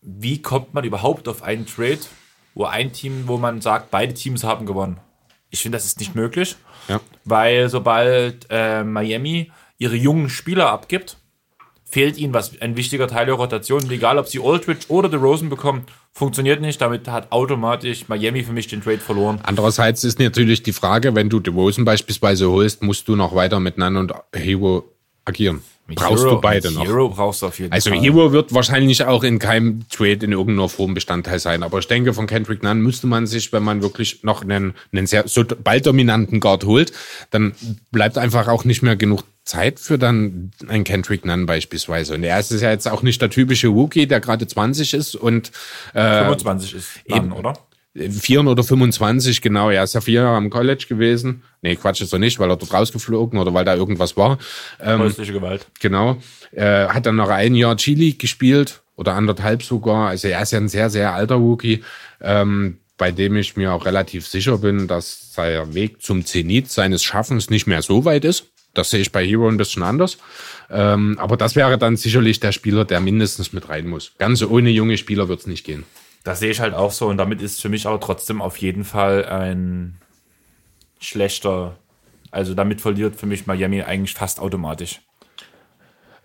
[0.01, 1.99] wie kommt man überhaupt auf einen Trade,
[2.53, 4.97] wo ein Team, wo man sagt, beide Teams haben gewonnen.
[5.49, 6.55] Ich finde, das ist nicht möglich,
[6.87, 7.01] Ja.
[7.25, 9.51] weil sobald äh, Miami
[9.83, 11.17] ihre jungen Spieler abgibt,
[11.83, 13.83] fehlt ihnen was ein wichtiger Teil der Rotation.
[13.83, 16.81] Und egal, ob sie Aldridge oder DeRozan bekommen, funktioniert nicht.
[16.81, 19.39] Damit hat automatisch Miami für mich den Trade verloren.
[19.43, 23.77] Andererseits ist natürlich die Frage, wenn du DeRozan beispielsweise holst, musst du noch weiter mit
[23.77, 24.85] Nan und Hero
[25.25, 25.61] agieren.
[25.87, 26.85] Brauchst Hero, du beide mit noch.
[26.85, 27.99] Hero brauchst du auf jeden Also Fall.
[27.99, 31.61] Hero wird wahrscheinlich auch in keinem Trade in irgendeiner Form Bestandteil sein.
[31.61, 35.07] Aber ich denke, von Kendrick Nunn müsste man sich, wenn man wirklich noch einen, einen
[35.07, 36.93] sehr so bald dominanten Guard holt,
[37.31, 37.53] dann
[37.91, 42.13] bleibt einfach auch nicht mehr genug Zeit für dann einen Kendrick Nunn beispielsweise.
[42.13, 45.51] Und er ist ja jetzt auch nicht der typische Rookie, der gerade 20 ist und
[45.93, 47.53] äh, 25 ist dann, oder?
[47.95, 49.69] 4 oder 25, genau.
[49.69, 51.43] Er ist ja vier Jahre am College gewesen.
[51.61, 54.39] Nee, Quatsch ist er nicht, weil er dort rausgeflogen oder weil da irgendwas war.
[54.81, 55.67] Ähm, Häusliche Gewalt.
[55.79, 56.17] Genau.
[56.51, 60.09] Äh, hat dann noch ein Jahr Chili gespielt oder anderthalb sogar.
[60.09, 61.83] Also er ist ja ein sehr, sehr alter Rookie,
[62.19, 67.03] ähm, bei dem ich mir auch relativ sicher bin, dass sein Weg zum Zenit seines
[67.03, 68.52] Schaffens nicht mehr so weit ist.
[68.73, 70.17] Das sehe ich bei Hero ein bisschen anders.
[70.69, 74.13] Ähm, aber das wäre dann sicherlich der Spieler, der mindestens mit rein muss.
[74.17, 75.83] Ganz ohne junge Spieler wird es nicht gehen.
[76.23, 78.85] Das sehe ich halt auch so und damit ist für mich aber trotzdem auf jeden
[78.85, 79.97] Fall ein
[80.99, 81.77] schlechter,
[82.31, 85.01] also damit verliert für mich Miami eigentlich fast automatisch.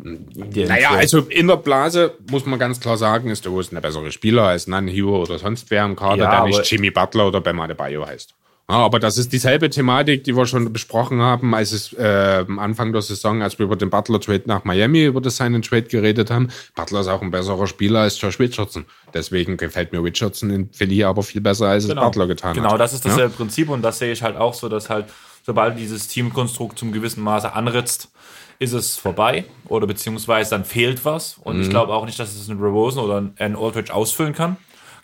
[0.00, 4.12] Naja, also in der Blase muss man ganz klar sagen, ist der Wilson der bessere
[4.12, 7.40] Spieler als Nan Hero oder sonst wer im Kader, Ja, der nicht Jimmy Butler oder
[7.40, 8.34] Bam Adebayo heißt.
[8.70, 12.58] Ja, aber das ist dieselbe Thematik, die wir schon besprochen haben, als es äh, am
[12.58, 16.30] Anfang der Saison, als wir über den Butler-Trade nach Miami, über das seinen Trade geredet
[16.30, 16.48] haben.
[16.74, 18.84] Butler ist auch ein besserer Spieler als Josh Richardson.
[19.14, 22.80] Deswegen gefällt mir Richardson in Philly aber viel besser, als es Butler getan genau, hat.
[22.80, 25.06] das ist dasselbe Prinzip und das sehe ich halt auch so, dass halt,
[25.46, 28.10] sobald dieses Teamkonstrukt zum gewissen Maße anritzt,
[28.58, 31.62] ist es vorbei oder beziehungsweise dann fehlt was und Mhm.
[31.62, 34.58] ich glaube auch nicht, dass es ein Rosen oder ein- ein Aldridge ausfüllen kann.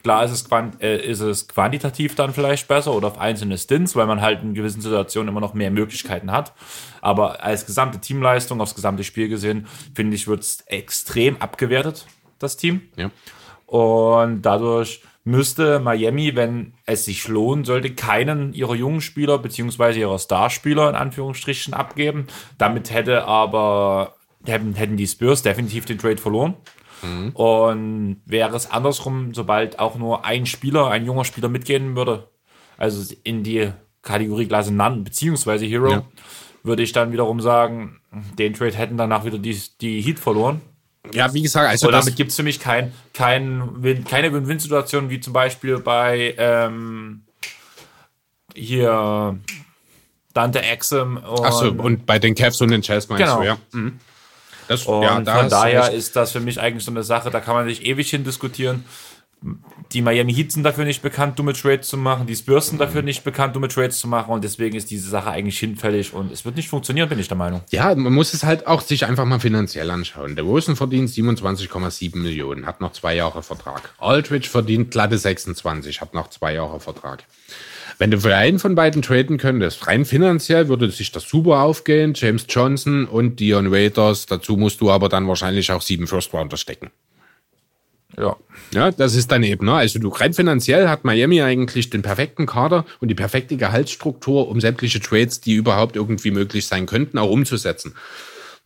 [0.05, 0.47] Klar ist es,
[0.81, 4.53] äh, ist es quantitativ dann vielleicht besser oder auf einzelne Stints, weil man halt in
[4.53, 6.53] gewissen Situationen immer noch mehr Möglichkeiten hat.
[7.01, 12.07] Aber als gesamte Teamleistung, aufs gesamte Spiel gesehen, finde ich, wird es extrem abgewertet,
[12.39, 12.83] das Team.
[12.97, 13.11] Ja.
[13.65, 20.19] Und dadurch müsste Miami, wenn es sich lohnen sollte, keinen ihrer jungen Spieler beziehungsweise ihrer
[20.19, 22.27] Starspieler in Anführungsstrichen abgeben.
[22.59, 26.57] Damit hätte aber hätten, hätten die Spurs definitiv den Trade verloren.
[27.35, 32.29] Und wäre es andersrum, sobald auch nur ein Spieler, ein junger Spieler mitgehen würde,
[32.79, 33.71] also in die
[34.03, 36.05] Kategorie Klasse None beziehungsweise Hero, Ja.
[36.63, 38.01] würde ich dann wiederum sagen,
[38.39, 40.61] den Trade hätten danach wieder die, die Heat verloren.
[41.13, 45.11] ja, wie gesagt, also Und damit gibt es für mich kein, kein Win, keine Win-Win-Situation,
[45.11, 47.25] wie zum Beispiel bei ähm,
[48.55, 49.39] hier
[50.33, 53.41] Dante Exum und, ach so, und bei den Cavs und den Jazz meinst Genau.
[53.41, 53.59] du, ja.
[53.73, 53.99] Mhm.
[54.69, 57.41] Das, und ja, da von daher ist das für mich eigentlich so eine Sache, da
[57.41, 58.85] kann man sich ewig hin diskutieren.
[59.93, 62.27] Die Miami Heat sind dafür nicht bekannt, dumme Trades zu machen.
[62.27, 64.33] Die Spurs sind dafür nicht bekannt, dumme Trades zu machen.
[64.33, 66.15] Und deswegen ist diese Sache eigentlich hinfällig.
[66.15, 67.61] Und es wird nicht funktionieren, bin ich der Meinung.
[67.71, 70.35] Ja, man muss es halt auch sich einfach mal finanziell anschauen.
[70.35, 73.93] Der Wilson verdient 27,7 Millionen, hat noch zwei Jahre Vertrag.
[73.99, 77.25] Aldridge verdient glatte 26, hat noch zwei Jahre Vertrag.
[77.99, 82.13] Wenn du für einen von beiden traden könntest, rein finanziell würde sich das super aufgehen.
[82.15, 84.27] James Johnson und Dion Waiters.
[84.27, 86.91] Dazu musst du aber dann wahrscheinlich auch sieben First Rounder stecken.
[88.17, 88.37] Ja.
[88.73, 89.75] Ja, das ist dann eben, ne?
[89.75, 94.61] also du rein finanziell hat Miami eigentlich den perfekten Kader und die perfekte Gehaltsstruktur, um
[94.61, 97.95] sämtliche Trades, die überhaupt irgendwie möglich sein könnten, auch umzusetzen.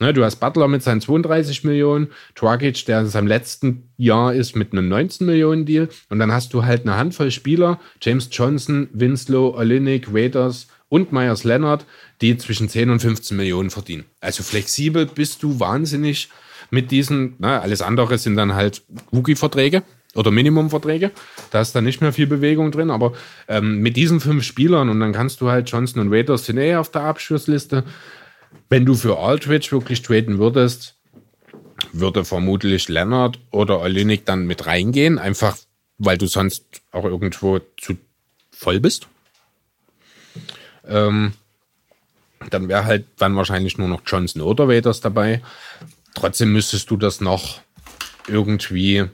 [0.01, 4.55] Ne, du hast Butler mit seinen 32 Millionen, Dragic, der in seinem letzten Jahr ist
[4.55, 8.89] mit einem 19 Millionen Deal und dann hast du halt eine Handvoll Spieler, James Johnson,
[8.93, 11.85] Winslow, Olinik, Waiters und Myers Leonard,
[12.21, 14.05] die zwischen 10 und 15 Millionen verdienen.
[14.21, 16.29] Also flexibel bist du wahnsinnig
[16.71, 19.83] mit diesen, na, alles andere sind dann halt Rookie-Verträge
[20.15, 21.11] oder Minimumverträge.
[21.51, 23.15] Da ist dann nicht mehr viel Bewegung drin, aber
[23.49, 26.77] ähm, mit diesen fünf Spielern und dann kannst du halt Johnson und Waiters sind eh
[26.77, 27.85] auf der Abschlussliste.
[28.69, 30.97] Wenn du für Aldridge wirklich traden würdest,
[31.93, 35.57] würde vermutlich Leonard oder Olinik dann mit reingehen, einfach
[35.99, 37.97] weil du sonst auch irgendwo zu
[38.51, 39.09] voll bist.
[40.87, 41.33] Ähm,
[42.51, 45.43] dann wäre halt dann wahrscheinlich nur noch Johnson oder Waiters dabei.
[46.15, 47.61] trotzdem müsstest du das noch
[48.27, 49.05] irgendwie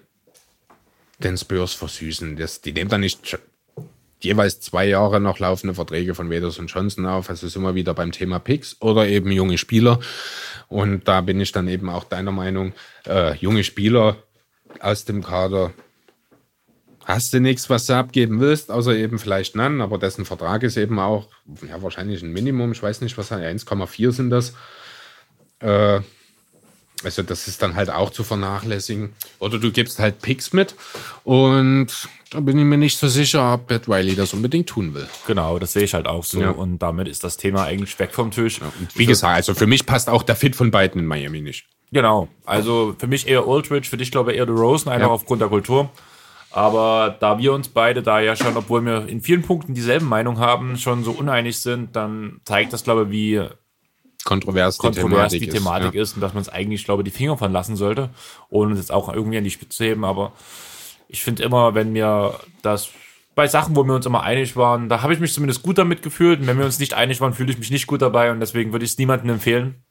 [1.18, 2.36] den Spurs versüßen.
[2.36, 3.38] Das, die nehmen da nicht
[4.24, 7.30] jeweils zwei Jahre noch laufende Verträge von Weders und Johnson auf.
[7.30, 10.00] Also sind wir wieder beim Thema Picks oder eben junge Spieler.
[10.68, 12.72] Und da bin ich dann eben auch deiner Meinung,
[13.06, 14.16] äh, junge Spieler
[14.80, 15.72] aus dem Kader
[17.04, 20.76] hast du nichts, was du abgeben willst, außer eben vielleicht Nan, aber dessen Vertrag ist
[20.76, 21.28] eben auch,
[21.68, 24.54] ja, wahrscheinlich ein Minimum, ich weiß nicht, was 1,4 sind das.
[25.60, 26.00] Äh,
[27.04, 29.14] also das ist dann halt auch zu vernachlässigen.
[29.38, 30.74] Oder du gibst halt Picks mit
[31.24, 31.88] und
[32.30, 35.06] da bin ich mir nicht so sicher, ob Pat Riley das unbedingt tun will.
[35.26, 36.40] Genau, das sehe ich halt auch so.
[36.40, 36.50] Ja.
[36.50, 38.58] Und damit ist das Thema eigentlich weg vom Tisch.
[38.58, 41.66] Ja, wie gesagt, also für mich passt auch der Fit von beiden in Miami nicht.
[41.92, 45.12] Genau, also für mich eher Aldridge, für dich glaube ich eher The Rosen, einfach ja.
[45.12, 45.90] aufgrund der Kultur.
[46.50, 50.38] Aber da wir uns beide da ja schon, obwohl wir in vielen Punkten dieselben Meinung
[50.38, 53.48] haben, schon so uneinig sind, dann zeigt das, glaube ich, wie
[54.24, 56.02] kontrovers, kontrovers die Thematik, die Thematik ist, ja.
[56.02, 58.10] ist, und dass man es eigentlich, glaube ich, die Finger von lassen sollte,
[58.48, 60.04] ohne es jetzt auch irgendwie an die Spitze zu heben.
[60.04, 60.32] Aber
[61.08, 62.90] ich finde immer, wenn wir das
[63.34, 66.02] bei Sachen, wo wir uns immer einig waren, da habe ich mich zumindest gut damit
[66.02, 66.40] gefühlt.
[66.40, 68.72] Und wenn wir uns nicht einig waren, fühle ich mich nicht gut dabei und deswegen
[68.72, 69.82] würde ich es niemandem empfehlen.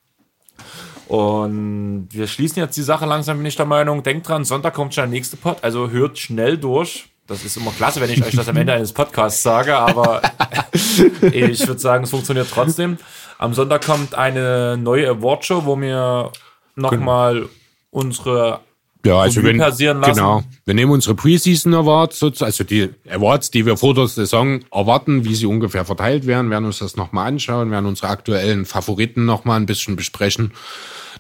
[1.08, 4.04] Und wir schließen jetzt die Sache langsam, bin ich der Meinung.
[4.04, 7.10] Denkt dran, Sonntag kommt schon der nächste Pod, also hört schnell durch.
[7.28, 10.22] Das ist immer klasse, wenn ich euch das am Ende eines Podcasts sage, aber
[11.22, 12.98] ich würde sagen, es funktioniert trotzdem.
[13.44, 16.32] Am Sonntag kommt eine neue Awardshow, wo wir
[16.78, 17.50] nochmal
[17.92, 18.62] unsere
[19.06, 20.14] ja, also wenn, passieren lassen.
[20.14, 20.44] Genau.
[20.64, 25.36] Wir nehmen unsere Preseason Awards, also die Awards, die wir vor der Saison erwarten, wie
[25.36, 29.66] sie ungefähr verteilt werden, werden uns das nochmal anschauen, werden unsere aktuellen Favoriten nochmal ein
[29.66, 30.54] bisschen besprechen.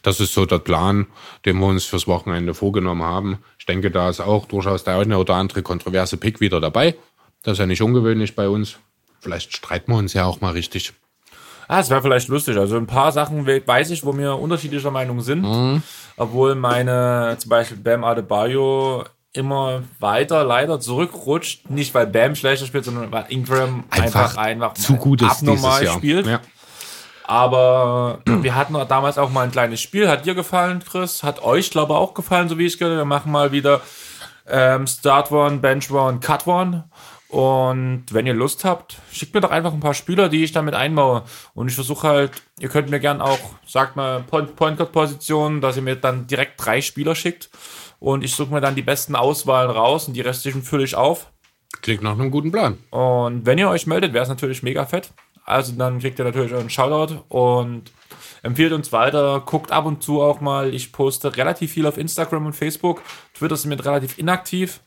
[0.02, 1.08] Das ist so der Plan,
[1.46, 3.40] den wir uns fürs Wochenende vorgenommen haben.
[3.60, 6.96] Ich denke, da ist auch durchaus der eine oder andere kontroverse Pick wieder dabei.
[7.42, 8.78] Das ist ja nicht ungewöhnlich bei uns.
[9.20, 10.94] Vielleicht streiten wir uns ja auch mal richtig.
[11.68, 12.58] Ah, es wäre vielleicht lustig.
[12.58, 15.44] Also ein paar Sachen weiß ich, wo wir unterschiedlicher Meinung sind.
[15.44, 15.84] Mhm.
[16.18, 19.04] Obwohl meine, zum Beispiel Bam Adebayo
[19.34, 21.70] immer weiter leider zurückrutscht.
[21.70, 26.28] Nicht weil Bam schlechter spielt, sondern weil Ingram einfach, einfach, einfach zu gut abnormal spielt.
[26.28, 26.40] Ja.
[27.26, 30.08] Aber wir hatten damals auch mal ein kleines Spiel.
[30.08, 31.24] Hat dir gefallen, Chris?
[31.24, 33.82] Hat euch, glaube ich, auch gefallen, so wie ich gehört Wir machen mal wieder
[34.48, 36.84] ähm, Start One, Bench One, Cut One.
[37.34, 40.76] Und wenn ihr Lust habt, schickt mir doch einfach ein paar Spieler, die ich damit
[40.76, 41.24] einbaue.
[41.56, 45.60] Und ich versuche halt, ihr könnt mir gern auch, sagt mal, Point, Point Guard Positionen,
[45.60, 47.50] dass ihr mir dann direkt drei Spieler schickt.
[47.98, 51.32] Und ich suche mir dann die besten Auswahlen raus und die restlichen fülle ich auf.
[51.82, 52.78] Klingt nach einem guten Plan.
[52.92, 55.10] Und wenn ihr euch meldet, wäre es natürlich mega fett.
[55.44, 57.92] Also dann kriegt ihr natürlich einen Shoutout und
[58.44, 59.42] empfiehlt uns weiter.
[59.44, 60.72] Guckt ab und zu auch mal.
[60.72, 63.02] Ich poste relativ viel auf Instagram und Facebook.
[63.34, 64.82] Twitter ist mit relativ inaktiv.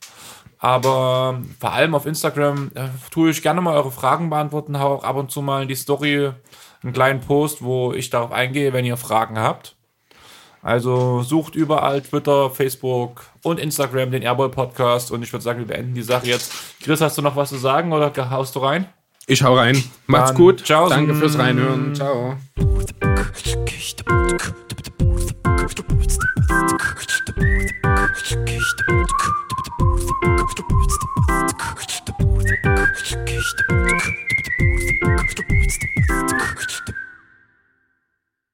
[0.66, 5.04] Aber vor allem auf Instagram äh, tue ich gerne mal eure Fragen beantworten, hau auch
[5.04, 6.32] ab und zu mal in die Story
[6.82, 9.76] einen kleinen Post, wo ich darauf eingehe, wenn ihr Fragen habt.
[10.62, 15.68] Also sucht überall Twitter, Facebook und Instagram den Airboy Podcast und ich würde sagen, wir
[15.68, 16.52] beenden die Sache jetzt.
[16.82, 18.88] Chris, hast du noch was zu sagen oder haust du rein?
[19.28, 19.80] Ich hau rein.
[20.08, 20.66] Macht's Dann, gut.
[20.66, 20.88] Ciao.
[20.88, 21.94] Danke fürs Reinhören.
[21.94, 22.36] Ciao.
[29.96, 30.12] Thank
[36.88, 37.05] you.